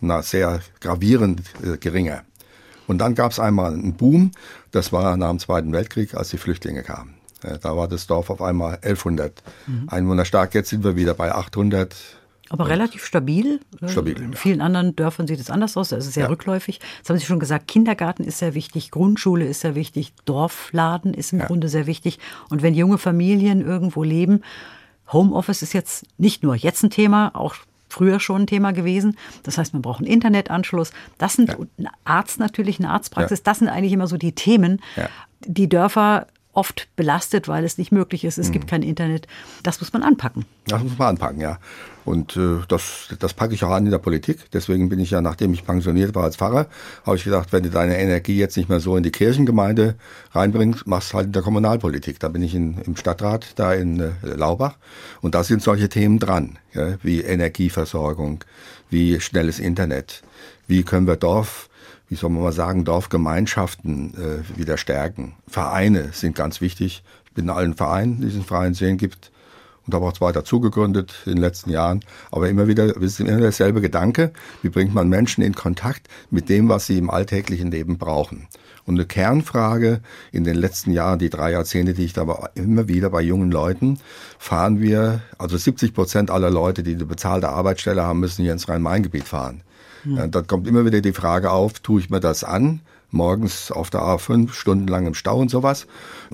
na, 0.00 0.22
sehr 0.22 0.60
gravierend 0.80 1.42
äh, 1.62 1.78
geringer. 1.78 2.22
Und 2.86 2.98
dann 2.98 3.14
gab 3.14 3.32
es 3.32 3.38
einmal 3.38 3.72
einen 3.72 3.94
Boom, 3.94 4.32
das 4.70 4.92
war 4.92 5.16
nach 5.16 5.30
dem 5.30 5.38
Zweiten 5.38 5.72
Weltkrieg, 5.72 6.14
als 6.14 6.28
die 6.28 6.38
Flüchtlinge 6.38 6.82
kamen. 6.82 7.14
Äh, 7.42 7.58
da 7.58 7.76
war 7.76 7.88
das 7.88 8.06
Dorf 8.06 8.28
auf 8.28 8.42
einmal 8.42 8.74
1100 8.74 9.42
mhm. 9.66 9.88
Einwohner 9.88 10.24
stark. 10.24 10.54
Jetzt 10.54 10.70
sind 10.70 10.84
wir 10.84 10.96
wieder 10.96 11.14
bei 11.14 11.32
800, 11.32 11.94
aber 12.50 12.68
relativ 12.68 13.04
stabil. 13.04 13.60
Stabil. 13.86 14.20
In 14.20 14.34
vielen 14.34 14.60
anderen 14.60 14.94
Dörfern 14.94 15.26
sieht 15.26 15.40
es 15.40 15.50
anders 15.50 15.76
aus. 15.76 15.88
Da 15.88 15.96
ist 15.96 16.06
es 16.06 16.14
sehr 16.14 16.24
ja. 16.24 16.28
rückläufig. 16.28 16.80
Das 17.00 17.10
haben 17.10 17.18
Sie 17.18 17.24
schon 17.24 17.40
gesagt. 17.40 17.68
Kindergarten 17.68 18.24
ist 18.24 18.38
sehr 18.38 18.54
wichtig, 18.54 18.90
Grundschule 18.90 19.46
ist 19.46 19.60
sehr 19.60 19.74
wichtig, 19.74 20.12
Dorfladen 20.24 21.14
ist 21.14 21.32
im 21.32 21.40
ja. 21.40 21.46
Grunde 21.46 21.68
sehr 21.68 21.86
wichtig. 21.86 22.18
Und 22.50 22.62
wenn 22.62 22.74
junge 22.74 22.98
Familien 22.98 23.60
irgendwo 23.60 24.02
leben, 24.02 24.42
Homeoffice 25.12 25.62
ist 25.62 25.72
jetzt 25.72 26.06
nicht 26.18 26.42
nur 26.42 26.54
jetzt 26.54 26.82
ein 26.82 26.90
Thema, 26.90 27.30
auch 27.34 27.54
früher 27.88 28.20
schon 28.20 28.42
ein 28.42 28.46
Thema 28.46 28.72
gewesen. 28.72 29.16
Das 29.42 29.56
heißt, 29.56 29.72
man 29.72 29.82
braucht 29.82 30.00
einen 30.00 30.08
Internetanschluss. 30.08 30.92
Das 31.18 31.34
sind 31.34 31.50
ja. 31.50 31.56
ein 31.78 31.88
Arzt 32.04 32.40
natürlich, 32.40 32.78
eine 32.78 32.90
Arztpraxis. 32.90 33.42
Das 33.42 33.60
sind 33.60 33.68
eigentlich 33.68 33.92
immer 33.92 34.06
so 34.06 34.16
die 34.16 34.32
Themen. 34.32 34.80
Die 35.46 35.68
Dörfer 35.68 36.26
oft 36.54 36.88
belastet, 36.96 37.48
weil 37.48 37.64
es 37.64 37.78
nicht 37.78 37.92
möglich 37.92 38.24
ist. 38.24 38.38
Es 38.38 38.48
mhm. 38.48 38.52
gibt 38.52 38.68
kein 38.68 38.82
Internet. 38.82 39.26
Das 39.62 39.80
muss 39.80 39.92
man 39.92 40.02
anpacken. 40.02 40.44
Das 40.66 40.82
muss 40.82 40.98
man 40.98 41.08
anpacken, 41.08 41.40
ja. 41.40 41.58
Und 42.04 42.36
äh, 42.36 42.58
das, 42.68 43.14
das 43.18 43.32
packe 43.32 43.54
ich 43.54 43.64
auch 43.64 43.70
an 43.70 43.86
in 43.86 43.90
der 43.90 43.98
Politik. 43.98 44.50
Deswegen 44.52 44.88
bin 44.88 44.98
ich 44.98 45.10
ja, 45.10 45.20
nachdem 45.20 45.54
ich 45.54 45.64
pensioniert 45.64 46.14
war 46.14 46.24
als 46.24 46.36
Pfarrer, 46.36 46.66
habe 47.04 47.16
ich 47.16 47.24
gedacht, 47.24 47.52
wenn 47.52 47.62
du 47.62 47.70
deine 47.70 47.98
Energie 47.98 48.36
jetzt 48.36 48.56
nicht 48.56 48.68
mehr 48.68 48.80
so 48.80 48.96
in 48.96 49.02
die 49.02 49.10
Kirchengemeinde 49.10 49.94
reinbringst, 50.32 50.86
machst 50.86 51.12
du 51.12 51.16
halt 51.16 51.26
in 51.26 51.32
der 51.32 51.42
Kommunalpolitik. 51.42 52.20
Da 52.20 52.28
bin 52.28 52.42
ich 52.42 52.54
in, 52.54 52.78
im 52.78 52.96
Stadtrat, 52.96 53.52
da 53.56 53.72
in 53.72 54.00
äh, 54.00 54.12
Laubach. 54.22 54.76
Und 55.22 55.34
da 55.34 55.44
sind 55.44 55.62
solche 55.62 55.88
Themen 55.88 56.18
dran, 56.18 56.58
ja, 56.74 56.96
wie 57.02 57.22
Energieversorgung, 57.22 58.44
wie 58.90 59.20
schnelles 59.20 59.58
Internet, 59.58 60.22
wie 60.66 60.82
können 60.82 61.06
wir 61.06 61.16
Dorf 61.16 61.68
wie 62.14 62.16
soll 62.16 62.30
man 62.30 62.44
mal 62.44 62.52
sagen, 62.52 62.84
Dorfgemeinschaften 62.84 64.14
äh, 64.14 64.56
wieder 64.56 64.76
stärken. 64.76 65.34
Vereine 65.48 66.10
sind 66.12 66.36
ganz 66.36 66.60
wichtig. 66.60 67.02
Ich 67.26 67.32
bin 67.32 67.46
in 67.46 67.50
allen 67.50 67.74
Vereinen, 67.74 68.20
die 68.20 68.28
es 68.28 68.36
in 68.36 68.44
freien 68.44 68.72
Seen 68.72 68.98
gibt 68.98 69.32
und 69.84 69.94
habe 69.94 70.06
auch 70.06 70.12
zwei 70.12 70.30
dazugegründet 70.30 71.12
in 71.26 71.32
den 71.32 71.40
letzten 71.40 71.70
Jahren. 71.70 72.04
Aber 72.30 72.48
immer 72.48 72.68
wieder, 72.68 72.96
es 72.96 73.02
ist 73.02 73.18
immer 73.18 73.40
derselbe 73.40 73.80
Gedanke. 73.80 74.32
Wie 74.62 74.68
bringt 74.68 74.94
man 74.94 75.08
Menschen 75.08 75.42
in 75.42 75.56
Kontakt 75.56 76.06
mit 76.30 76.48
dem, 76.48 76.68
was 76.68 76.86
sie 76.86 76.98
im 76.98 77.10
alltäglichen 77.10 77.72
Leben 77.72 77.98
brauchen? 77.98 78.46
Und 78.86 78.94
eine 78.94 79.06
Kernfrage 79.06 80.00
in 80.30 80.44
den 80.44 80.54
letzten 80.54 80.92
Jahren, 80.92 81.18
die 81.18 81.30
drei 81.30 81.50
Jahrzehnte, 81.50 81.94
die 81.94 82.04
ich 82.04 82.12
da 82.12 82.28
war, 82.28 82.50
immer 82.54 82.86
wieder 82.86 83.10
bei 83.10 83.22
jungen 83.22 83.50
Leuten, 83.50 83.98
fahren 84.38 84.80
wir, 84.80 85.22
also 85.36 85.56
70 85.56 85.92
Prozent 85.92 86.30
aller 86.30 86.50
Leute, 86.50 86.84
die 86.84 86.94
eine 86.94 87.06
bezahlte 87.06 87.48
Arbeitsstelle 87.48 88.04
haben, 88.04 88.20
müssen 88.20 88.42
hier 88.42 88.52
ins 88.52 88.68
Rhein-Main-Gebiet 88.68 89.24
fahren. 89.24 89.62
Ja, 90.04 90.26
da 90.26 90.42
kommt 90.42 90.66
immer 90.66 90.84
wieder 90.84 91.00
die 91.00 91.12
Frage 91.12 91.50
auf, 91.50 91.80
tue 91.80 92.00
ich 92.00 92.10
mir 92.10 92.20
das 92.20 92.44
an? 92.44 92.80
Morgens 93.14 93.70
auf 93.70 93.88
der 93.88 94.02
A5, 94.02 94.52
stundenlang 94.52 95.06
im 95.06 95.14
Stau 95.14 95.38
und 95.38 95.50
sowas. 95.50 95.86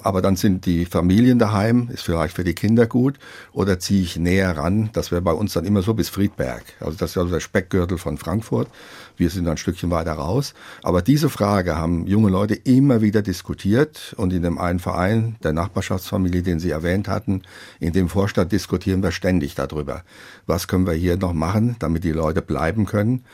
Aber 0.02 0.22
dann 0.22 0.34
sind 0.34 0.66
die 0.66 0.86
Familien 0.86 1.38
daheim, 1.38 1.88
ist 1.92 2.02
vielleicht 2.02 2.34
für 2.34 2.44
die 2.44 2.54
Kinder 2.54 2.86
gut. 2.86 3.18
Oder 3.52 3.78
ziehe 3.78 4.02
ich 4.02 4.16
näher 4.16 4.56
ran? 4.56 4.90
Das 4.92 5.12
wäre 5.12 5.22
bei 5.22 5.32
uns 5.32 5.52
dann 5.52 5.64
immer 5.64 5.82
so 5.82 5.94
bis 5.94 6.08
Friedberg. 6.08 6.64
Also 6.80 6.96
das 6.98 7.10
ist 7.10 7.16
ja 7.16 7.24
der 7.24 7.40
Speckgürtel 7.40 7.98
von 7.98 8.18
Frankfurt. 8.18 8.68
Wir 9.16 9.30
sind 9.30 9.44
dann 9.44 9.54
ein 9.54 9.58
Stückchen 9.58 9.90
weiter 9.90 10.14
raus. 10.14 10.54
Aber 10.82 11.02
diese 11.02 11.28
Frage 11.28 11.76
haben 11.76 12.06
junge 12.06 12.30
Leute 12.30 12.54
immer 12.54 13.02
wieder 13.02 13.22
diskutiert. 13.22 14.14
Und 14.16 14.32
in 14.32 14.42
dem 14.42 14.58
einen 14.58 14.78
Verein, 14.78 15.36
der 15.42 15.52
Nachbarschaftsfamilie, 15.52 16.42
den 16.42 16.58
Sie 16.58 16.70
erwähnt 16.70 17.06
hatten, 17.06 17.42
in 17.78 17.92
dem 17.92 18.08
Vorstand 18.08 18.52
diskutieren 18.52 19.02
wir 19.02 19.12
ständig 19.12 19.54
darüber. 19.54 20.02
Was 20.46 20.66
können 20.66 20.86
wir 20.86 20.94
hier 20.94 21.16
noch 21.18 21.34
machen, 21.34 21.76
damit 21.78 22.04
die 22.04 22.12
Leute 22.12 22.42
bleiben 22.42 22.86
können? 22.86 23.24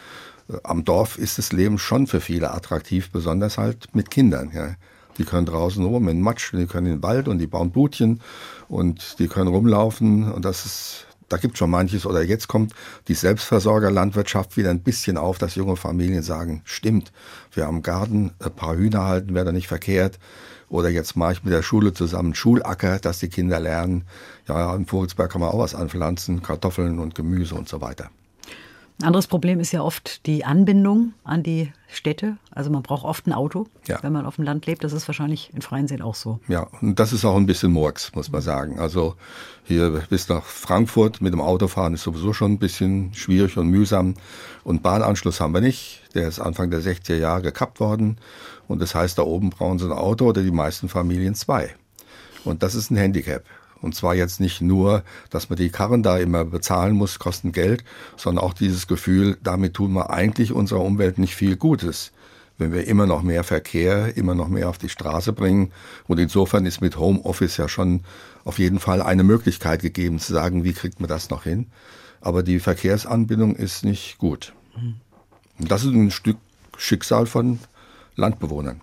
Am 0.63 0.85
Dorf 0.85 1.19
ist 1.19 1.39
das 1.39 1.53
Leben 1.53 1.79
schon 1.79 2.07
für 2.07 2.21
viele 2.21 2.53
attraktiv, 2.53 3.11
besonders 3.11 3.59
halt 3.59 3.95
mit 3.95 4.11
Kindern. 4.11 4.51
Ja. 4.55 4.77
Die 5.19 5.25
können 5.25 5.47
draußen 5.47 5.85
rum 5.85 6.09
in 6.09 6.21
Matsch, 6.21 6.53
die 6.53 6.67
können 6.67 6.87
in 6.87 6.93
den 6.97 7.03
Wald 7.03 7.29
und 7.29 7.39
die 7.39 7.47
bauen 7.47 7.71
Butchen 7.71 8.21
und 8.69 9.19
die 9.19 9.29
können 9.29 9.49
rumlaufen 9.49 10.31
und 10.31 10.45
das 10.45 10.67
ist, 10.67 11.07
da 11.29 11.39
gibt 11.39 11.57
schon 11.57 11.71
manches. 11.71 12.07
Oder 12.07 12.23
jetzt 12.23 12.49
kommt 12.49 12.75
die 13.09 13.15
Selbstversorgerlandwirtschaft 13.15 14.57
wieder 14.57 14.71
ein 14.71 14.83
bisschen 14.83 15.17
auf, 15.17 15.39
dass 15.39 15.55
junge 15.55 15.77
Familien 15.77 16.23
sagen, 16.23 16.63
stimmt, 16.65 17.13
wir 17.53 17.67
haben 17.67 17.83
Garten, 17.83 18.33
ein 18.39 18.53
paar 18.53 18.77
Hühner 18.77 19.05
halten, 19.05 19.35
wäre 19.35 19.47
da 19.47 19.53
nicht 19.53 19.69
verkehrt. 19.69 20.19
Oder 20.69 20.89
jetzt 20.89 21.17
mache 21.17 21.33
ich 21.33 21.45
mit 21.45 21.53
der 21.53 21.63
Schule 21.63 21.95
zusammen 21.95 22.35
Schulacker, 22.35 22.99
dass 22.99 23.21
die 23.21 23.29
Kinder 23.29 23.61
lernen. 23.61 24.05
Ja, 24.49 24.75
im 24.75 24.87
Vogelsberg 24.87 25.31
kann 25.31 25.41
man 25.41 25.51
auch 25.51 25.61
was 25.61 25.77
anpflanzen, 25.77 26.43
Kartoffeln 26.43 26.99
und 26.99 27.15
Gemüse 27.15 27.55
und 27.55 27.69
so 27.69 27.81
weiter. 27.81 28.11
Ein 28.99 29.09
anderes 29.09 29.27
Problem 29.27 29.61
ist 29.61 29.73
ja 29.73 29.83
oft 29.83 30.25
die 30.25 30.47
Anbindung 30.47 31.13
an 31.23 31.43
die 31.43 31.71
Städte. 31.87 32.39
Also 32.51 32.71
man 32.71 32.83
braucht 32.83 33.05
oft 33.05 33.27
ein 33.27 33.35
Auto, 33.35 33.67
ja. 33.87 34.03
wenn 34.03 34.13
man 34.13 34.25
auf 34.25 34.37
dem 34.37 34.45
Land 34.45 34.65
lebt. 34.65 34.85
Das 34.85 34.95
ist 34.95 35.07
wahrscheinlich 35.07 35.51
in 35.53 35.61
Freiensee 35.61 36.01
auch 36.01 36.15
so. 36.15 36.41
Ja, 36.49 36.67
und 36.81 36.99
das 36.99 37.13
ist 37.13 37.23
auch 37.27 37.37
ein 37.37 37.45
bisschen 37.45 37.73
Murks, 37.73 38.15
muss 38.15 38.33
man 38.33 38.41
sagen. 38.41 38.79
Also 38.79 39.15
hier 39.65 39.91
bis 40.09 40.31
nach 40.31 40.45
Frankfurt 40.45 41.21
mit 41.21 41.35
dem 41.35 41.43
Auto 41.43 41.69
fahren 41.69 41.93
ist 41.93 42.05
sowieso 42.05 42.33
schon 42.33 42.53
ein 42.53 42.59
bisschen 42.59 43.13
schwierig 43.13 43.59
und 43.59 43.69
mühsam. 43.69 44.15
Und 44.65 44.83
Bahnanschluss 44.83 45.41
haben 45.41 45.53
wir 45.53 45.61
nicht. 45.61 46.01
Der 46.15 46.27
ist 46.27 46.41
Anfang 46.41 46.71
der 46.71 46.81
60er 46.81 47.17
Jahre 47.17 47.43
gekappt 47.43 47.81
worden. 47.81 48.17
Und 48.67 48.81
das 48.81 48.95
heißt, 48.95 49.19
da 49.19 49.25
oben 49.25 49.51
brauchen 49.51 49.79
sie 49.79 49.85
ein 49.85 49.93
Auto 49.93 50.25
oder 50.25 50.43
die 50.43 50.51
meisten 50.51 50.89
Familien 50.89 51.35
zwei. 51.35 51.75
Und 52.45 52.63
das 52.63 52.75
ist 52.75 52.91
ein 52.91 52.97
Handicap. 52.97 53.45
Und 53.83 53.95
zwar 53.95 54.15
jetzt 54.15 54.41
nicht 54.41 54.61
nur, 54.61 55.03
dass 55.31 55.51
man 55.51 55.59
die 55.59 55.71
Karren 55.71 56.03
da 56.03 56.19
immer 56.19 56.45
bezahlen 56.45 56.95
muss, 56.95 57.19
kosten 57.19 57.53
Geld, 57.53 57.85
sondern 58.17 58.45
auch 58.45 58.55
dieses 58.55 58.87
Gefühl, 58.87 59.37
damit 59.43 59.75
tun 59.75 59.93
wir 59.93 60.11
eigentlich 60.11 60.53
unserer 60.53 60.81
Umwelt 60.81 61.19
nicht 61.19 61.37
viel 61.37 61.57
Gutes 61.57 62.13
wenn 62.59 62.73
wir 62.73 62.87
immer 62.87 63.07
noch 63.07 63.23
mehr 63.23 63.45
Verkehr, 63.45 64.17
immer 64.17 64.35
noch 64.35 64.49
mehr 64.49 64.69
auf 64.69 64.79
die 64.79 64.89
Straße 64.89 65.33
bringen. 65.33 65.73
Und 66.07 66.19
insofern 66.19 66.65
ist 66.67 66.81
mit 66.81 66.99
Homeoffice 66.99 67.57
ja 67.57 67.69
schon 67.69 68.03
auf 68.45 68.59
jeden 68.59 68.79
Fall 68.79 69.03
eine 69.03 69.25
Möglichkeit 69.25 69.83
gegeben 69.83 70.19
zu 70.19 70.33
sagen, 70.33 70.65
wie 70.65 70.73
kriegt 70.73 71.01
man 71.01 71.09
das 71.09 71.31
noch 71.31 71.45
hin. 71.45 71.67
Aber 72.21 72.43
die 72.43 72.59
Verkehrsanbindung 72.59 73.55
ist 73.55 73.85
nicht 73.85 74.19
gut. 74.19 74.55
Und 75.59 75.71
das 75.71 75.85
ist 75.85 75.93
ein 75.93 76.11
Stück 76.11 76.39
Schicksal 76.77 77.27
von 77.27 77.59
Landbewohnern. 78.17 78.81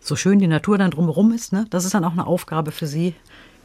So 0.00 0.16
schön 0.16 0.38
die 0.38 0.46
Natur 0.46 0.78
dann 0.78 0.90
drumherum 0.90 1.32
ist, 1.32 1.52
ne? 1.52 1.66
das 1.70 1.84
ist 1.84 1.94
dann 1.94 2.04
auch 2.04 2.12
eine 2.12 2.26
Aufgabe 2.26 2.70
für 2.70 2.86
Sie, 2.86 3.14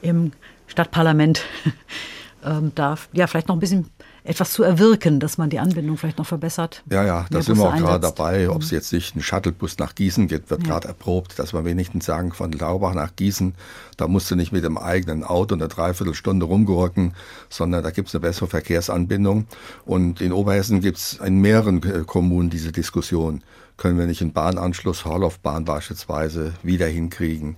im 0.04 0.32
Stadtparlament 0.68 1.44
ähm, 2.46 2.72
da 2.76 2.98
ja 3.14 3.28
vielleicht 3.28 3.48
noch 3.48 3.56
ein 3.56 3.60
bisschen 3.60 3.90
etwas 4.26 4.54
zu 4.54 4.64
erwirken, 4.64 5.20
dass 5.20 5.38
man 5.38 5.50
die 5.50 5.60
Anbindung 5.60 5.98
vielleicht 5.98 6.18
noch 6.18 6.26
verbessert. 6.26 6.82
Ja, 6.90 7.04
ja, 7.04 7.26
da 7.30 7.42
sind 7.42 7.58
wir 7.58 7.66
auch 7.66 7.76
gerade 7.76 8.00
dabei. 8.00 8.50
Ob 8.50 8.62
es 8.62 8.72
mhm. 8.72 8.78
jetzt 8.78 8.94
nicht 8.94 9.16
ein 9.16 9.22
Shuttlebus 9.22 9.78
nach 9.80 9.96
Gießen 9.96 10.28
gibt, 10.28 10.50
wird 10.50 10.62
ja. 10.62 10.68
gerade 10.68 10.88
erprobt, 10.88 11.38
dass 11.40 11.54
wir 11.54 11.66
wenigstens 11.66 12.06
sagen, 12.06 12.32
von 12.32 12.52
Laubach 12.54 12.94
nach 12.94 13.16
Gießen, 13.16 13.54
da 13.98 14.08
musst 14.08 14.32
du 14.32 14.36
nicht 14.36 14.54
mit 14.54 14.64
dem 14.64 14.78
eigenen 14.78 15.26
Auto 15.26 15.56
eine 15.56 15.68
Dreiviertelstunde 15.68 16.46
rumgurken, 16.46 17.14
sondern 17.50 17.84
da 17.84 17.92
gibt 17.92 18.08
es 18.08 18.16
eine 18.16 18.22
bessere 18.22 18.48
Verkehrsanbindung. 18.48 19.48
Und 19.86 20.22
in 20.22 20.32
Oberhessen 20.32 20.80
gibt 20.80 20.98
es 20.98 21.14
in 21.16 21.42
mehreren 21.42 21.84
äh, 21.84 22.04
Kommunen 22.06 22.50
diese 22.50 22.72
Diskussion. 22.72 23.44
Können 23.76 24.00
wir 24.00 24.06
nicht 24.06 24.22
einen 24.22 24.32
Bahnanschluss, 24.32 25.04
Horlaufbahn 25.04 25.66
beispielsweise, 25.66 26.54
wieder 26.64 26.88
hinkriegen? 26.88 27.58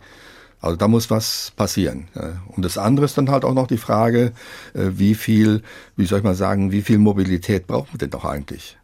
Also 0.66 0.78
da 0.78 0.88
muss 0.88 1.11
was 1.11 1.53
passieren. 1.55 2.07
Und 2.47 2.66
das 2.66 2.80
andere 2.80 3.05
ist 3.05 3.16
dann 3.20 3.30
halt 3.30 3.45
auch 3.45 3.53
noch 3.53 3.68
die 3.68 3.78
Frage, 3.78 4.34
äh, 4.74 4.89
wie 4.93 5.13
viel, 5.13 5.61
wie 5.95 6.07
soll 6.07 6.20
ich 6.20 6.24
mal 6.24 6.34
sagen, 6.34 6.72
wie 6.72 6.82
viel 6.82 6.97
Mobilität 6.97 7.68
brauchen 7.68 7.89
wir 7.91 7.99
denn 7.99 8.09
doch 8.09 8.26
eigentlich? 8.26 8.76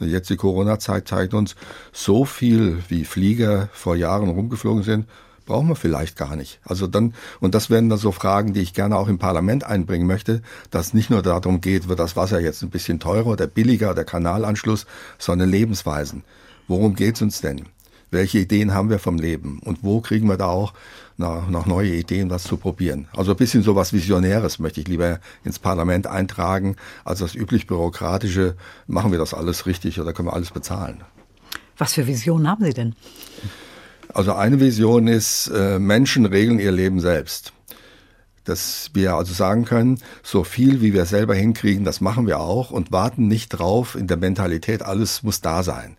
Jetzt 0.00 0.30
die 0.30 0.36
Corona-Zeit 0.36 1.06
zeigt 1.06 1.34
uns, 1.34 1.54
so 1.92 2.24
viel 2.24 2.82
wie 2.88 3.04
Flieger 3.04 3.68
vor 3.72 3.94
Jahren 3.94 4.30
rumgeflogen 4.30 4.82
sind, 4.82 5.06
brauchen 5.46 5.68
wir 5.68 5.76
vielleicht 5.76 6.16
gar 6.16 6.34
nicht. 6.34 6.58
Also 6.64 6.88
dann, 6.88 7.14
und 7.38 7.54
das 7.54 7.70
wären 7.70 7.88
dann 7.88 7.98
so 8.00 8.10
Fragen, 8.10 8.52
die 8.52 8.60
ich 8.60 8.74
gerne 8.74 8.96
auch 8.96 9.06
im 9.06 9.18
Parlament 9.18 9.62
einbringen 9.62 10.08
möchte, 10.08 10.42
dass 10.72 10.92
nicht 10.92 11.08
nur 11.08 11.22
darum 11.22 11.60
geht, 11.60 11.88
wird 11.88 12.00
das 12.00 12.16
Wasser 12.16 12.40
jetzt 12.40 12.62
ein 12.62 12.70
bisschen 12.70 12.98
teurer 12.98 13.28
oder 13.28 13.46
billiger, 13.46 13.94
der 13.94 14.04
Kanalanschluss, 14.04 14.86
sondern 15.18 15.50
Lebensweisen. 15.50 16.24
Worum 16.66 16.96
geht's 16.96 17.22
uns 17.22 17.40
denn? 17.40 17.66
welche 18.10 18.38
Ideen 18.38 18.74
haben 18.74 18.90
wir 18.90 18.98
vom 18.98 19.18
Leben 19.18 19.60
und 19.64 19.82
wo 19.82 20.00
kriegen 20.00 20.28
wir 20.28 20.36
da 20.36 20.46
auch 20.46 20.72
nach, 21.18 21.48
nach 21.50 21.66
neue 21.66 21.94
Ideen 21.94 22.30
was 22.30 22.44
zu 22.44 22.56
probieren. 22.56 23.08
Also 23.14 23.32
ein 23.32 23.36
bisschen 23.36 23.62
so 23.62 23.74
was 23.76 23.92
Visionäres 23.92 24.58
möchte 24.58 24.80
ich 24.80 24.88
lieber 24.88 25.18
ins 25.44 25.58
Parlament 25.58 26.06
eintragen, 26.06 26.76
als 27.04 27.18
das 27.18 27.34
üblich 27.34 27.66
bürokratische, 27.66 28.56
machen 28.86 29.10
wir 29.10 29.18
das 29.18 29.34
alles 29.34 29.66
richtig 29.66 30.00
oder 30.00 30.12
können 30.12 30.28
wir 30.28 30.32
alles 30.32 30.52
bezahlen. 30.52 31.02
Was 31.76 31.94
für 31.94 32.06
Visionen 32.06 32.48
haben 32.48 32.64
Sie 32.64 32.72
denn? 32.72 32.94
Also 34.14 34.32
eine 34.32 34.58
Vision 34.60 35.06
ist, 35.06 35.48
äh, 35.48 35.78
Menschen 35.78 36.24
regeln 36.24 36.58
ihr 36.58 36.72
Leben 36.72 37.00
selbst. 37.00 37.52
Dass 38.44 38.90
wir 38.94 39.14
also 39.14 39.34
sagen 39.34 39.64
können, 39.64 39.98
so 40.22 40.42
viel 40.44 40.80
wie 40.80 40.94
wir 40.94 41.04
selber 41.04 41.34
hinkriegen, 41.34 41.84
das 41.84 42.00
machen 42.00 42.26
wir 42.26 42.40
auch 42.40 42.70
und 42.70 42.90
warten 42.92 43.28
nicht 43.28 43.50
drauf 43.50 43.94
in 43.94 44.06
der 44.06 44.16
Mentalität, 44.16 44.82
alles 44.82 45.22
muss 45.22 45.40
da 45.40 45.62
sein. 45.62 45.96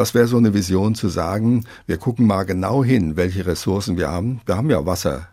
Das 0.00 0.14
wäre 0.14 0.26
so 0.26 0.38
eine 0.38 0.54
Vision 0.54 0.94
zu 0.94 1.10
sagen, 1.10 1.66
wir 1.86 1.98
gucken 1.98 2.26
mal 2.26 2.44
genau 2.44 2.82
hin, 2.82 3.18
welche 3.18 3.44
Ressourcen 3.44 3.98
wir 3.98 4.08
haben. 4.08 4.40
Wir 4.46 4.56
haben 4.56 4.70
ja 4.70 4.86
Wasser, 4.86 5.28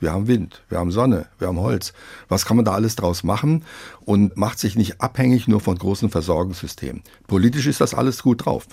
wir 0.00 0.12
haben 0.12 0.26
Wind, 0.26 0.64
wir 0.68 0.78
haben 0.78 0.90
Sonne, 0.90 1.26
wir 1.38 1.46
haben 1.46 1.60
Holz. 1.60 1.92
Was 2.28 2.44
kann 2.44 2.56
man 2.56 2.64
da 2.64 2.72
alles 2.72 2.96
draus 2.96 3.22
machen 3.22 3.62
und 4.04 4.36
macht 4.36 4.58
sich 4.58 4.74
nicht 4.74 5.00
abhängig 5.00 5.46
nur 5.46 5.60
von 5.60 5.78
großen 5.78 6.10
Versorgungssystemen. 6.10 7.04
Politisch 7.28 7.68
ist 7.68 7.80
das 7.80 7.94
alles 7.94 8.24
gut 8.24 8.46
drauf. 8.46 8.66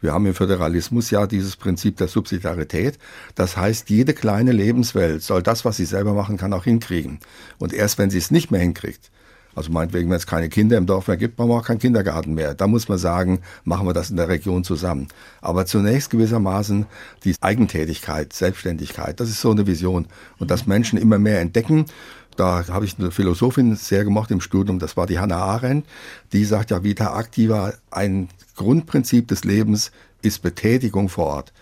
Wir 0.00 0.12
haben 0.12 0.26
im 0.26 0.34
Föderalismus 0.34 1.08
ja 1.12 1.28
dieses 1.28 1.54
Prinzip 1.54 1.98
der 1.98 2.08
Subsidiarität. 2.08 2.98
Das 3.36 3.56
heißt, 3.56 3.90
jede 3.90 4.12
kleine 4.12 4.50
Lebenswelt 4.50 5.22
soll 5.22 5.44
das, 5.44 5.64
was 5.64 5.76
sie 5.76 5.84
selber 5.84 6.14
machen 6.14 6.36
kann, 6.36 6.52
auch 6.52 6.64
hinkriegen. 6.64 7.20
Und 7.58 7.72
erst 7.72 7.98
wenn 7.98 8.10
sie 8.10 8.18
es 8.18 8.32
nicht 8.32 8.50
mehr 8.50 8.60
hinkriegt, 8.60 9.12
also 9.54 9.70
meinetwegen, 9.70 10.10
wenn 10.10 10.16
es 10.16 10.26
keine 10.26 10.48
Kinder 10.48 10.76
im 10.76 10.86
Dorf 10.86 11.08
mehr 11.08 11.16
gibt, 11.16 11.36
brauchen 11.36 11.50
wir 11.50 11.56
auch 11.56 11.66
keinen 11.66 11.78
Kindergarten 11.78 12.34
mehr. 12.34 12.54
Da 12.54 12.66
muss 12.66 12.88
man 12.88 12.98
sagen, 12.98 13.40
machen 13.64 13.86
wir 13.86 13.92
das 13.92 14.10
in 14.10 14.16
der 14.16 14.28
Region 14.28 14.64
zusammen. 14.64 15.08
Aber 15.40 15.66
zunächst 15.66 16.10
gewissermaßen 16.10 16.86
die 17.24 17.34
Eigentätigkeit, 17.40 18.32
Selbstständigkeit, 18.32 19.20
das 19.20 19.28
ist 19.28 19.40
so 19.40 19.50
eine 19.50 19.66
Vision. 19.66 20.06
Und 20.38 20.50
dass 20.50 20.66
Menschen 20.66 20.98
immer 20.98 21.18
mehr 21.18 21.40
entdecken, 21.40 21.86
da 22.36 22.66
habe 22.68 22.84
ich 22.84 22.98
eine 22.98 23.10
Philosophin 23.10 23.76
sehr 23.76 24.04
gemocht 24.04 24.30
im 24.30 24.40
Studium, 24.40 24.78
das 24.78 24.96
war 24.96 25.06
die 25.06 25.18
Hannah 25.18 25.36
Arendt, 25.36 25.86
die 26.32 26.44
sagt 26.44 26.70
ja, 26.70 26.82
Vita 26.82 27.18
Activa, 27.18 27.74
ein 27.90 28.28
Grundprinzip 28.56 29.28
des 29.28 29.44
Lebens 29.44 29.92
ist 30.22 30.42
Betätigung 30.42 31.08
vor 31.08 31.26
Ort. 31.26 31.52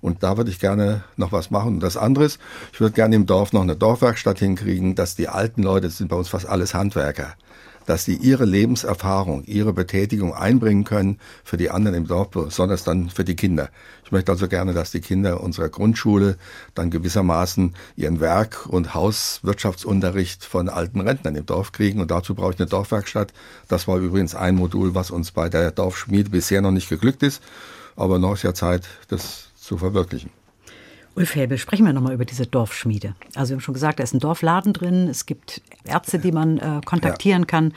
Und 0.00 0.22
da 0.22 0.36
würde 0.36 0.50
ich 0.50 0.58
gerne 0.60 1.04
noch 1.16 1.32
was 1.32 1.50
machen. 1.50 1.74
Und 1.74 1.80
das 1.80 1.96
andere 1.96 2.24
ist, 2.24 2.38
ich 2.72 2.80
würde 2.80 2.94
gerne 2.94 3.16
im 3.16 3.26
Dorf 3.26 3.52
noch 3.52 3.62
eine 3.62 3.76
Dorfwerkstatt 3.76 4.38
hinkriegen, 4.38 4.94
dass 4.94 5.14
die 5.14 5.28
alten 5.28 5.62
Leute, 5.62 5.88
das 5.88 5.98
sind 5.98 6.08
bei 6.08 6.16
uns 6.16 6.28
fast 6.28 6.48
alles 6.48 6.74
Handwerker, 6.74 7.34
dass 7.86 8.04
die 8.04 8.14
ihre 8.14 8.44
Lebenserfahrung, 8.44 9.44
ihre 9.44 9.72
Betätigung 9.72 10.34
einbringen 10.34 10.84
können 10.84 11.18
für 11.44 11.56
die 11.56 11.70
anderen 11.70 11.96
im 11.96 12.06
Dorf, 12.06 12.30
besonders 12.30 12.84
dann 12.84 13.10
für 13.10 13.24
die 13.24 13.36
Kinder. 13.36 13.68
Ich 14.04 14.12
möchte 14.12 14.32
also 14.32 14.48
gerne, 14.48 14.72
dass 14.72 14.90
die 14.90 15.00
Kinder 15.00 15.42
unserer 15.42 15.68
Grundschule 15.68 16.36
dann 16.74 16.90
gewissermaßen 16.90 17.74
ihren 17.96 18.20
Werk- 18.20 18.66
und 18.66 18.94
Hauswirtschaftsunterricht 18.94 20.44
von 20.44 20.68
alten 20.68 21.00
Rentnern 21.00 21.36
im 21.36 21.46
Dorf 21.46 21.72
kriegen. 21.72 22.00
Und 22.00 22.10
dazu 22.10 22.34
brauche 22.34 22.52
ich 22.52 22.60
eine 22.60 22.68
Dorfwerkstatt. 22.68 23.32
Das 23.68 23.86
war 23.88 23.98
übrigens 23.98 24.34
ein 24.34 24.54
Modul, 24.54 24.94
was 24.94 25.10
uns 25.10 25.32
bei 25.32 25.48
der 25.48 25.70
Dorfschmiede 25.70 26.30
bisher 26.30 26.62
noch 26.62 26.70
nicht 26.70 26.88
geglückt 26.88 27.22
ist. 27.22 27.42
Aber 27.96 28.18
noch 28.18 28.34
ist 28.34 28.44
ja 28.44 28.54
Zeit, 28.54 28.86
das 29.08 29.49
zu 29.70 29.78
verwirklichen. 29.78 30.30
Ulf 31.14 31.36
Häbel, 31.36 31.56
sprechen 31.56 31.86
wir 31.86 31.92
nochmal 31.92 32.12
über 32.12 32.24
diese 32.24 32.44
Dorfschmiede. 32.44 33.14
Also 33.36 33.50
wir 33.50 33.56
haben 33.56 33.60
schon 33.60 33.74
gesagt, 33.74 34.00
da 34.00 34.02
ist 34.02 34.14
ein 34.14 34.18
Dorfladen 34.18 34.72
drin, 34.72 35.06
es 35.08 35.26
gibt 35.26 35.62
Ärzte, 35.84 36.18
die 36.18 36.32
man 36.32 36.58
äh, 36.58 36.80
kontaktieren 36.84 37.42
ja. 37.42 37.46
kann. 37.46 37.72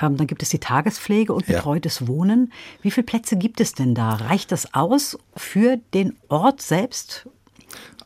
Ähm, 0.00 0.16
dann 0.16 0.28
gibt 0.28 0.44
es 0.44 0.50
die 0.50 0.60
Tagespflege 0.60 1.32
und 1.32 1.46
betreutes 1.46 2.00
ja. 2.00 2.08
Wohnen. 2.08 2.52
Wie 2.82 2.92
viele 2.92 3.04
Plätze 3.04 3.36
gibt 3.36 3.60
es 3.60 3.72
denn 3.72 3.96
da? 3.96 4.10
Reicht 4.14 4.52
das 4.52 4.74
aus 4.74 5.18
für 5.36 5.78
den 5.92 6.16
Ort 6.28 6.62
selbst? 6.62 7.26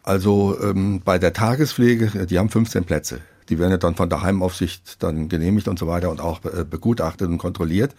Also 0.03 0.59
ähm, 0.63 1.03
bei 1.05 1.19
der 1.19 1.35
Tagespflege, 1.35 2.27
die 2.27 2.39
haben 2.39 2.49
15 2.49 2.85
Plätze. 2.85 3.21
Die 3.51 3.59
werden 3.59 3.73
ja 3.73 3.79
dann 3.79 3.95
von 3.95 4.09
der 4.09 4.23
Heimaufsicht 4.23 5.03
dann 5.03 5.29
genehmigt 5.29 5.69
und 5.69 5.79
so 5.79 5.87
weiter 5.87 6.11
und 6.11 6.21
auch 6.21 6.43
äh, 6.47 6.65
begutachtet 6.65 7.29
und 7.29 7.37
kontrolliert. 7.37 7.95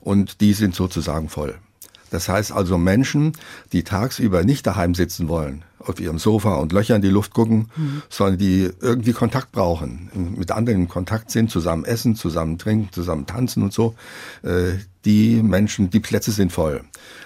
Und 0.00 0.42
die 0.42 0.52
sind 0.52 0.74
sozusagen 0.74 1.30
voll. 1.30 1.58
Das 2.16 2.30
heißt 2.30 2.50
also 2.50 2.78
Menschen, 2.78 3.32
die 3.72 3.84
tagsüber 3.84 4.42
nicht 4.42 4.66
daheim 4.66 4.94
sitzen 4.94 5.28
wollen, 5.28 5.64
auf 5.78 6.00
ihrem 6.00 6.18
Sofa 6.18 6.54
und 6.54 6.72
Löcher 6.72 6.96
in 6.96 7.02
die 7.02 7.10
Luft 7.10 7.34
gucken, 7.34 7.70
mhm. 7.76 8.00
sondern 8.08 8.38
die 8.38 8.70
irgendwie 8.80 9.12
Kontakt 9.12 9.52
brauchen, 9.52 10.34
mit 10.34 10.50
anderen 10.50 10.80
in 10.80 10.88
Kontakt 10.88 11.30
sind, 11.30 11.50
zusammen 11.50 11.84
essen, 11.84 12.16
zusammen 12.16 12.56
trinken, 12.56 12.88
zusammen 12.90 13.26
tanzen 13.26 13.62
und 13.62 13.74
so. 13.74 13.96
Äh, 14.42 14.78
die 15.04 15.42
Menschen, 15.42 15.90
die 15.90 16.00
Plätze 16.00 16.32
sind 16.32 16.52
voll. 16.52 16.80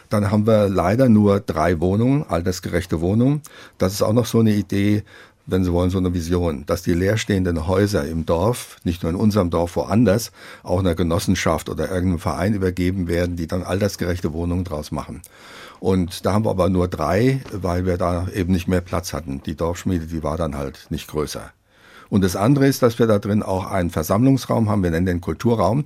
Dann 0.09 0.33
haben 0.33 0.45
wir 0.45 0.69
leider 0.69 1.09
nur 1.09 1.39
drei 1.39 1.79
Wohnungen, 1.79 2.25
altersgerechte 2.29 3.01
Wohnungen. 3.01 3.43
Das 3.79 3.93
ist 3.93 4.03
auch 4.03 4.13
noch 4.13 4.27
so 4.27 4.41
eine 4.41 4.53
Idee, 4.55 5.05
wenn 5.51 5.65
Sie 5.65 5.73
wollen, 5.73 5.91
so 5.91 5.99
eine 5.99 6.15
Vision, 6.15 6.65
dass 6.67 6.83
die 6.83 6.95
leerstehenden 6.95 7.67
Häuser 7.67 8.07
im 8.07 8.27
Dorf, 8.27 8.77
nicht 8.85 9.03
nur 9.03 9.11
in 9.11 9.17
unserem 9.17 9.51
Dorf, 9.51 9.77
woanders, 9.77 10.33
auch 10.63 10.81
einer 10.81 10.95
Genossenschaft 10.95 11.69
oder 11.69 11.91
irgendeinem 11.91 12.19
Verein 12.19 12.55
übergeben 12.55 13.09
werden, 13.09 13.37
die 13.37 13.47
dann 13.47 13.63
altersgerechte 13.63 14.33
Wohnungen 14.33 14.65
draus 14.65 14.91
machen. 14.93 15.23
Und 15.81 16.27
da 16.27 16.33
haben 16.33 16.45
wir 16.45 16.51
aber 16.51 16.69
nur 16.69 16.89
drei, 16.89 17.41
weil 17.53 17.87
wir 17.87 17.97
da 17.97 18.29
eben 18.35 18.53
nicht 18.53 18.69
mehr 18.69 18.83
Platz 18.83 19.13
hatten. 19.13 19.43
Die 19.43 19.57
Dorfschmiede, 19.57 20.07
die 20.07 20.23
war 20.23 20.37
dann 20.37 20.57
halt 20.57 20.87
nicht 20.91 21.09
größer. 21.09 21.53
Und 22.11 22.23
das 22.23 22.35
andere 22.37 22.67
ist, 22.67 22.83
dass 22.83 22.99
wir 22.99 23.07
da 23.07 23.19
drin 23.21 23.43
auch 23.43 23.71
einen 23.71 23.91
Versammlungsraum 23.91 24.69
haben, 24.69 24.83
wir 24.83 24.91
nennen 24.91 25.07
den 25.07 25.21
Kulturraum, 25.21 25.85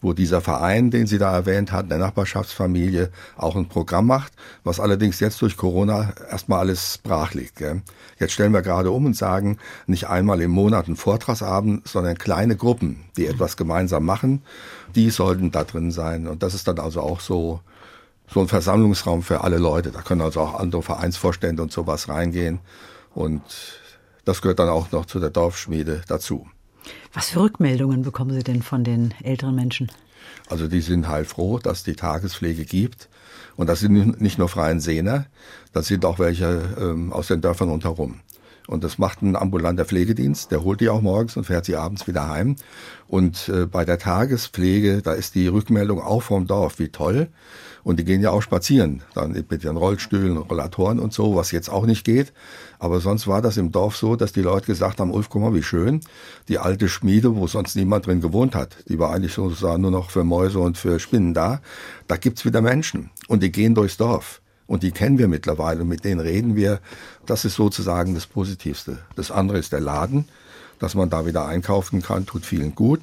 wo 0.00 0.12
dieser 0.12 0.40
Verein, 0.40 0.90
den 0.90 1.06
Sie 1.06 1.18
da 1.18 1.34
erwähnt 1.34 1.72
hat, 1.72 1.90
der 1.90 1.98
Nachbarschaftsfamilie, 1.98 3.10
auch 3.36 3.56
ein 3.56 3.66
Programm 3.66 4.06
macht, 4.06 4.32
was 4.62 4.78
allerdings 4.78 5.18
jetzt 5.18 5.42
durch 5.42 5.56
Corona 5.56 6.12
erstmal 6.30 6.60
alles 6.60 6.98
brach 7.02 7.34
liegt. 7.34 7.56
Gell? 7.56 7.82
Jetzt 8.20 8.32
stellen 8.32 8.52
wir 8.52 8.62
gerade 8.62 8.92
um 8.92 9.04
und 9.04 9.16
sagen, 9.16 9.58
nicht 9.86 10.08
einmal 10.08 10.40
im 10.40 10.52
Monat 10.52 10.86
ein 10.86 10.96
Vortragsabend, 10.96 11.88
sondern 11.88 12.16
kleine 12.16 12.56
Gruppen, 12.56 13.04
die 13.16 13.26
etwas 13.26 13.56
gemeinsam 13.56 14.04
machen, 14.04 14.42
die 14.94 15.10
sollten 15.10 15.50
da 15.50 15.64
drin 15.64 15.90
sein. 15.90 16.28
Und 16.28 16.44
das 16.44 16.54
ist 16.54 16.68
dann 16.68 16.78
also 16.78 17.00
auch 17.00 17.18
so, 17.18 17.60
so 18.28 18.40
ein 18.40 18.48
Versammlungsraum 18.48 19.22
für 19.22 19.42
alle 19.42 19.58
Leute. 19.58 19.90
Da 19.90 20.02
können 20.02 20.20
also 20.20 20.40
auch 20.40 20.54
andere 20.54 20.82
Vereinsvorstände 20.82 21.62
und 21.62 21.72
sowas 21.72 22.08
reingehen. 22.08 22.60
Und 23.14 23.42
das 24.24 24.42
gehört 24.42 24.58
dann 24.58 24.68
auch 24.68 24.90
noch 24.92 25.06
zu 25.06 25.20
der 25.20 25.30
Dorfschmiede 25.30 26.02
dazu. 26.08 26.46
Was 27.12 27.30
für 27.30 27.40
Rückmeldungen 27.40 28.02
bekommen 28.02 28.32
Sie 28.32 28.42
denn 28.42 28.62
von 28.62 28.84
den 28.84 29.14
älteren 29.22 29.54
Menschen? 29.54 29.90
Also 30.48 30.68
die 30.68 30.80
sind 30.80 31.08
heilfroh, 31.08 31.58
dass 31.58 31.84
die 31.84 31.94
Tagespflege 31.94 32.64
gibt. 32.64 33.08
Und 33.56 33.68
das 33.68 33.80
sind 33.80 34.20
nicht 34.20 34.38
nur 34.38 34.48
freien 34.48 34.80
Sehner, 34.80 35.26
das 35.72 35.86
sind 35.86 36.04
auch 36.04 36.18
welche 36.18 36.74
ähm, 36.78 37.12
aus 37.12 37.28
den 37.28 37.40
Dörfern 37.40 37.68
rundherum. 37.68 38.20
Und 38.66 38.82
das 38.82 38.96
macht 38.96 39.20
ein 39.20 39.36
ambulanter 39.36 39.84
Pflegedienst, 39.84 40.50
der 40.50 40.64
holt 40.64 40.80
die 40.80 40.88
auch 40.88 41.02
morgens 41.02 41.36
und 41.36 41.44
fährt 41.44 41.66
sie 41.66 41.76
abends 41.76 42.06
wieder 42.06 42.28
heim. 42.28 42.56
Und 43.08 43.48
äh, 43.50 43.66
bei 43.66 43.84
der 43.84 43.98
Tagespflege, 43.98 45.02
da 45.02 45.12
ist 45.12 45.34
die 45.34 45.48
Rückmeldung 45.48 46.00
auch 46.00 46.22
vom 46.22 46.46
Dorf, 46.46 46.78
wie 46.78 46.88
toll. 46.88 47.28
Und 47.82 48.00
die 48.00 48.04
gehen 48.04 48.22
ja 48.22 48.30
auch 48.30 48.40
spazieren, 48.40 49.02
dann 49.14 49.32
mit 49.32 49.62
ihren 49.62 49.76
Rollstühlen, 49.76 50.38
Rollatoren 50.38 50.98
und 50.98 51.12
so, 51.12 51.36
was 51.36 51.52
jetzt 51.52 51.68
auch 51.68 51.84
nicht 51.84 52.04
geht. 52.04 52.32
Aber 52.84 53.00
sonst 53.00 53.26
war 53.26 53.40
das 53.40 53.56
im 53.56 53.72
Dorf 53.72 53.96
so, 53.96 54.14
dass 54.14 54.34
die 54.34 54.42
Leute 54.42 54.66
gesagt 54.66 55.00
haben, 55.00 55.10
Ulf, 55.10 55.30
guck 55.30 55.40
mal, 55.40 55.54
wie 55.54 55.62
schön. 55.62 56.02
Die 56.48 56.58
alte 56.58 56.90
Schmiede, 56.90 57.34
wo 57.34 57.46
sonst 57.46 57.76
niemand 57.76 58.06
drin 58.06 58.20
gewohnt 58.20 58.54
hat, 58.54 58.76
die 58.90 58.98
war 58.98 59.10
eigentlich 59.10 59.32
sozusagen 59.32 59.80
nur 59.80 59.90
noch 59.90 60.10
für 60.10 60.22
Mäuse 60.22 60.58
und 60.58 60.76
für 60.76 61.00
Spinnen 61.00 61.32
da. 61.32 61.62
Da 62.08 62.18
gibt's 62.18 62.44
wieder 62.44 62.60
Menschen. 62.60 63.08
Und 63.26 63.42
die 63.42 63.50
gehen 63.50 63.74
durchs 63.74 63.96
Dorf. 63.96 64.42
Und 64.66 64.82
die 64.82 64.90
kennen 64.90 65.16
wir 65.16 65.28
mittlerweile, 65.28 65.80
und 65.80 65.88
mit 65.88 66.04
denen 66.04 66.20
reden 66.20 66.56
wir. 66.56 66.78
Das 67.24 67.46
ist 67.46 67.54
sozusagen 67.54 68.14
das 68.14 68.26
Positivste. 68.26 68.98
Das 69.16 69.30
andere 69.30 69.56
ist 69.56 69.72
der 69.72 69.80
Laden, 69.80 70.28
dass 70.78 70.94
man 70.94 71.08
da 71.08 71.24
wieder 71.24 71.46
einkaufen 71.46 72.02
kann, 72.02 72.26
tut 72.26 72.44
vielen 72.44 72.74
gut. 72.74 73.00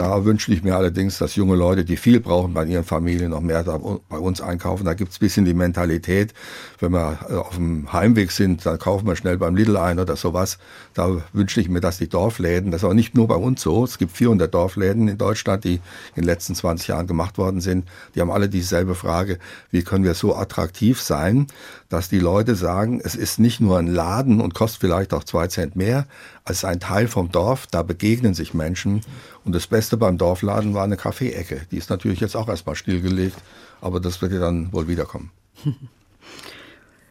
Da 0.00 0.24
wünsche 0.24 0.50
ich 0.50 0.62
mir 0.62 0.76
allerdings, 0.76 1.18
dass 1.18 1.36
junge 1.36 1.56
Leute, 1.56 1.84
die 1.84 1.98
viel 1.98 2.20
brauchen 2.20 2.54
bei 2.54 2.64
ihren 2.64 2.84
Familien, 2.84 3.32
noch 3.32 3.42
mehr 3.42 3.62
bei 3.64 4.16
uns 4.16 4.40
einkaufen. 4.40 4.86
Da 4.86 4.94
gibt 4.94 5.10
es 5.10 5.18
ein 5.18 5.20
bisschen 5.20 5.44
die 5.44 5.52
Mentalität, 5.52 6.32
wenn 6.78 6.92
wir 6.92 7.18
äh, 7.28 7.34
auf 7.34 7.56
dem 7.56 7.92
Heimweg 7.92 8.32
sind, 8.32 8.64
dann 8.64 8.78
kaufen 8.78 9.06
wir 9.06 9.14
schnell 9.14 9.36
beim 9.36 9.54
Lidl 9.56 9.76
ein 9.76 9.98
oder 9.98 10.16
sowas. 10.16 10.56
Da 10.94 11.20
wünsche 11.34 11.60
ich 11.60 11.68
mir, 11.68 11.82
dass 11.82 11.98
die 11.98 12.08
Dorfläden, 12.08 12.70
das 12.70 12.82
ist 12.82 12.88
auch 12.88 12.94
nicht 12.94 13.14
nur 13.14 13.28
bei 13.28 13.34
uns 13.34 13.60
so, 13.60 13.84
es 13.84 13.98
gibt 13.98 14.12
400 14.12 14.54
Dorfläden 14.54 15.06
in 15.06 15.18
Deutschland, 15.18 15.64
die 15.64 15.74
in 15.74 16.22
den 16.22 16.24
letzten 16.24 16.54
20 16.54 16.88
Jahren 16.88 17.06
gemacht 17.06 17.36
worden 17.36 17.60
sind. 17.60 17.86
Die 18.14 18.22
haben 18.22 18.30
alle 18.30 18.48
dieselbe 18.48 18.94
Frage, 18.94 19.38
wie 19.70 19.82
können 19.82 20.04
wir 20.04 20.14
so 20.14 20.34
attraktiv 20.34 21.02
sein, 21.02 21.46
dass 21.90 22.08
die 22.08 22.20
Leute 22.20 22.54
sagen, 22.54 23.02
es 23.04 23.16
ist 23.16 23.38
nicht 23.38 23.60
nur 23.60 23.78
ein 23.78 23.86
Laden 23.86 24.40
und 24.40 24.54
kostet 24.54 24.80
vielleicht 24.80 25.12
auch 25.12 25.24
zwei 25.24 25.48
Cent 25.48 25.76
mehr, 25.76 26.06
als 26.44 26.64
ein 26.64 26.80
Teil 26.80 27.06
vom 27.06 27.30
Dorf, 27.30 27.66
da 27.70 27.82
begegnen 27.82 28.32
sich 28.32 28.54
Menschen 28.54 29.02
und 29.44 29.54
das 29.54 29.66
Beste 29.66 29.89
beim 29.96 30.18
Dorfladen 30.18 30.74
war 30.74 30.84
eine 30.84 30.96
Kaffeeecke. 30.96 31.66
Die 31.70 31.76
ist 31.76 31.90
natürlich 31.90 32.20
jetzt 32.20 32.36
auch 32.36 32.48
erstmal 32.48 32.76
stillgelegt, 32.76 33.36
aber 33.80 34.00
das 34.00 34.22
wird 34.22 34.32
ja 34.32 34.40
dann 34.40 34.72
wohl 34.72 34.88
wiederkommen. 34.88 35.30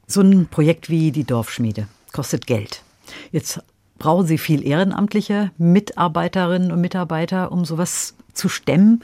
So 0.08 0.22
ein 0.22 0.48
Projekt 0.48 0.90
wie 0.90 1.12
die 1.12 1.24
Dorfschmiede 1.24 1.88
kostet 2.12 2.48
Geld. 2.48 2.82
Jetzt 3.32 3.62
brauchen 4.00 4.26
Sie 4.26 4.38
viel 4.38 4.66
ehrenamtliche 4.66 5.52
Mitarbeiterinnen 5.58 6.72
und 6.72 6.82
Mitarbeiter, 6.82 7.52
um 7.52 7.66
sowas 7.66 8.16
zu 8.34 8.50
stemmen, 8.50 9.04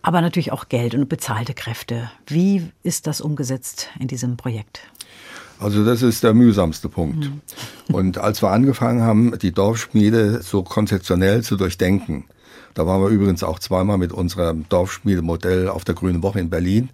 aber 0.00 0.20
natürlich 0.20 0.52
auch 0.52 0.68
Geld 0.68 0.94
und 0.94 1.08
bezahlte 1.08 1.52
Kräfte. 1.54 2.10
Wie 2.26 2.70
ist 2.82 3.06
das 3.06 3.20
umgesetzt 3.20 3.88
in 3.98 4.08
diesem 4.08 4.36
Projekt? 4.36 4.80
Also 5.60 5.84
das 5.84 6.02
ist 6.02 6.22
der 6.22 6.34
mühsamste 6.34 6.88
Punkt. 6.88 7.24
Mhm. 7.24 7.94
Und 7.94 8.18
als 8.18 8.42
wir 8.42 8.50
angefangen 8.50 9.02
haben, 9.02 9.36
die 9.38 9.52
Dorfschmiede 9.52 10.40
so 10.42 10.62
konzeptionell 10.62 11.42
zu 11.42 11.56
durchdenken, 11.56 12.24
da 12.74 12.86
waren 12.86 13.02
wir 13.02 13.08
übrigens 13.08 13.42
auch 13.42 13.58
zweimal 13.58 13.98
mit 13.98 14.12
unserem 14.12 14.68
Dorfschmiedemodell 14.68 15.68
auf 15.68 15.84
der 15.84 15.94
Grünen 15.94 16.22
Woche 16.22 16.40
in 16.40 16.50
Berlin. 16.50 16.90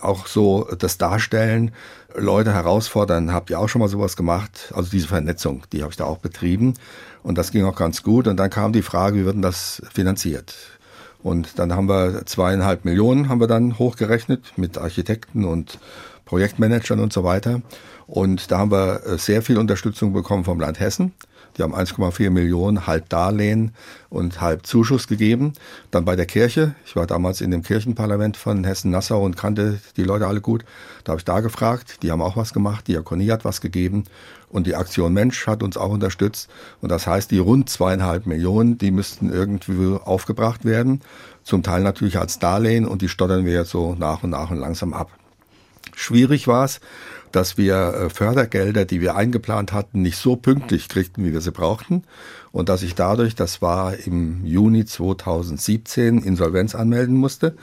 Auch 0.00 0.26
so 0.26 0.68
das 0.78 0.98
Darstellen, 0.98 1.72
Leute 2.14 2.52
herausfordern, 2.52 3.32
habt 3.32 3.50
ihr 3.50 3.58
auch 3.58 3.68
schon 3.68 3.80
mal 3.80 3.88
sowas 3.88 4.16
gemacht? 4.16 4.72
Also 4.74 4.90
diese 4.90 5.08
Vernetzung, 5.08 5.62
die 5.72 5.82
habe 5.82 5.90
ich 5.90 5.96
da 5.96 6.04
auch 6.04 6.18
betrieben. 6.18 6.74
Und 7.22 7.38
das 7.38 7.50
ging 7.50 7.64
auch 7.64 7.76
ganz 7.76 8.02
gut. 8.02 8.26
Und 8.26 8.36
dann 8.36 8.50
kam 8.50 8.72
die 8.72 8.82
Frage, 8.82 9.18
wie 9.18 9.24
wird 9.24 9.34
denn 9.34 9.42
das 9.42 9.82
finanziert? 9.92 10.54
Und 11.22 11.58
dann 11.58 11.74
haben 11.74 11.88
wir 11.88 12.24
zweieinhalb 12.26 12.84
Millionen 12.84 13.28
haben 13.28 13.40
wir 13.40 13.48
dann 13.48 13.78
hochgerechnet 13.78 14.52
mit 14.56 14.78
Architekten 14.78 15.44
und 15.44 15.78
Projektmanagern 16.24 17.00
und 17.00 17.12
so 17.12 17.24
weiter. 17.24 17.60
Und 18.06 18.50
da 18.50 18.58
haben 18.58 18.70
wir 18.70 19.04
äh, 19.04 19.18
sehr 19.18 19.42
viel 19.42 19.58
Unterstützung 19.58 20.12
bekommen 20.12 20.44
vom 20.44 20.60
Land 20.60 20.80
Hessen. 20.80 21.12
Die 21.58 21.62
haben 21.64 21.74
1,4 21.74 22.30
Millionen 22.30 22.86
halb 22.86 23.08
Darlehen 23.08 23.72
und 24.10 24.40
halb 24.40 24.64
Zuschuss 24.64 25.08
gegeben. 25.08 25.54
Dann 25.90 26.04
bei 26.04 26.14
der 26.14 26.26
Kirche. 26.26 26.76
Ich 26.86 26.94
war 26.94 27.06
damals 27.06 27.40
in 27.40 27.50
dem 27.50 27.64
Kirchenparlament 27.64 28.36
von 28.36 28.62
Hessen-Nassau 28.62 29.24
und 29.24 29.36
kannte 29.36 29.80
die 29.96 30.04
Leute 30.04 30.28
alle 30.28 30.40
gut. 30.40 30.64
Da 31.02 31.12
habe 31.12 31.20
ich 31.20 31.24
da 31.24 31.40
gefragt. 31.40 32.02
Die 32.02 32.12
haben 32.12 32.22
auch 32.22 32.36
was 32.36 32.52
gemacht. 32.52 32.86
Die 32.86 32.92
Diakonie 32.92 33.30
hat 33.32 33.44
was 33.44 33.60
gegeben. 33.60 34.04
Und 34.50 34.68
die 34.68 34.76
Aktion 34.76 35.12
Mensch 35.12 35.46
hat 35.48 35.62
uns 35.64 35.76
auch 35.76 35.90
unterstützt. 35.90 36.48
Und 36.80 36.90
das 36.90 37.06
heißt, 37.06 37.30
die 37.30 37.38
rund 37.38 37.68
zweieinhalb 37.68 38.26
Millionen, 38.26 38.78
die 38.78 38.92
müssten 38.92 39.30
irgendwie 39.30 39.98
aufgebracht 40.02 40.64
werden. 40.64 41.00
Zum 41.42 41.64
Teil 41.64 41.82
natürlich 41.82 42.18
als 42.18 42.38
Darlehen 42.38 42.86
und 42.86 43.02
die 43.02 43.08
stottern 43.08 43.44
wir 43.44 43.52
jetzt 43.52 43.70
so 43.70 43.96
nach 43.98 44.22
und 44.22 44.30
nach 44.30 44.50
und 44.50 44.58
langsam 44.58 44.94
ab. 44.94 45.10
Schwierig 45.94 46.46
war 46.46 46.64
es, 46.64 46.80
dass 47.32 47.58
wir 47.58 47.76
äh, 47.76 48.10
Fördergelder, 48.10 48.84
die 48.84 49.00
wir 49.00 49.16
eingeplant 49.16 49.72
hatten, 49.72 50.02
nicht 50.02 50.16
so 50.16 50.36
pünktlich 50.36 50.88
kriegten, 50.88 51.24
wie 51.24 51.32
wir 51.32 51.40
sie 51.40 51.52
brauchten. 51.52 52.04
Und 52.52 52.68
dass 52.68 52.82
ich 52.82 52.94
dadurch, 52.94 53.34
das 53.34 53.60
war 53.60 53.94
im 53.96 54.44
Juni 54.44 54.84
2017, 54.84 56.22
Insolvenz 56.22 56.74
anmelden 56.74 57.16
musste, 57.16 57.54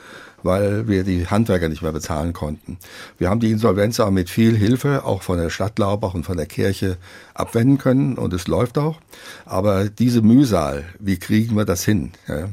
weil 0.42 0.86
wir 0.86 1.02
die 1.02 1.26
Handwerker 1.26 1.68
nicht 1.68 1.82
mehr 1.82 1.92
bezahlen 1.92 2.32
konnten. 2.32 2.78
Wir 3.18 3.28
haben 3.28 3.40
die 3.40 3.50
Insolvenz 3.50 3.98
aber 3.98 4.12
mit 4.12 4.30
viel 4.30 4.56
Hilfe, 4.56 5.04
auch 5.04 5.22
von 5.22 5.38
der 5.38 5.50
Stadt 5.50 5.78
Laubach 5.78 6.14
und 6.14 6.24
von 6.24 6.36
der 6.36 6.46
Kirche, 6.46 6.98
abwenden 7.34 7.78
können 7.78 8.16
und 8.16 8.32
es 8.32 8.46
läuft 8.46 8.78
auch. 8.78 9.00
Aber 9.44 9.88
diese 9.88 10.22
Mühsal, 10.22 10.84
wie 11.00 11.18
kriegen 11.18 11.56
wir 11.56 11.64
das 11.64 11.84
hin? 11.84 12.12
Ja? 12.28 12.48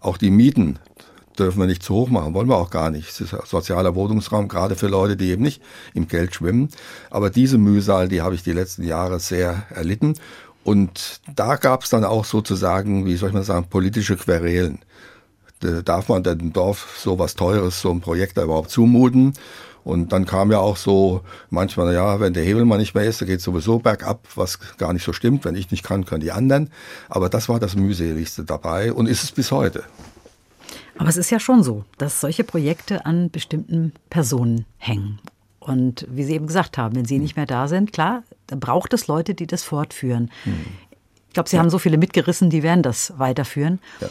Auch 0.00 0.16
die 0.16 0.30
Mieten 0.30 0.78
dürfen 1.38 1.60
wir 1.60 1.66
nicht 1.66 1.82
zu 1.82 1.94
hoch 1.94 2.08
machen, 2.08 2.34
wollen 2.34 2.48
wir 2.48 2.56
auch 2.56 2.70
gar 2.70 2.90
nicht. 2.90 3.08
Es 3.08 3.20
ist 3.20 3.34
sozialer 3.46 3.94
Wohnungsraum, 3.94 4.48
gerade 4.48 4.76
für 4.76 4.88
Leute, 4.88 5.16
die 5.16 5.30
eben 5.30 5.42
nicht 5.42 5.62
im 5.94 6.08
Geld 6.08 6.34
schwimmen. 6.34 6.68
Aber 7.10 7.30
diese 7.30 7.58
Mühsal, 7.58 8.08
die 8.08 8.22
habe 8.22 8.34
ich 8.34 8.42
die 8.42 8.52
letzten 8.52 8.82
Jahre 8.82 9.20
sehr 9.20 9.64
erlitten. 9.70 10.14
Und 10.64 11.20
da 11.34 11.56
gab 11.56 11.84
es 11.84 11.90
dann 11.90 12.04
auch 12.04 12.24
sozusagen, 12.24 13.06
wie 13.06 13.16
soll 13.16 13.30
ich 13.30 13.34
mal 13.34 13.44
sagen, 13.44 13.66
politische 13.68 14.16
Querelen. 14.16 14.80
Darf 15.84 16.08
man 16.08 16.22
dem 16.22 16.52
Dorf 16.52 16.98
so 16.98 17.18
was 17.18 17.34
Teures, 17.34 17.80
so 17.80 17.90
ein 17.90 18.00
Projekt 18.00 18.36
da 18.36 18.44
überhaupt 18.44 18.70
zumuten? 18.70 19.34
Und 19.82 20.12
dann 20.12 20.26
kam 20.26 20.50
ja 20.50 20.58
auch 20.58 20.76
so 20.76 21.22
manchmal, 21.48 21.94
ja, 21.94 22.20
wenn 22.20 22.34
der 22.34 22.44
Hebel 22.44 22.66
mal 22.66 22.78
nicht 22.78 22.94
mehr 22.94 23.04
ist, 23.04 23.22
da 23.22 23.26
geht 23.26 23.40
sowieso 23.40 23.78
bergab, 23.78 24.20
was 24.34 24.58
gar 24.76 24.92
nicht 24.92 25.04
so 25.04 25.12
stimmt. 25.12 25.44
Wenn 25.44 25.56
ich 25.56 25.70
nicht 25.70 25.82
kann, 25.82 26.04
können 26.04 26.20
die 26.20 26.32
anderen. 26.32 26.70
Aber 27.08 27.28
das 27.30 27.48
war 27.48 27.58
das 27.58 27.76
mühseligste 27.76 28.44
dabei 28.44 28.92
und 28.92 29.06
ist 29.06 29.24
es 29.24 29.32
bis 29.32 29.50
heute. 29.50 29.84
Aber 31.00 31.08
es 31.08 31.16
ist 31.16 31.30
ja 31.30 31.40
schon 31.40 31.62
so, 31.62 31.84
dass 31.96 32.20
solche 32.20 32.44
Projekte 32.44 33.06
an 33.06 33.30
bestimmten 33.30 33.94
Personen 34.10 34.66
hängen. 34.76 35.18
Und 35.58 36.06
wie 36.10 36.24
Sie 36.24 36.34
eben 36.34 36.46
gesagt 36.46 36.76
haben, 36.76 36.94
wenn 36.94 37.06
Sie 37.06 37.18
nicht 37.18 37.36
mehr 37.36 37.46
da 37.46 37.68
sind, 37.68 37.92
klar, 37.92 38.22
dann 38.46 38.60
braucht 38.60 38.92
es 38.92 39.06
Leute, 39.06 39.34
die 39.34 39.46
das 39.46 39.62
fortführen. 39.62 40.30
Hm. 40.44 40.66
Ich 41.28 41.34
glaube, 41.34 41.48
Sie 41.48 41.56
ja. 41.56 41.62
haben 41.62 41.70
so 41.70 41.78
viele 41.78 41.96
mitgerissen, 41.96 42.50
die 42.50 42.62
werden 42.62 42.82
das 42.82 43.14
weiterführen. 43.16 43.78
Ja. 44.00 44.08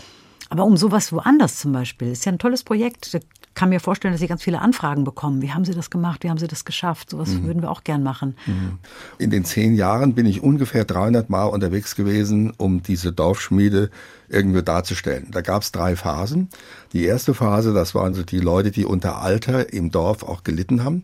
Aber 0.50 0.64
um 0.64 0.78
sowas 0.78 1.14
woanders 1.14 1.60
zum 1.60 1.74
Beispiel, 1.74 2.12
ist 2.12 2.26
ja 2.26 2.32
ein 2.32 2.40
tolles 2.40 2.64
Projekt. 2.64 3.14
Da 3.14 3.20
kann 3.60 3.68
mir 3.68 3.82
vorstellen, 3.82 4.14
dass 4.14 4.22
Sie 4.22 4.28
ganz 4.28 4.42
viele 4.42 4.62
Anfragen 4.62 5.04
bekommen. 5.04 5.42
Wie 5.42 5.52
haben 5.52 5.66
Sie 5.66 5.74
das 5.74 5.90
gemacht? 5.90 6.24
Wie 6.24 6.30
haben 6.30 6.38
Sie 6.38 6.48
das 6.48 6.64
geschafft? 6.64 7.10
Sowas 7.10 7.28
mhm. 7.28 7.44
würden 7.44 7.62
wir 7.62 7.70
auch 7.70 7.84
gern 7.84 8.04
machen. 8.04 8.38
Mhm. 8.46 8.80
In 9.18 9.32
den 9.32 9.44
zehn 9.44 9.76
Jahren 9.76 10.16
bin 10.16 10.26
ich 10.26 10.42
ungefähr 10.42 10.86
300 10.86 11.30
Mal 11.30 11.44
unterwegs 11.44 11.98
gewesen, 11.98 12.54
um 12.56 12.82
diese 12.84 13.12
Dorfschmiede 13.12 13.90
irgendwie 14.30 14.64
darzustellen. 14.64 15.28
Da 15.32 15.42
gab 15.42 15.64
es 15.64 15.74
drei 15.74 15.98
Phasen. 15.98 16.48
Die 16.94 17.04
erste 17.04 17.34
Phase, 17.34 17.74
das 17.74 17.94
waren 17.94 18.14
so 18.14 18.24
die 18.24 18.40
Leute, 18.40 18.72
die 18.72 18.86
unter 18.86 19.22
Alter 19.22 19.74
im 19.74 19.92
Dorf 19.92 20.24
auch 20.24 20.44
gelitten 20.44 20.86
haben. 20.86 21.04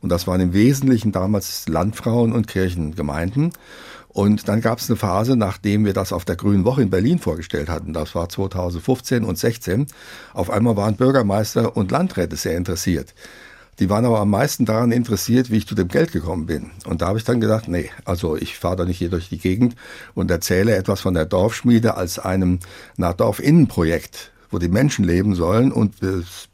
Und 0.00 0.08
das 0.08 0.26
waren 0.26 0.40
im 0.40 0.52
Wesentlichen 0.52 1.12
damals 1.12 1.68
Landfrauen 1.68 2.32
und 2.32 2.48
Kirchengemeinden. 2.48 3.52
Und 4.12 4.48
dann 4.48 4.60
gab 4.60 4.78
es 4.78 4.90
eine 4.90 4.96
Phase, 4.96 5.36
nachdem 5.36 5.84
wir 5.84 5.94
das 5.94 6.12
auf 6.12 6.24
der 6.24 6.36
Grünen 6.36 6.64
Woche 6.64 6.82
in 6.82 6.90
Berlin 6.90 7.18
vorgestellt 7.18 7.68
hatten, 7.68 7.92
das 7.92 8.14
war 8.14 8.28
2015 8.28 9.24
und 9.24 9.38
16, 9.38 9.86
auf 10.34 10.50
einmal 10.50 10.76
waren 10.76 10.96
Bürgermeister 10.96 11.76
und 11.76 11.90
Landräte 11.90 12.36
sehr 12.36 12.56
interessiert. 12.56 13.14
Die 13.78 13.88
waren 13.88 14.04
aber 14.04 14.20
am 14.20 14.28
meisten 14.28 14.66
daran 14.66 14.92
interessiert, 14.92 15.50
wie 15.50 15.56
ich 15.56 15.66
zu 15.66 15.74
dem 15.74 15.88
Geld 15.88 16.12
gekommen 16.12 16.44
bin. 16.44 16.70
Und 16.84 17.00
da 17.00 17.08
habe 17.08 17.18
ich 17.18 17.24
dann 17.24 17.40
gedacht, 17.40 17.68
nee, 17.68 17.90
also 18.04 18.36
ich 18.36 18.58
fahre 18.58 18.76
doch 18.76 18.84
nicht 18.84 18.98
hier 18.98 19.08
durch 19.08 19.30
die 19.30 19.38
Gegend 19.38 19.76
und 20.14 20.30
erzähle 20.30 20.76
etwas 20.76 21.00
von 21.00 21.14
der 21.14 21.24
Dorfschmiede 21.24 21.96
als 21.96 22.18
einem 22.18 22.58
Dorfinnenprojekt, 22.98 24.31
wo 24.52 24.58
die 24.58 24.68
Menschen 24.68 25.04
leben 25.04 25.34
sollen. 25.34 25.72
Und 25.72 25.96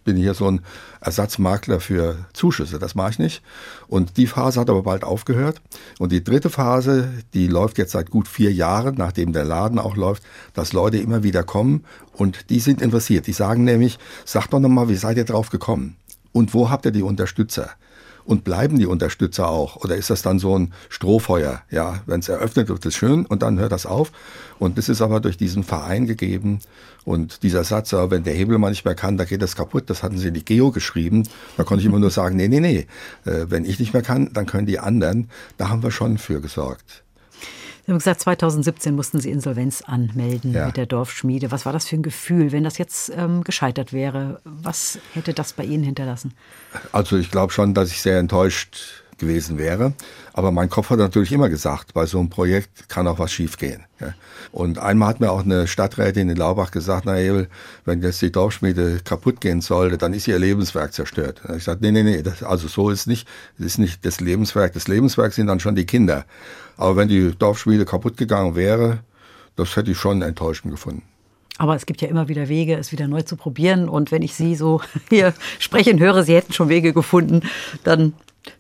bin 0.05 0.16
hier 0.16 0.32
so 0.32 0.51
ein 0.51 0.61
Ersatzmakler 1.01 1.80
für 1.80 2.16
Zuschüsse. 2.32 2.78
Das 2.78 2.94
mache 2.94 3.11
ich 3.11 3.18
nicht. 3.18 3.42
Und 3.86 4.16
die 4.16 4.26
Phase 4.26 4.61
hat 4.61 4.70
aber 4.70 4.82
bald 4.82 5.05
aufgehört. 5.05 5.61
Und 5.99 6.12
die 6.12 6.24
dritte 6.24 6.49
Phase, 6.49 7.11
die 7.34 7.49
läuft 7.49 7.76
jetzt 7.76 7.92
seit 7.92 8.11
gut 8.11 8.28
vier 8.28 8.53
Jahren, 8.53 8.94
nachdem 8.96 9.32
der 9.32 9.44
Laden 9.44 9.78
auch 9.78 9.96
läuft, 9.96 10.22
dass 10.55 10.72
Leute 10.72 10.99
immer 10.99 11.22
wieder 11.22 11.42
kommen 11.42 11.84
und 12.14 12.51
die 12.51 12.61
sind 12.61 12.80
interessiert. 12.80 13.26
Die 13.26 13.32
sagen 13.32 13.64
nämlich, 13.64 13.99
sagt 14.24 14.53
doch 14.53 14.61
nochmal, 14.61 14.88
wie 14.88 14.96
seid 14.96 15.16
ihr 15.16 15.24
drauf 15.24 15.51
gekommen? 15.51 15.96
Und 16.32 16.55
wo 16.55 16.70
habt 16.70 16.84
ihr 16.84 16.92
die 16.92 17.03
Unterstützer? 17.03 17.70
Und 18.29 18.45
bleiben 18.45 18.79
die 18.79 18.85
Unterstützer 18.85 19.49
auch? 19.49 19.76
Oder 19.76 19.97
ist 19.97 20.11
das 20.11 20.20
dann 20.20 20.39
so 20.39 20.55
ein 20.55 20.74
Strohfeuer? 20.91 21.62
Ja, 21.70 22.03
wenn 22.05 22.20
es 22.20 22.29
eröffnet 22.29 22.68
wird, 22.68 22.85
ist 22.85 22.95
schön 22.95 23.24
und 23.24 23.41
dann 23.41 23.59
hört 23.59 23.72
das 23.72 23.87
auf. 23.87 24.12
Und 24.59 24.76
das 24.76 24.91
ist 24.91 25.01
aber 25.01 25.20
durch 25.20 25.39
diesen 25.39 25.64
Verein 25.64 26.07
gegeben. 26.07 26.59
Und 27.07 27.43
dieser 27.43 27.64
Satz, 27.64 27.95
wenn 27.95 28.24
der 28.24 28.35
Hebelmann 28.35 28.68
nicht 28.68 28.85
mehr 28.85 28.95
kann, 28.95 29.16
da 29.16 29.24
geht 29.24 29.41
das 29.41 29.57
kaputt, 29.57 29.89
das 29.89 30.03
hatten 30.03 30.18
sie 30.18 30.29
in 30.29 30.35
die 30.35 30.45
Geo 30.45 30.72
geschrieben. 30.72 31.26
Da 31.57 31.64
konnte 31.64 31.81
ich 31.81 31.87
immer 31.87 32.01
nur 32.01 32.11
sagen, 32.11 32.37
nee, 32.37 32.49
nee, 32.49 32.61
nee. 32.61 32.87
Äh, 33.24 33.47
wenn 33.49 33.64
ich 33.64 33.81
nicht 33.81 33.95
mehr 33.95 34.03
kann, 34.03 34.31
dann 34.35 34.45
können 34.45 34.66
die 34.66 34.79
anderen. 34.79 35.31
Da 35.57 35.70
haben 35.70 35.83
wir 35.83 35.91
schon 35.91 36.18
für 36.18 36.43
gesorgt. 36.43 37.05
Sie 37.89 37.93
haben 37.93 38.01
gesagt, 38.01 38.20
2017 38.20 38.95
mussten 38.95 39.18
Sie 39.18 39.30
Insolvenz 39.30 39.80
anmelden 39.80 40.53
ja. 40.53 40.66
mit 40.66 40.76
der 40.76 40.84
Dorfschmiede. 40.84 41.51
Was 41.51 41.64
war 41.64 41.72
das 41.72 41.89
für 41.89 41.97
ein 41.97 42.03
Gefühl, 42.03 42.53
wenn 42.53 42.62
das 42.62 42.76
jetzt 42.76 43.11
ähm, 43.16 43.45
gescheitert 43.45 43.95
wäre? 43.95 44.43
Was 44.45 44.99
hätte 45.14 45.32
das 45.32 45.55
bei 45.55 45.64
Ihnen 45.64 45.84
hinterlassen? 45.84 46.34
Also 46.93 47.16
ich 47.16 47.30
glaube 47.30 47.51
schon, 47.51 47.72
dass 47.72 47.91
ich 47.91 48.03
sehr 48.03 48.18
enttäuscht 48.18 49.05
gewesen 49.16 49.57
wäre. 49.57 49.95
Aber 50.39 50.53
mein 50.53 50.70
Kopf 50.70 50.91
hat 50.91 51.01
natürlich 51.01 51.32
immer 51.32 51.49
gesagt, 51.49 51.95
bei 51.95 52.07
so 52.07 52.20
einem 52.20 52.30
Projekt 52.30 52.89
kann 52.89 53.09
auch 53.09 53.18
was 53.18 53.32
schiefgehen. 53.32 53.82
Und 54.53 54.78
einmal 54.78 55.09
hat 55.09 55.18
mir 55.18 55.32
auch 55.32 55.43
eine 55.43 55.66
Stadträtin 55.66 56.28
in 56.28 56.36
Laubach 56.36 56.70
gesagt, 56.70 57.07
na 57.07 57.18
Ebel, 57.18 57.49
wenn 57.84 58.01
jetzt 58.03 58.22
die 58.22 58.30
Dorfschmiede 58.30 59.01
kaputt 59.03 59.41
gehen 59.41 59.61
sollte, 59.61 59.99
dann 59.99 60.14
ist 60.14 60.28
ihr 60.28 60.39
Lebenswerk 60.39 60.93
zerstört. 60.93 61.41
ich 61.57 61.64
sagte, 61.64 61.84
nee, 61.84 61.91
nee, 61.91 62.05
nee, 62.05 62.22
das, 62.22 62.45
also 62.45 62.68
so 62.68 62.89
ist 62.89 63.09
nicht, 63.09 63.26
das 63.57 63.66
ist 63.66 63.78
nicht 63.78 64.07
das 64.07 64.20
Lebenswerk. 64.20 64.74
Das 64.74 64.86
Lebenswerk 64.86 65.32
sind 65.32 65.49
dann 65.49 65.59
schon 65.59 65.74
die 65.74 65.86
Kinder. 65.86 66.24
Aber 66.76 66.95
wenn 66.95 67.09
die 67.09 67.32
Dorfschmiede 67.36 67.84
kaputt 67.84 68.16
gegangen 68.16 68.55
wäre, 68.55 69.01
das 69.57 69.74
hätte 69.74 69.91
ich 69.91 69.99
schon 69.99 70.22
enttäuschend 70.22 70.70
gefunden. 70.70 71.03
Aber 71.61 71.74
es 71.74 71.84
gibt 71.84 72.01
ja 72.01 72.07
immer 72.07 72.28
wieder 72.28 72.49
Wege, 72.49 72.76
es 72.76 72.93
wieder 72.93 73.09
neu 73.09 73.22
zu 73.22 73.34
probieren. 73.34 73.89
Und 73.89 74.12
wenn 74.12 74.22
ich 74.22 74.36
Sie 74.36 74.55
so 74.55 74.82
hier 75.09 75.34
sprechen 75.59 75.99
höre, 75.99 76.22
Sie 76.22 76.36
hätten 76.36 76.53
schon 76.53 76.68
Wege 76.68 76.93
gefunden, 76.93 77.41
dann 77.82 78.12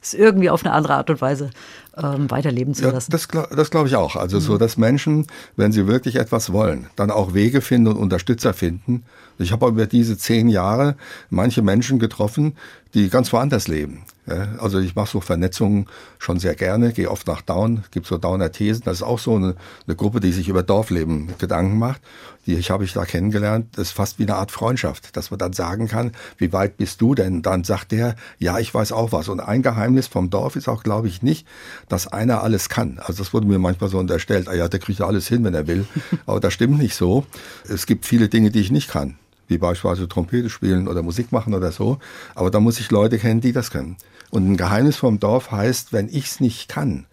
es 0.02 0.14
irgendwie 0.14 0.50
auf 0.50 0.64
eine 0.64 0.74
andere 0.74 0.94
Art 0.94 1.10
und 1.10 1.20
Weise 1.20 1.50
ähm, 1.96 2.30
weiterleben 2.30 2.74
zu 2.74 2.84
lassen. 2.90 3.10
Ja, 3.12 3.18
das 3.46 3.56
das 3.56 3.70
glaube 3.70 3.88
ich 3.88 3.96
auch. 3.96 4.16
Also 4.16 4.36
mhm. 4.36 4.40
so, 4.40 4.58
dass 4.58 4.76
Menschen, 4.76 5.26
wenn 5.56 5.72
sie 5.72 5.86
wirklich 5.86 6.16
etwas 6.16 6.52
wollen, 6.52 6.86
dann 6.96 7.10
auch 7.10 7.34
Wege 7.34 7.60
finden 7.60 7.88
und 7.88 7.96
Unterstützer 7.96 8.54
finden. 8.54 9.04
Ich 9.38 9.52
habe 9.52 9.68
über 9.68 9.86
diese 9.86 10.18
zehn 10.18 10.48
Jahre 10.48 10.96
manche 11.30 11.62
Menschen 11.62 11.98
getroffen, 11.98 12.56
die 12.94 13.08
ganz 13.08 13.32
woanders 13.32 13.68
leben. 13.68 14.02
Ja, 14.28 14.48
also 14.58 14.78
ich 14.78 14.94
mache 14.94 15.10
so 15.10 15.20
Vernetzungen 15.20 15.86
schon 16.18 16.38
sehr 16.38 16.54
gerne, 16.54 16.92
gehe 16.92 17.10
oft 17.10 17.26
nach 17.26 17.40
Down, 17.40 17.84
gibt 17.90 18.06
so 18.06 18.18
Downer 18.18 18.52
Thesen. 18.52 18.82
Das 18.84 18.98
ist 18.98 19.02
auch 19.02 19.18
so 19.18 19.36
eine, 19.36 19.54
eine 19.86 19.96
Gruppe, 19.96 20.20
die 20.20 20.32
sich 20.32 20.48
über 20.48 20.62
Dorfleben 20.62 21.30
Gedanken 21.38 21.78
macht. 21.78 22.02
Die 22.46 22.54
ich 22.54 22.70
habe 22.70 22.84
ich 22.84 22.92
da 22.92 23.04
kennengelernt. 23.06 23.68
Das 23.76 23.88
ist 23.88 23.92
fast 23.92 24.18
wie 24.18 24.24
eine 24.24 24.36
Art 24.36 24.50
Freundschaft, 24.50 25.16
dass 25.16 25.30
man 25.30 25.38
dann 25.38 25.54
sagen 25.54 25.88
kann, 25.88 26.12
wie 26.36 26.52
weit 26.52 26.76
bist 26.76 27.00
du 27.00 27.14
denn? 27.14 27.40
Dann 27.42 27.64
sagt 27.64 27.92
der, 27.92 28.16
ja, 28.38 28.58
ich 28.58 28.74
weiß 28.74 28.92
auch 28.92 29.12
was. 29.12 29.28
Und 29.28 29.40
ein 29.40 29.62
Geheimnis 29.62 30.08
vom 30.08 30.28
Dorf 30.28 30.56
ist 30.56 30.68
auch, 30.68 30.82
glaube 30.82 31.08
ich, 31.08 31.22
nicht, 31.22 31.46
dass 31.88 32.06
einer 32.06 32.42
alles 32.42 32.68
kann. 32.68 32.98
Also 32.98 33.22
das 33.22 33.32
wurde 33.32 33.46
mir 33.46 33.58
manchmal 33.58 33.88
so 33.88 33.98
unterstellt, 33.98 34.48
ah 34.48 34.54
ja, 34.54 34.68
der 34.68 34.80
kriegt 34.80 34.98
ja 34.98 35.06
alles 35.06 35.26
hin, 35.26 35.42
wenn 35.44 35.54
er 35.54 35.66
will. 35.66 35.86
Aber 36.26 36.40
das 36.40 36.52
stimmt 36.52 36.78
nicht 36.78 36.94
so. 36.94 37.24
Es 37.66 37.86
gibt 37.86 38.04
viele 38.04 38.28
Dinge, 38.28 38.50
die 38.50 38.60
ich 38.60 38.70
nicht 38.70 38.90
kann 38.90 39.16
wie 39.48 39.58
beispielsweise 39.58 40.08
Trompete 40.08 40.50
spielen 40.50 40.86
oder 40.86 41.02
Musik 41.02 41.32
machen 41.32 41.54
oder 41.54 41.72
so. 41.72 41.98
Aber 42.34 42.50
da 42.50 42.60
muss 42.60 42.78
ich 42.78 42.90
Leute 42.90 43.18
kennen, 43.18 43.40
die 43.40 43.52
das 43.52 43.70
können. 43.70 43.96
Und 44.30 44.48
ein 44.48 44.56
Geheimnis 44.56 44.96
vom 44.96 45.18
Dorf 45.18 45.50
heißt, 45.50 45.92
wenn 45.92 46.08
ich 46.08 46.26
es 46.26 46.40
nicht 46.40 46.68
kann, 46.68 47.06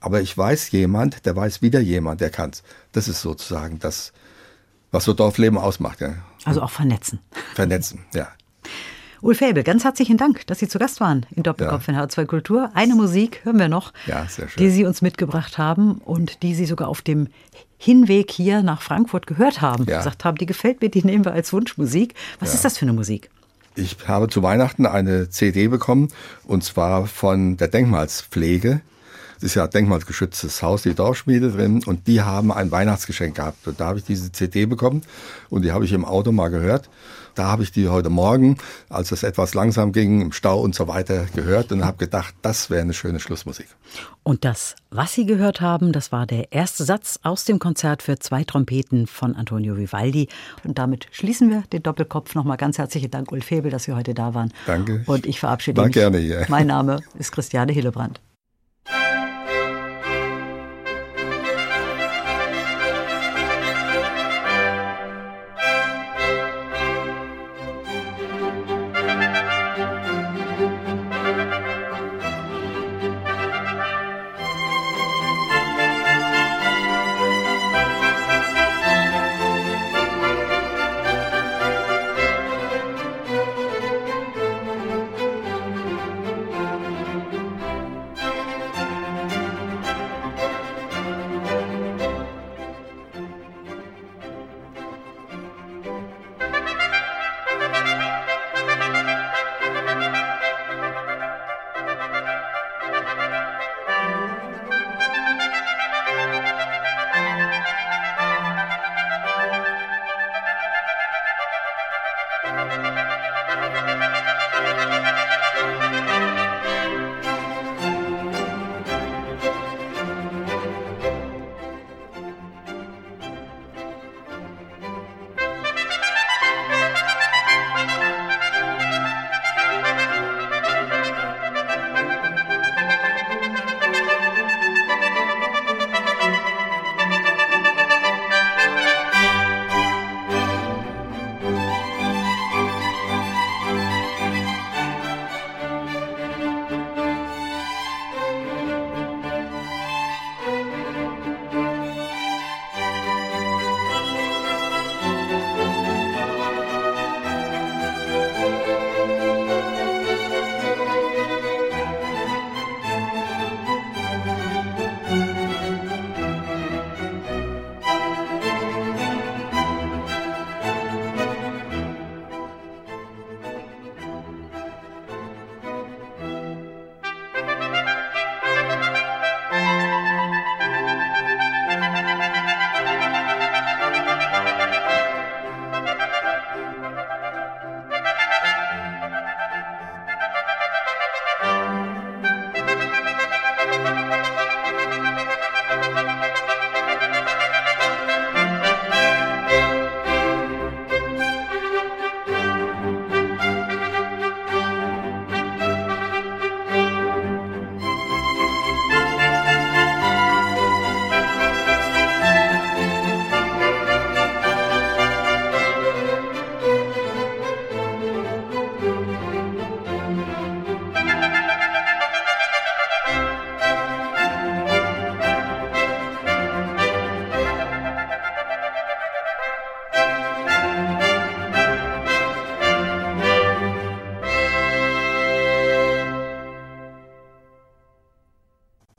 aber 0.00 0.22
ich 0.22 0.36
weiß 0.36 0.70
jemand, 0.70 1.26
der 1.26 1.36
weiß 1.36 1.62
wieder 1.62 1.80
jemand, 1.80 2.20
der 2.20 2.30
kann's. 2.30 2.62
Das 2.92 3.06
ist 3.06 3.20
sozusagen 3.20 3.78
das, 3.78 4.12
was 4.90 5.04
so 5.04 5.12
Dorfleben 5.12 5.58
ausmacht. 5.58 6.00
Ja. 6.00 6.14
Also 6.44 6.62
auch 6.62 6.70
vernetzen. 6.70 7.20
Vernetzen, 7.54 8.00
ja. 8.14 8.28
Ulf 9.22 9.38
Fäbel, 9.38 9.62
ganz 9.62 9.84
herzlichen 9.84 10.16
Dank, 10.16 10.46
dass 10.46 10.60
Sie 10.60 10.68
zu 10.68 10.78
Gast 10.78 10.98
waren 10.98 11.26
in 11.36 11.42
Doppelkopf 11.42 11.88
ja. 11.88 11.92
in 11.92 12.00
H2 12.00 12.24
Kultur. 12.24 12.70
Eine 12.72 12.94
Musik 12.94 13.40
hören 13.44 13.58
wir 13.58 13.68
noch, 13.68 13.92
ja, 14.06 14.26
die 14.58 14.70
Sie 14.70 14.86
uns 14.86 15.02
mitgebracht 15.02 15.58
haben 15.58 15.98
und 15.98 16.42
die 16.42 16.54
Sie 16.54 16.64
sogar 16.64 16.88
auf 16.88 17.02
dem 17.02 17.28
Hinweg 17.82 18.30
hier 18.30 18.62
nach 18.62 18.82
Frankfurt 18.82 19.26
gehört 19.26 19.62
haben. 19.62 19.86
Ja. 19.88 19.98
Gesagt 19.98 20.26
haben, 20.26 20.36
die 20.36 20.44
gefällt 20.44 20.82
mir, 20.82 20.90
die 20.90 21.02
nehmen 21.02 21.24
wir 21.24 21.32
als 21.32 21.50
Wunschmusik. 21.54 22.14
Was 22.38 22.52
ist 22.52 22.62
das 22.62 22.76
für 22.76 22.84
eine 22.84 22.92
Musik? 22.92 23.30
Ich 23.74 23.96
habe 24.06 24.28
zu 24.28 24.42
Weihnachten 24.42 24.84
eine 24.84 25.30
CD 25.30 25.66
bekommen 25.68 26.08
und 26.44 26.62
zwar 26.62 27.06
von 27.06 27.56
der 27.56 27.68
Denkmalspflege. 27.68 28.82
Das 29.36 29.44
ist 29.44 29.54
ja 29.54 29.64
ein 29.64 29.70
denkmalsgeschütztes 29.70 30.62
Haus, 30.62 30.82
die 30.82 30.92
Dorfschmiede 30.92 31.52
drin 31.52 31.82
und 31.82 32.06
die 32.06 32.20
haben 32.20 32.52
ein 32.52 32.70
Weihnachtsgeschenk 32.70 33.36
gehabt. 33.36 33.66
Und 33.66 33.80
da 33.80 33.86
habe 33.86 33.98
ich 33.98 34.04
diese 34.04 34.30
CD 34.30 34.66
bekommen 34.66 35.00
und 35.48 35.62
die 35.62 35.72
habe 35.72 35.86
ich 35.86 35.92
im 35.94 36.04
Auto 36.04 36.32
mal 36.32 36.50
gehört 36.50 36.90
da 37.34 37.46
habe 37.46 37.62
ich 37.62 37.72
die 37.72 37.88
heute 37.88 38.10
Morgen, 38.10 38.56
als 38.88 39.12
es 39.12 39.22
etwas 39.22 39.54
langsam 39.54 39.92
ging, 39.92 40.20
im 40.20 40.32
Stau 40.32 40.60
und 40.60 40.74
so 40.74 40.88
weiter, 40.88 41.26
gehört 41.34 41.72
und 41.72 41.84
habe 41.84 41.98
gedacht, 41.98 42.34
das 42.42 42.70
wäre 42.70 42.82
eine 42.82 42.94
schöne 42.94 43.20
Schlussmusik. 43.20 43.68
Und 44.22 44.44
das, 44.44 44.76
was 44.90 45.12
Sie 45.12 45.26
gehört 45.26 45.60
haben, 45.60 45.92
das 45.92 46.12
war 46.12 46.26
der 46.26 46.52
erste 46.52 46.84
Satz 46.84 47.18
aus 47.22 47.44
dem 47.44 47.58
Konzert 47.58 48.02
für 48.02 48.18
zwei 48.18 48.44
Trompeten 48.44 49.06
von 49.06 49.34
Antonio 49.34 49.76
Vivaldi. 49.76 50.28
Und 50.64 50.78
damit 50.78 51.08
schließen 51.10 51.50
wir 51.50 51.62
den 51.72 51.82
Doppelkopf. 51.82 52.34
Nochmal 52.34 52.56
ganz 52.56 52.78
herzlichen 52.78 53.10
Dank, 53.10 53.32
Ulf 53.32 53.50
Hebel, 53.50 53.70
dass 53.70 53.84
Sie 53.84 53.92
heute 53.92 54.14
da 54.14 54.34
waren. 54.34 54.52
Danke. 54.66 55.02
Und 55.06 55.26
ich 55.26 55.40
verabschiede 55.40 55.82
mich. 55.82 55.92
Gerne 55.92 56.18
hier. 56.18 56.44
Mein 56.48 56.66
Name 56.66 57.00
ist 57.18 57.32
Christiane 57.32 57.72
Hillebrand. 57.72 58.20